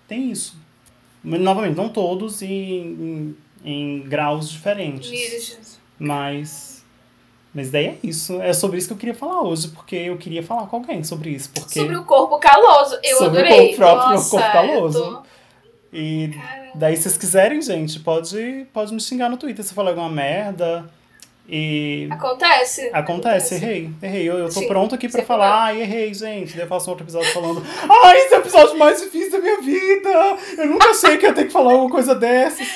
têm 0.08 0.30
isso. 0.30 0.56
Mas, 1.22 1.40
Novamente, 1.40 1.76
não 1.76 1.88
todos 1.88 2.42
e 2.42 2.46
em, 2.46 3.36
em 3.64 4.00
graus 4.02 4.48
diferentes. 4.48 5.10
Níveis. 5.10 5.80
Mas. 5.98 6.84
Mas 7.54 7.70
daí 7.70 7.86
é 7.86 7.98
isso. 8.02 8.40
É 8.42 8.52
sobre 8.52 8.78
isso 8.78 8.88
que 8.88 8.92
eu 8.94 8.98
queria 8.98 9.14
falar 9.14 9.42
hoje, 9.42 9.68
porque 9.68 9.94
eu 9.94 10.16
queria 10.16 10.42
falar 10.42 10.66
com 10.66 10.76
alguém 10.76 11.04
sobre 11.04 11.30
isso. 11.30 11.50
Porque... 11.54 11.78
Sobre 11.78 11.96
o 11.96 12.04
corpo 12.04 12.38
caloso. 12.38 12.98
Eu 13.02 13.18
Sobre 13.18 13.42
o 13.42 13.44
adorei. 13.44 13.58
corpo 13.68 13.76
próprio, 13.76 14.08
o 14.08 14.12
Nossa, 14.14 14.30
corpo 14.30 14.52
caloso. 14.52 14.98
eu 14.98 15.04
tô- 15.04 15.22
E 15.94 16.30
daí, 16.74 16.96
se 16.96 17.02
vocês 17.04 17.16
quiserem, 17.16 17.62
gente, 17.62 18.00
pode, 18.00 18.66
pode 18.72 18.92
me 18.92 19.00
xingar 19.00 19.28
no 19.28 19.36
Twitter 19.36 19.64
se 19.64 19.70
eu 19.70 19.74
falar 19.76 19.90
alguma 19.90 20.08
merda. 20.10 20.84
E 21.48 22.08
Acontece. 22.10 22.88
acontece, 22.92 23.54
errei, 23.56 23.90
errei. 24.02 24.28
Eu, 24.28 24.38
eu 24.38 24.46
tô 24.46 24.60
Sim, 24.60 24.66
pronto 24.66 24.94
aqui 24.94 25.08
pra 25.08 25.18
sem 25.18 25.26
falar, 25.26 25.64
ai, 25.64 25.82
errei, 25.82 26.12
gente. 26.14 26.54
Daí 26.54 26.62
eu 26.64 26.68
faço 26.68 26.88
um 26.88 26.92
outro 26.92 27.04
episódio 27.04 27.30
falando, 27.34 27.62
ai, 28.02 28.18
esse 28.18 28.34
é 28.34 28.38
o 28.38 28.40
episódio 28.40 28.78
mais 28.78 29.00
difícil 29.00 29.30
da 29.32 29.38
minha 29.40 29.60
vida. 29.60 30.08
Eu 30.58 30.66
nunca 30.66 30.88
achei 30.90 31.16
que 31.18 31.26
ia 31.26 31.32
ter 31.34 31.44
que 31.44 31.50
falar 31.52 31.74
uma 31.74 31.90
coisa 31.90 32.14
dessas. 32.14 32.66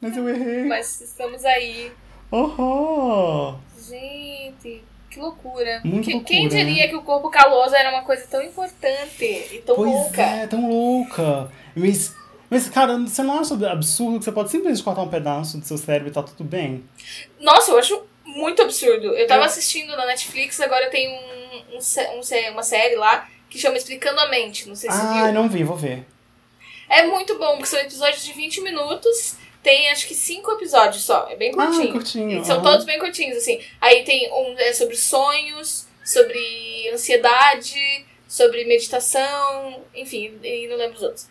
Mas 0.00 0.16
eu 0.16 0.28
errei. 0.28 0.64
Mas 0.64 1.00
estamos 1.00 1.44
aí. 1.44 1.90
Uhum. 2.32 3.54
Gente, 3.88 4.82
que 5.08 5.20
loucura. 5.20 5.80
Muito 5.84 6.04
Que- 6.04 6.20
Quem 6.20 6.40
loucura, 6.42 6.64
diria 6.64 6.88
que 6.88 6.96
o 6.96 7.02
corpo 7.02 7.30
caloso 7.30 7.74
era 7.74 7.90
uma 7.90 8.02
coisa 8.02 8.26
tão 8.28 8.42
importante 8.42 9.24
e 9.24 9.62
tão 9.64 9.76
Pois 9.76 9.90
louca? 9.90 10.22
é, 10.22 10.46
tão 10.48 10.68
louca. 10.68 11.48
Mas, 11.74 12.14
mas, 12.50 12.68
cara, 12.68 12.96
você 12.98 13.22
não 13.22 13.38
acha 13.40 13.54
absurdo 13.70 14.18
que 14.18 14.24
você 14.24 14.32
pode 14.32 14.50
simplesmente 14.50 14.82
cortar 14.82 15.02
um 15.02 15.08
pedaço 15.08 15.58
do 15.58 15.66
seu 15.66 15.76
cérebro 15.78 16.08
e 16.08 16.12
tá 16.12 16.22
tudo 16.22 16.44
bem? 16.44 16.84
Nossa, 17.40 17.70
eu 17.72 17.78
acho 17.78 18.02
muito 18.24 18.62
absurdo. 18.62 19.06
Eu 19.14 19.26
tava 19.26 19.42
Eu- 19.42 19.46
assistindo 19.46 19.96
na 19.96 20.06
Netflix, 20.06 20.60
agora 20.60 20.88
tem 20.90 21.08
um, 21.08 21.76
um, 21.76 22.18
um 22.18 22.52
uma 22.52 22.62
série 22.62 22.96
lá 22.96 23.28
que 23.48 23.58
chama 23.58 23.76
Explicando 23.76 24.20
a 24.20 24.28
Mente. 24.28 24.68
Não 24.68 24.74
sei 24.76 24.90
se 24.90 24.96
Ah, 25.00 25.24
viu. 25.24 25.32
não 25.32 25.48
vi, 25.48 25.62
vou 25.64 25.76
ver. 25.76 26.04
É 26.88 27.04
muito 27.06 27.36
bom, 27.38 27.52
porque 27.54 27.66
são 27.66 27.78
episódios 27.80 28.24
de 28.24 28.32
20 28.32 28.60
minutos. 28.60 29.36
Tem 29.62 29.90
acho 29.90 30.06
que 30.06 30.14
cinco 30.14 30.52
episódios 30.52 31.02
só. 31.02 31.26
É 31.28 31.34
bem 31.34 31.50
curtinho. 31.52 31.88
Ah, 31.88 31.92
curtinho. 31.92 32.44
São 32.44 32.56
aham. 32.56 32.64
todos 32.64 32.84
bem 32.86 32.98
curtinhos, 33.00 33.38
assim. 33.38 33.60
Aí 33.80 34.04
tem 34.04 34.32
um 34.32 34.54
é 34.58 34.72
sobre 34.72 34.94
sonhos, 34.96 35.88
sobre 36.04 36.88
ansiedade, 36.92 38.06
sobre 38.28 38.64
meditação, 38.64 39.82
enfim, 39.94 40.38
e 40.42 40.68
não 40.68 40.76
lembro 40.76 40.96
os 40.96 41.02
outros. 41.02 41.28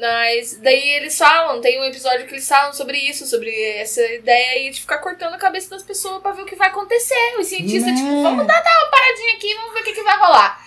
Mas 0.00 0.58
daí 0.62 0.88
eles 0.96 1.16
falam, 1.18 1.60
tem 1.60 1.80
um 1.80 1.84
episódio 1.84 2.26
que 2.26 2.32
eles 2.34 2.48
falam 2.48 2.72
sobre 2.72 2.96
isso, 2.98 3.26
sobre 3.26 3.50
essa 3.76 4.02
ideia 4.02 4.52
aí 4.52 4.70
de 4.70 4.80
ficar 4.80 4.98
cortando 4.98 5.34
a 5.34 5.38
cabeça 5.38 5.68
das 5.70 5.82
pessoas 5.82 6.22
pra 6.22 6.32
ver 6.32 6.42
o 6.42 6.46
que 6.46 6.56
vai 6.56 6.68
acontecer. 6.68 7.36
Os 7.38 7.46
cientistas, 7.46 7.92
Né? 7.92 7.94
tipo, 7.96 8.22
vamos 8.22 8.46
dar, 8.46 8.60
dar 8.62 8.78
uma 8.82 8.90
paradinha 8.90 9.34
aqui, 9.34 9.54
vamos 9.54 9.74
ver 9.74 9.80
o 9.80 9.84
que, 9.84 9.92
que 9.92 10.02
vai 10.02 10.16
rolar. 10.18 10.66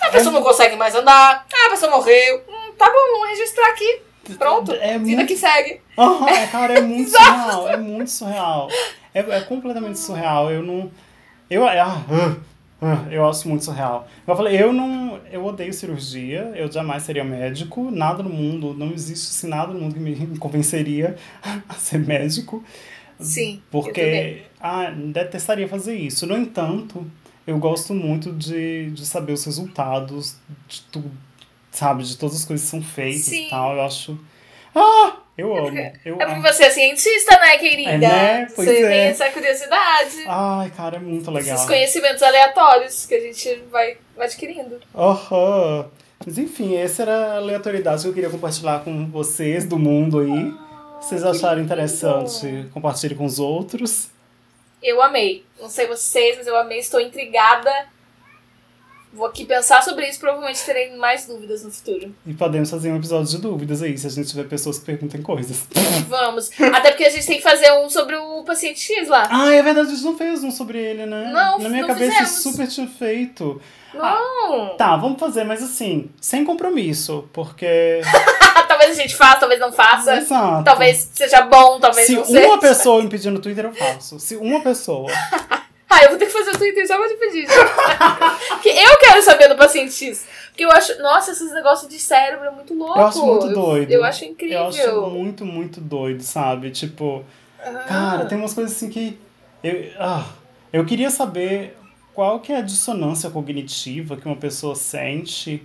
A 0.00 0.08
pessoa 0.10 0.32
não 0.32 0.42
consegue 0.42 0.76
mais 0.76 0.94
andar, 0.94 1.44
a 1.66 1.70
pessoa 1.70 1.90
morreu. 1.90 2.42
Hum, 2.48 2.72
tá 2.78 2.86
bom, 2.86 3.12
vamos 3.12 3.28
registrar 3.30 3.68
aqui. 3.70 4.02
Pronto, 4.38 4.72
É 4.72 4.92
vida 4.98 5.16
muito 5.16 5.26
que 5.26 5.36
segue. 5.36 5.80
É, 6.28 6.46
cara, 6.46 6.74
é 6.78 6.80
muito 6.80 7.10
surreal. 7.10 7.68
É 7.68 7.76
muito 7.76 8.10
surreal. 8.10 8.68
É, 9.12 9.18
é 9.20 9.40
completamente 9.42 9.98
surreal. 9.98 10.50
Eu 10.50 10.62
não. 10.62 10.90
Eu, 11.50 11.66
ah, 11.66 11.72
ah, 12.08 12.36
eu 13.10 13.28
acho 13.28 13.48
muito 13.48 13.64
surreal. 13.64 14.08
Eu 14.26 14.36
falei, 14.36 14.60
eu 14.60 14.72
não. 14.72 15.20
Eu 15.30 15.44
odeio 15.44 15.72
cirurgia, 15.72 16.52
eu 16.54 16.70
jamais 16.70 17.02
seria 17.02 17.22
médico. 17.22 17.90
Nada 17.90 18.22
no 18.22 18.30
mundo, 18.30 18.74
não 18.74 18.92
existe 18.92 19.28
assim, 19.28 19.48
nada 19.48 19.72
no 19.72 19.80
mundo 19.80 19.94
que 19.94 20.00
me 20.00 20.38
convenceria 20.38 21.16
a 21.68 21.74
ser 21.74 21.98
médico. 21.98 22.64
Sim. 23.18 23.60
Porque 23.70 24.42
ah, 24.58 24.90
detestaria 24.90 25.68
fazer 25.68 25.94
isso. 25.94 26.26
No 26.26 26.36
entanto, 26.36 27.06
eu 27.46 27.58
gosto 27.58 27.92
muito 27.92 28.32
de, 28.32 28.90
de 28.90 29.04
saber 29.04 29.32
os 29.32 29.44
resultados 29.44 30.36
de 30.66 30.80
tudo, 30.90 31.10
sabe? 31.70 32.02
De 32.02 32.16
todas 32.16 32.36
as 32.36 32.44
coisas 32.44 32.64
que 32.64 32.70
são 32.70 32.82
feitas 32.82 33.22
Sim. 33.22 33.46
e 33.46 33.50
tal. 33.50 33.74
Eu 33.74 33.82
acho. 33.82 34.18
Ah! 34.74 35.16
Eu 35.38 35.56
amo. 35.56 35.78
Eu 36.04 36.20
É 36.20 36.24
amo. 36.24 36.34
porque 36.34 36.52
você 36.52 36.64
é 36.64 36.70
cientista, 36.70 37.38
né, 37.40 37.56
querida? 37.56 37.90
É, 37.92 37.98
né? 37.98 38.48
Pois 38.54 38.68
você 38.68 38.82
é. 38.84 38.88
tem 38.88 39.00
essa 39.06 39.30
curiosidade. 39.30 40.24
Ai, 40.26 40.70
cara, 40.76 40.96
é 40.96 41.00
muito 41.00 41.30
legal. 41.30 41.54
Esses 41.56 41.66
conhecimentos 41.66 42.22
aleatórios 42.22 43.06
que 43.06 43.14
a 43.14 43.20
gente 43.20 43.62
vai, 43.70 43.96
adquirindo. 44.18 44.78
Aham. 44.94 45.88
Mas 46.26 46.36
enfim, 46.36 46.76
essa 46.76 47.02
era 47.02 47.12
a 47.16 47.36
aleatoriedade 47.36 48.02
que 48.02 48.08
eu 48.08 48.12
queria 48.12 48.28
compartilhar 48.28 48.80
com 48.84 49.06
vocês 49.10 49.64
do 49.64 49.78
mundo 49.78 50.18
aí. 50.20 50.52
Se 51.00 51.08
vocês 51.08 51.24
acharam 51.24 51.62
interessante, 51.62 52.66
compartilhe 52.74 53.14
com 53.14 53.24
os 53.24 53.38
outros. 53.38 54.10
Eu 54.82 55.00
amei. 55.00 55.44
Não 55.58 55.70
sei 55.70 55.86
vocês, 55.86 56.36
mas 56.36 56.46
eu 56.46 56.54
amei. 56.56 56.78
Estou 56.80 57.00
intrigada. 57.00 57.70
Vou 59.12 59.26
aqui 59.26 59.44
pensar 59.44 59.82
sobre 59.82 60.06
isso. 60.08 60.20
Provavelmente 60.20 60.64
terei 60.64 60.96
mais 60.96 61.26
dúvidas 61.26 61.64
no 61.64 61.70
futuro. 61.70 62.14
E 62.24 62.32
podemos 62.32 62.70
fazer 62.70 62.92
um 62.92 62.96
episódio 62.96 63.28
de 63.28 63.38
dúvidas 63.38 63.82
aí, 63.82 63.98
se 63.98 64.06
a 64.06 64.10
gente 64.10 64.28
tiver 64.28 64.44
pessoas 64.44 64.78
que 64.78 64.84
perguntem 64.84 65.20
coisas. 65.20 65.66
Vamos. 66.08 66.50
Até 66.72 66.90
porque 66.92 67.04
a 67.04 67.10
gente 67.10 67.26
tem 67.26 67.36
que 67.38 67.42
fazer 67.42 67.72
um 67.72 67.90
sobre 67.90 68.14
o 68.16 68.44
paciente 68.44 68.80
X 68.80 69.08
lá. 69.08 69.26
Ah, 69.30 69.52
é 69.52 69.62
verdade, 69.62 69.88
a 69.88 69.90
gente 69.90 70.04
não 70.04 70.16
fez 70.16 70.44
um 70.44 70.50
sobre 70.52 70.78
ele, 70.78 71.06
né? 71.06 71.30
Não, 71.32 71.58
Na 71.58 71.68
minha 71.68 71.82
não 71.82 71.88
cabeça 71.88 72.12
fizemos. 72.12 72.30
super 72.42 72.68
tinha 72.68 72.86
feito. 72.86 73.60
Não. 73.92 74.76
Tá, 74.76 74.96
vamos 74.96 75.18
fazer, 75.18 75.42
mas 75.42 75.62
assim, 75.62 76.08
sem 76.20 76.44
compromisso, 76.44 77.28
porque. 77.32 78.00
talvez 78.68 78.96
a 78.96 79.02
gente 79.02 79.16
faça, 79.16 79.40
talvez 79.40 79.60
não 79.60 79.72
faça. 79.72 80.16
Exato. 80.16 80.64
Talvez 80.64 81.10
seja 81.12 81.42
bom, 81.42 81.80
talvez 81.80 82.06
Se 82.06 82.14
não 82.14 82.24
seja. 82.24 82.46
uma 82.46 82.58
pessoa 82.58 83.02
me 83.02 83.08
pedir 83.08 83.30
no 83.30 83.40
Twitter, 83.40 83.64
eu 83.64 83.74
faço. 83.74 84.20
Se 84.20 84.36
uma 84.36 84.60
pessoa. 84.60 85.10
Ah, 85.92 86.04
eu 86.04 86.10
vou 86.10 86.18
ter 86.18 86.26
que 86.26 86.32
fazer 86.32 86.50
o 86.50 86.58
Twitter 86.58 86.86
só 86.86 86.96
pra 86.96 87.08
te 87.08 87.14
pedir. 87.16 87.46
Porque 88.48 88.68
eu 88.68 88.96
quero 88.98 89.22
saber 89.22 89.48
do 89.48 89.56
paciente 89.56 89.92
X. 89.92 90.24
Porque 90.48 90.64
eu 90.64 90.70
acho. 90.70 90.96
Nossa, 91.02 91.32
esses 91.32 91.52
negócios 91.52 91.90
de 91.90 91.98
cérebro 91.98 92.46
é 92.46 92.50
muito 92.50 92.74
louco. 92.74 92.98
Eu 92.98 93.06
acho 93.06 93.26
muito 93.26 93.48
doido. 93.48 93.90
Eu, 93.90 94.04
acho 94.04 94.24
incrível. 94.24 94.58
Eu 94.60 94.66
acho 94.68 95.00
muito, 95.10 95.44
muito 95.44 95.80
doido, 95.80 96.22
sabe? 96.22 96.70
Tipo, 96.70 97.24
Ah. 97.60 97.84
cara, 97.88 98.24
tem 98.26 98.38
umas 98.38 98.54
coisas 98.54 98.74
assim 98.76 98.88
que. 98.88 99.18
Eu, 99.64 99.90
ah, 99.98 100.26
eu 100.72 100.84
queria 100.84 101.10
saber 101.10 101.76
qual 102.14 102.38
que 102.40 102.52
é 102.52 102.58
a 102.58 102.62
dissonância 102.62 103.28
cognitiva 103.28 104.16
que 104.16 104.26
uma 104.26 104.36
pessoa 104.36 104.74
sente. 104.76 105.62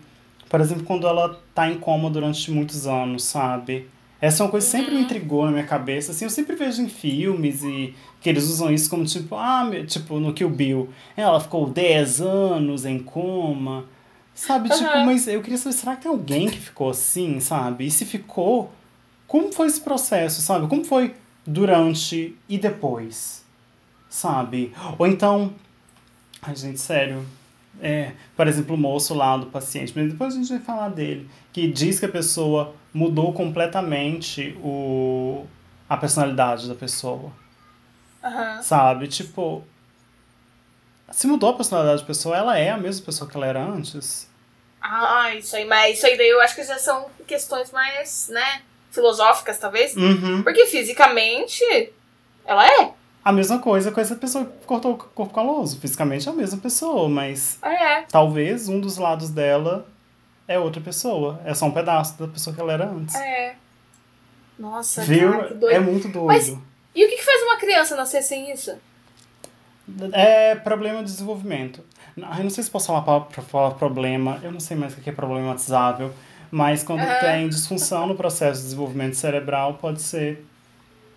Por 0.50 0.60
exemplo, 0.60 0.84
quando 0.84 1.08
ela 1.08 1.40
tá 1.54 1.68
em 1.70 1.78
coma 1.78 2.10
durante 2.10 2.50
muitos 2.52 2.88
anos, 2.88 3.24
sabe? 3.24 3.88
Essa 4.22 4.42
é 4.42 4.46
uma 4.46 4.52
coisa 4.52 4.66
que 4.66 4.72
sempre 4.72 4.96
me 4.96 5.02
intrigou 5.02 5.46
na 5.46 5.52
minha 5.52 5.66
cabeça. 5.66 6.12
Assim, 6.12 6.26
eu 6.26 6.30
sempre 6.30 6.56
vejo 6.56 6.82
em 6.82 6.90
filmes 6.90 7.64
e 7.64 7.94
que 8.22 8.30
eles 8.30 8.46
usam 8.46 8.72
isso 8.72 8.90
como 8.90 9.06
tipo, 9.06 9.36
ah, 9.36 9.64
meu- 9.66 9.86
tipo, 9.86 10.20
no 10.20 10.34
Kill 10.34 10.50
Bill. 10.50 10.90
Ela 11.18 11.40
ficou 11.40 11.70
10 11.70 12.22
anos 12.22 12.86
em 12.86 12.98
coma. 13.00 13.86
Sabe, 14.34 14.70
tipo, 14.70 14.84
Aham. 14.84 15.06
mas 15.06 15.28
eu 15.28 15.42
queria 15.42 15.58
saber, 15.58 15.74
será 15.76 15.96
que 15.96 16.04
tem 16.04 16.12
alguém 16.12 16.50
que 16.50 16.60
ficou 16.60 16.90
assim, 16.90 17.40
sabe? 17.40 17.86
E 17.86 17.92
se 17.92 18.04
ficou, 18.06 18.72
como 19.28 19.52
foi 19.54 19.68
esse 19.68 19.80
processo, 19.82 20.42
sabe? 20.42 20.68
Como 20.68 20.84
foi 20.84 21.14
durante 21.46 22.36
e 22.50 22.58
depois, 22.58 23.44
sabe? 24.10 24.74
Ou 24.98 25.08
então, 25.08 25.54
ai 26.42 26.56
gente, 26.56 26.80
sério, 26.80 27.26
é, 27.82 28.12
por 28.36 28.48
exemplo, 28.48 28.76
o 28.76 28.78
moço 28.78 29.14
lá 29.14 29.38
do 29.38 29.46
paciente, 29.48 29.94
mas 29.96 30.12
depois 30.12 30.34
a 30.34 30.38
gente 30.38 30.50
vai 30.50 30.60
falar 30.60 30.90
dele, 30.90 31.30
que 31.54 31.68
diz 31.68 32.00
que 32.00 32.06
a 32.06 32.10
pessoa 32.10 32.74
mudou 32.96 33.34
completamente 33.34 34.58
o, 34.64 35.46
a 35.90 35.98
personalidade 35.98 36.66
da 36.70 36.74
pessoa, 36.74 37.30
Aham. 38.24 38.62
sabe? 38.64 39.10
Tipo, 39.10 39.62
se 41.12 41.28
mudou 41.28 41.50
a 41.50 41.54
personalidade 41.54 42.02
da 42.02 42.08
pessoa, 42.08 42.38
ela 42.38 42.58
é 42.58 42.70
a 42.72 42.78
mesma 42.78 43.06
pessoa 43.06 43.30
que 43.30 43.36
ela 43.36 43.46
era 43.46 43.62
antes? 43.62 44.30
Ah, 44.82 45.36
isso 45.36 45.54
aí, 45.58 45.66
mas 45.66 45.98
isso 45.98 46.06
aí 46.06 46.18
daí 46.18 46.30
eu 46.30 46.40
acho 46.40 46.56
que 46.56 46.64
já 46.64 46.78
são 46.80 47.08
questões 47.28 47.70
mais, 47.74 48.30
né, 48.30 48.62
filosóficas, 48.92 49.60
talvez. 49.60 49.94
Uhum. 49.98 50.42
Porque 50.42 50.66
fisicamente, 50.68 51.62
ela 52.46 52.66
é. 52.66 52.94
A 53.26 53.32
mesma 53.34 53.60
coisa 53.60 53.92
com 53.92 54.00
essa 54.00 54.16
pessoa 54.16 54.46
que 54.46 54.66
cortou 54.66 54.94
o 54.94 54.98
corpo 54.98 55.34
caloso. 55.34 55.82
Fisicamente 55.82 56.30
é 56.30 56.32
a 56.32 56.36
mesma 56.36 56.60
pessoa, 56.62 57.10
mas 57.10 57.58
É. 57.62 58.04
talvez 58.04 58.70
um 58.70 58.80
dos 58.80 58.98
lados 58.98 59.30
dela 59.32 59.86
é 60.48 60.58
outra 60.60 60.82
pessoa. 60.82 61.40
É 61.46 61.54
só 61.54 61.66
um 61.66 61.72
pedaço 61.72 62.18
da 62.20 62.28
pessoa 62.28 62.54
que 62.56 62.62
ela 62.62 62.74
era 62.74 62.86
antes. 62.88 63.16
É. 63.16 63.56
Nossa, 64.58 65.02
Viu? 65.04 65.32
cara, 65.32 65.48
que 65.48 65.54
doido. 65.56 65.76
É 65.76 65.80
muito 65.80 66.08
doido. 66.08 66.28
Mas- 66.28 66.48
E 66.96 67.06
o 67.06 67.10
que, 67.10 67.18
que 67.18 67.24
faz 67.26 67.42
uma 67.44 67.58
criança 67.58 67.96
nascer 67.96 68.22
sem 68.22 68.52
isso? 68.52 68.74
É 70.14 70.56
problema 70.56 71.00
de 71.04 71.12
desenvolvimento. 71.12 71.84
Não, 72.16 72.34
Eu 72.38 72.44
não 72.44 72.50
sei 72.50 72.64
se 72.64 72.72
posso 72.72 72.88
falar 72.88 73.02
pra, 73.22 73.42
falar 73.44 73.72
problema, 73.72 74.40
eu 74.42 74.52
não 74.52 74.60
sei 74.60 74.76
mais 74.76 74.94
o 74.94 75.02
que 75.02 75.10
é 75.10 75.14
problematizável, 75.14 76.12
mas 76.50 76.84
quando 76.84 77.02
Aham. 77.02 77.20
tem 77.20 77.50
disfunção 77.50 78.08
no 78.08 78.16
processo 78.16 78.60
de 78.62 78.66
desenvolvimento 78.68 79.16
cerebral, 79.16 79.76
pode 79.76 80.02
ser. 80.02 80.44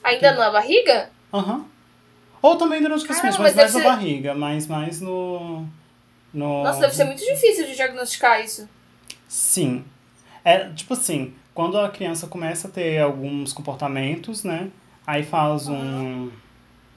Ainda 0.05 0.33
na 0.35 0.51
barriga? 0.51 1.09
Aham. 1.33 1.64
Ou 2.43 2.57
também 2.57 2.83
durante 2.83 3.05
o 3.05 3.07
crescimento, 3.07 3.39
mas 3.41 3.55
mas 3.55 3.57
mais 3.57 3.74
na 3.74 3.81
ser- 3.81 3.87
barriga, 3.87 4.35
mas 4.35 4.66
mais 4.66 5.01
no. 5.01 5.64
no... 6.33 6.62
Nossa, 6.64 6.81
deve 6.81 6.95
ser 6.95 7.05
muito 7.05 7.24
difícil 7.24 7.66
de 7.66 7.74
diagnosticar 7.74 8.41
isso. 8.45 8.68
Sim. 9.29 9.85
É 10.45 10.68
tipo 10.70 10.95
assim, 10.95 11.35
quando 11.55 11.79
a 11.79 11.89
criança 11.91 12.26
começa 12.26 12.68
a 12.68 12.70
ter 12.70 13.01
alguns 13.01 13.53
comportamentos, 13.53 14.43
né? 14.45 14.68
Aí 15.07 15.22
faz 15.24 15.68
um, 15.68 16.31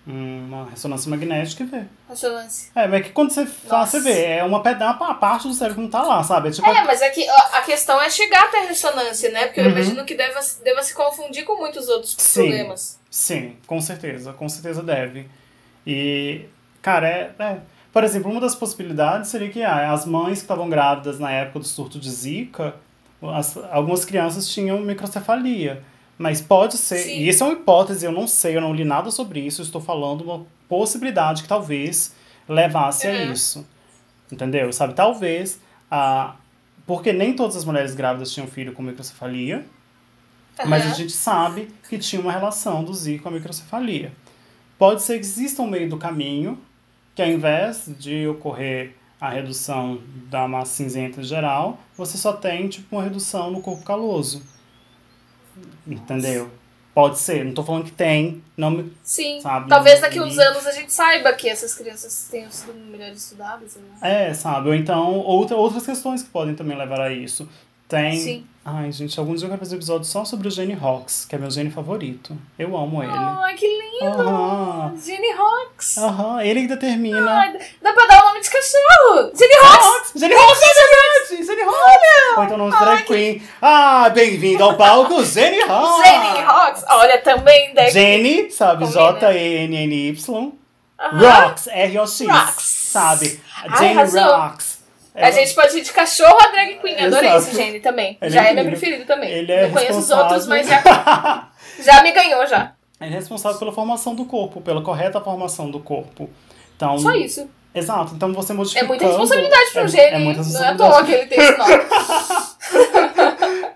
uma 0.06 0.70
ressonância 0.70 1.10
magnética 1.10 1.64
e 1.64 1.66
vê. 1.66 1.84
Ressonância. 2.10 2.72
É, 2.76 2.88
mas 2.88 3.04
que 3.06 3.12
quando 3.12 3.32
você 3.32 3.46
faz, 3.46 3.72
Nossa. 3.72 4.00
você 4.00 4.02
vê. 4.02 4.24
É 4.26 4.44
uma 4.44 4.62
peda 4.64 4.92
uma 5.00 5.16
parte 5.16 5.48
do 5.48 5.54
cérebro 5.54 5.76
que 5.78 5.82
não 5.84 5.90
tá 5.90 6.02
lá, 6.04 6.24
sabe? 6.24 6.50
É 6.50 6.52
tipo. 6.52 6.68
É, 6.68 6.84
mas 6.84 7.02
é 7.02 7.10
que 7.10 7.28
a 7.28 7.58
a 7.58 7.62
questão 7.62 8.02
é 8.02 8.10
chegar 8.10 8.46
até 8.46 8.64
a 8.64 8.68
ressonância, 8.68 9.32
né? 9.32 9.46
Porque 9.48 9.60
eu 9.60 9.66
Uhum. 9.66 9.72
imagino 9.72 10.06
que 10.06 10.16
deva, 10.16 10.40
deva 10.64 10.82
se 10.84 10.94
confundir 10.94 11.44
com 11.46 11.58
muitos 11.58 11.88
outros 11.90 12.16
Sim. 12.18 12.42
problemas. 12.48 13.00
Sim, 13.10 13.58
com 13.68 13.80
certeza, 13.82 14.34
com 14.34 14.48
certeza 14.48 14.82
deve. 14.82 15.28
E, 15.86 16.46
cara, 16.82 17.08
é, 17.08 17.32
é- 17.40 17.58
Por 17.92 18.04
exemplo, 18.04 18.32
uma 18.32 18.40
das 18.40 18.56
possibilidades 18.56 19.30
seria 19.30 19.50
que 19.50 19.62
ah, 19.64 19.92
as 19.92 20.06
mães 20.06 20.38
que 20.40 20.44
estavam 20.46 20.70
grávidas 20.70 21.20
na 21.20 21.30
época 21.32 21.60
do 21.60 21.66
surto 21.66 22.00
de 22.00 22.10
Zika, 22.10 22.76
as- 23.22 23.58
algumas 23.72 24.06
crianças 24.06 24.48
tinham 24.48 24.80
microcefalia. 24.82 25.84
Mas 26.18 26.40
pode 26.40 26.78
ser, 26.78 27.00
Sim. 27.00 27.18
e 27.18 27.28
isso 27.30 27.44
é 27.44 27.48
uma 27.48 27.54
hipótese, 27.54 28.06
eu 28.06 28.12
não 28.12 28.28
sei, 28.28 28.56
eu 28.56 28.62
não 28.62 28.74
li 28.74 28.84
nada 28.86 29.10
sobre 29.12 29.40
isso, 29.40 29.62
estou 29.62 29.82
falando 29.82 30.22
uma 30.22 30.46
possibilidade 30.70 31.42
que 31.42 31.50
talvez 31.50 32.14
levasse 32.48 33.08
a 33.08 33.12
Uhum. 33.12 33.32
isso. 33.34 33.68
Entendeu? 34.32 34.72
Sabe, 34.72 34.94
talvez, 34.94 35.60
ah, 35.90 36.36
porque 36.86 37.12
nem 37.12 37.34
todas 37.34 37.56
as 37.58 37.66
mulheres 37.66 37.94
grávidas 37.96 38.32
tinham 38.32 38.48
filho 38.48 38.72
com 38.72 38.82
microcefalia, 38.84 39.66
mas 40.66 40.84
a 40.84 40.86
Aham. 40.88 40.96
gente 40.96 41.12
sabe 41.12 41.70
que 41.90 41.98
tinha 41.98 42.22
uma 42.22 42.32
relação 42.32 42.84
do 42.84 42.94
Zika 42.94 43.24
com 43.24 43.30
a 43.30 43.32
microcefalia. 43.32 44.12
Pode 44.78 45.02
ser 45.02 45.16
que 45.16 45.26
exista 45.26 45.62
um 45.62 45.68
meio 45.68 45.90
do 45.90 45.98
caminho 45.98 46.58
que 47.16 47.22
ao 47.22 47.28
invés 47.28 47.86
de 47.98 48.28
ocorrer 48.28 48.96
a 49.20 49.30
redução 49.30 50.02
da 50.30 50.48
massa 50.48 50.74
cinzenta 50.74 51.22
geral, 51.22 51.80
você 51.96 52.18
só 52.18 52.34
tem 52.34 52.68
tipo 52.68 52.96
uma 52.96 53.04
redução 53.04 53.52
no 53.52 53.62
corpo 53.62 53.84
caloso. 53.84 54.42
Entendeu? 55.86 56.50
Pode 56.94 57.20
ser, 57.20 57.46
não 57.46 57.54
tô 57.54 57.64
falando 57.64 57.86
que 57.86 57.92
tem, 57.92 58.44
não 58.58 58.70
me... 58.70 58.94
Sim. 59.02 59.40
Sabe, 59.40 59.70
Talvez 59.70 60.02
daqui 60.02 60.20
a 60.20 60.24
uns 60.24 60.38
anos 60.38 60.68
a 60.68 60.72
gente 60.72 60.92
saiba 60.92 61.32
que 61.34 61.48
essas 61.48 61.74
crianças 61.74 62.28
tenham 62.30 62.52
sido 62.52 62.74
melhor 62.74 63.12
estudadas. 63.12 63.78
Né? 63.78 64.30
É, 64.30 64.34
sabe? 64.34 64.68
Ou 64.68 64.76
então 64.76 65.20
outra, 65.20 65.56
outras 65.56 65.86
questões 65.86 66.22
que 66.22 66.30
podem 66.30 66.54
também 66.54 66.78
levar 66.78 67.00
a 67.00 67.14
isso. 67.14 67.48
Tem. 67.88 68.18
Sim. 68.20 68.46
Ai, 68.64 68.92
gente, 68.92 69.20
algum 69.20 69.34
dia 69.34 69.46
eu 69.46 69.50
quero 69.50 69.60
fazer 69.60 69.74
um 69.74 69.80
episódio 69.80 70.06
só 70.06 70.24
sobre 70.24 70.48
o 70.48 70.52
Gene 70.52 70.78
Hawks, 70.80 71.26
que 71.28 71.34
é 71.34 71.38
meu 71.40 71.50
gene 71.50 71.72
favorito. 71.72 72.38
Eu 72.60 72.78
amo 72.78 73.02
ele. 73.02 73.12
Ai, 73.12 73.56
que 73.56 73.66
lindo! 73.66 74.22
Aham. 74.22 74.94
Jenny 75.04 75.32
Hawks! 75.32 75.98
Aham, 75.98 76.44
ele 76.44 76.62
que 76.62 76.68
determina. 76.68 77.40
Ai, 77.40 77.54
dá 77.82 77.92
pra 77.92 78.06
dar 78.06 78.22
o 78.22 78.28
nome 78.28 78.40
de 78.42 78.50
cachorro! 78.52 79.32
Jenny 79.36 79.56
Hawks! 79.64 80.12
Jenny 80.16 80.36
Hawks, 80.36 80.62
é 80.62 80.74
verdade! 80.74 81.46
Jenny 81.48 81.62
Hawks! 81.64 82.38
Ou 82.38 82.44
então 82.44 82.58
nome 82.58 82.72
de 82.72 82.78
drag 82.78 83.04
queen. 83.06 83.42
Ah, 83.60 84.10
bem-vindo 84.10 84.64
ao 84.64 84.78
palco, 84.78 85.26
Jenny 85.26 85.62
Hawks! 85.64 86.08
Jenny 86.08 86.40
Hawks! 86.44 86.86
Olha, 86.88 87.18
também 87.18 87.74
deve. 87.74 87.90
Jenny, 87.90 88.52
sabe? 88.52 88.86
J-E-N-N-Y. 88.86 90.52
Rocks, 91.00 91.66
R-O-X. 91.66 92.28
Rocks. 92.28 92.64
Sabe? 92.92 93.42
Ai, 93.58 93.78
Jenny 93.80 93.98
arrasou. 93.98 94.22
Rocks. 95.14 95.28
A 95.28 95.32
gente 95.32 95.54
pode 95.54 95.78
ir 95.78 95.82
de 95.82 95.92
cachorro 95.92 96.38
a 96.40 96.48
drag 96.48 96.80
queen. 96.80 96.96
Adorei 97.00 97.30
Exato. 97.30 97.48
esse 97.48 97.56
Jenny 97.56 97.80
também. 97.80 98.18
Ele 98.22 98.32
já 98.32 98.46
é 98.46 98.52
é 98.52 98.54
meu 98.54 98.66
preferido 98.66 99.06
também. 99.06 99.30
Ele 99.32 99.52
é 99.52 99.64
Não 99.68 99.72
conheço 99.72 100.00
os 100.00 100.10
outros, 100.10 100.48
mas 100.48 100.68
já, 100.68 100.82
já 101.84 102.04
me 102.04 102.12
ganhou 102.12 102.46
já. 102.48 102.74
Ele 103.00 103.14
é 103.14 103.18
responsável 103.18 103.58
pela 103.60 103.72
formação 103.72 104.16
do 104.16 104.26
corpo, 104.26 104.62
pela 104.62 104.82
correta 104.82 105.20
formação 105.20 105.70
do 105.70 105.80
corpo. 105.80 106.30
Então, 106.76 106.98
Só 107.00 107.12
isso. 107.12 107.50
Exato, 107.74 108.14
então 108.16 108.34
você 108.34 108.52
É 108.52 108.56
modificando... 108.56 108.88
muita 108.90 109.08
responsabilidade 109.08 109.72
pro 109.72 109.82
é, 109.84 109.88
Jenny. 109.88 110.30
É 110.32 110.36
não 110.36 110.64
é 110.64 110.68
à 110.68 110.76
toa 110.76 111.06
que 111.06 111.12
ele 111.14 111.26
tem 111.26 111.40
esse 111.40 111.58
nome. 111.58 111.74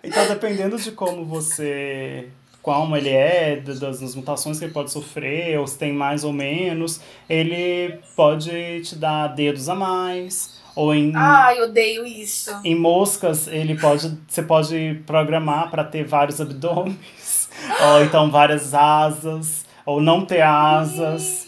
Então, 0.03 0.27
dependendo 0.27 0.77
de 0.77 0.91
como 0.91 1.25
você. 1.25 2.29
Como 2.61 2.95
ele 2.95 3.09
é, 3.09 3.57
da- 3.57 3.73
das, 3.73 3.99
das 3.99 4.15
mutações 4.15 4.57
que 4.57 4.65
ele 4.65 4.73
pode 4.73 4.91
sofrer, 4.91 5.59
ou 5.59 5.67
se 5.67 5.77
tem 5.77 5.91
mais 5.93 6.23
ou 6.23 6.31
menos, 6.33 6.99
ele 7.29 7.99
pode 8.15 8.81
te 8.81 8.95
dar 8.95 9.27
dedos 9.27 9.69
a 9.69 9.75
mais, 9.75 10.54
ou 10.75 10.93
em, 10.93 11.13
Ai, 11.15 11.61
odeio 11.61 12.05
isso. 12.05 12.51
em 12.63 12.75
moscas, 12.75 13.47
ele 13.47 13.79
pode. 13.79 14.17
Você 14.27 14.43
pode 14.43 15.01
programar 15.05 15.71
para 15.71 15.83
ter 15.83 16.03
vários 16.03 16.41
abdômenes, 16.41 17.49
ou 17.81 18.03
então 18.03 18.29
várias 18.29 18.73
asas, 18.73 19.65
ou 19.85 20.01
não 20.01 20.25
ter 20.25 20.41
asas, 20.41 21.47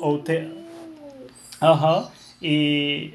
ou 0.00 0.18
ter. 0.18 0.50
Aham. 1.62 2.08
E 2.42 3.14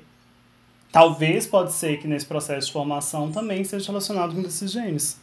talvez 0.92 1.46
pode 1.46 1.74
ser 1.74 2.00
que 2.00 2.08
nesse 2.08 2.26
processo 2.26 2.68
de 2.68 2.74
formação 2.74 3.32
também 3.32 3.64
seja 3.64 3.88
relacionado 3.88 4.34
com 4.34 4.42
esses 4.42 4.72
genes, 4.72 5.20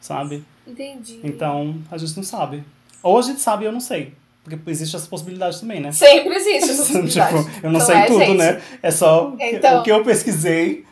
sabe? 0.00 0.44
Entendi. 0.66 1.20
Então 1.24 1.76
a 1.90 1.96
gente 1.96 2.16
não 2.16 2.22
sabe. 2.22 2.64
Ou 3.02 3.18
a 3.18 3.22
gente 3.22 3.40
sabe 3.40 3.64
e 3.64 3.66
eu 3.66 3.72
não 3.72 3.80
sei. 3.80 4.14
Porque 4.44 4.58
existe 4.70 4.96
essa 4.96 5.06
possibilidade 5.06 5.60
também, 5.60 5.80
né? 5.80 5.92
Sempre 5.92 6.34
existe 6.34 6.70
essa 6.70 6.82
possibilidade. 6.82 7.44
tipo, 7.44 7.50
eu 7.66 7.70
não 7.70 7.78
Então 7.80 7.86
sei 7.86 7.96
é, 7.96 8.06
tudo, 8.06 8.18
gente. 8.20 8.36
né? 8.38 8.60
É 8.82 8.90
só 8.90 9.28
o 9.28 9.36
que- 9.36 9.44
Então. 9.44 9.80
o 9.80 9.82
que 9.84 9.92
eu 9.92 10.02
pesquisei. 10.04 10.84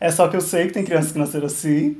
É 0.00 0.10
só 0.10 0.26
que 0.28 0.36
eu 0.36 0.40
sei 0.40 0.66
que 0.66 0.72
tem 0.72 0.84
crianças 0.84 1.12
que 1.12 1.18
nasceram 1.18 1.46
assim. 1.46 1.96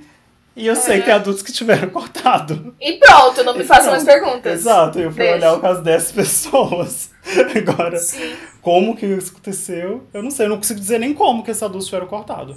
E 0.56 0.66
eu 0.66 0.74
sei 0.76 0.98
que 0.98 1.04
tem 1.06 1.14
adultos 1.14 1.42
que 1.42 1.52
tiveram 1.52 1.88
cortado. 1.90 2.74
E 2.80 2.94
pronto, 2.94 3.42
não 3.44 3.56
me 3.56 3.64
faça 3.64 3.90
mais 3.90 4.04
perguntas. 4.04 4.60
Exato, 4.60 4.98
eu 4.98 5.10
fui 5.10 5.20
Deixa. 5.20 5.34
olhar 5.36 5.54
o 5.54 5.60
caso 5.60 5.82
dessas 5.82 6.12
pessoas. 6.12 7.10
Agora, 7.56 7.96
Sim. 7.98 8.32
como 8.60 8.96
que 8.96 9.06
isso 9.06 9.30
aconteceu, 9.30 10.06
eu 10.12 10.22
não 10.22 10.30
sei. 10.30 10.46
Eu 10.46 10.50
não 10.50 10.56
consigo 10.58 10.80
dizer 10.80 10.98
nem 10.98 11.14
como 11.14 11.42
que 11.42 11.50
esses 11.50 11.62
adultos 11.62 11.86
tiveram 11.86 12.06
cortado. 12.06 12.56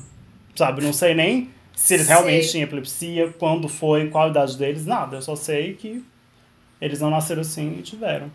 Sabe? 0.55 0.82
Não 0.84 0.91
sei 0.93 1.13
nem 1.13 1.49
se 1.76 1.93
eles 1.93 2.07
realmente 2.07 2.43
Sei. 2.43 2.51
tinham 2.51 2.63
epilepsia, 2.63 3.34
quando 3.38 3.68
foi, 3.68 4.09
qual 4.09 4.26
a 4.26 4.30
idade 4.30 4.57
deles, 4.57 4.86
nada. 4.86 5.18
Eu 5.18 5.22
só 5.22 5.36
sei 5.36 5.74
que 5.74 6.03
eles 6.82 6.99
não 6.99 7.09
nasceram 7.09 7.41
assim 7.41 7.76
e 7.80 7.82
tiveram. 7.82 8.32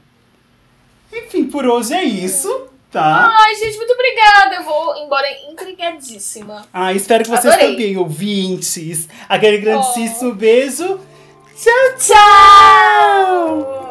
Enfim, 1.13 1.45
por 1.47 1.67
hoje 1.67 1.93
é 1.95 2.05
isso, 2.05 2.69
tá? 2.91 3.33
Ai, 3.37 3.55
gente, 3.57 3.77
muito 3.77 3.93
obrigada. 3.93 4.55
Eu 4.57 4.65
vou 4.65 4.97
embora 5.05 5.27
intrigadíssima. 5.51 6.65
Ah, 6.73 6.93
espero 6.93 7.25
que 7.25 7.31
vocês 7.31 7.53
Adorei. 7.53 7.73
também, 7.73 7.97
ouvintes. 7.97 9.09
Aquele 9.29 9.59
grandíssimo 9.59 10.35
beijo. 10.35 11.01
Tchau, 11.57 11.97
tchau! 11.99 13.90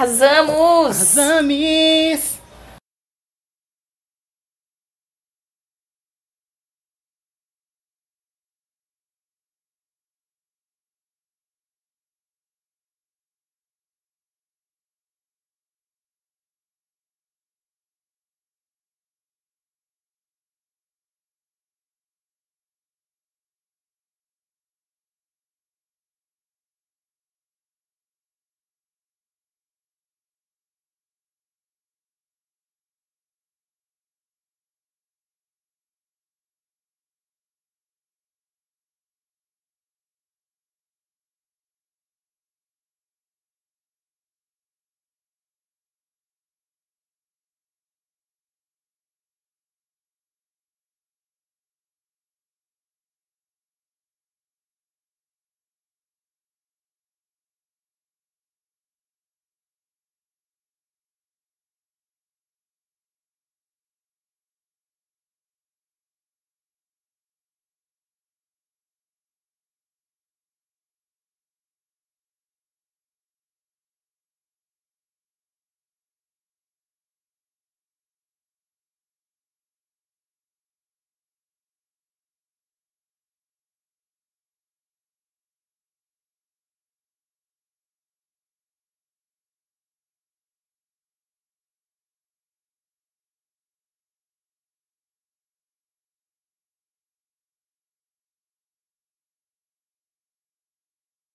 Arrasamos! 0.00 0.94
Arrasames! 1.16 2.27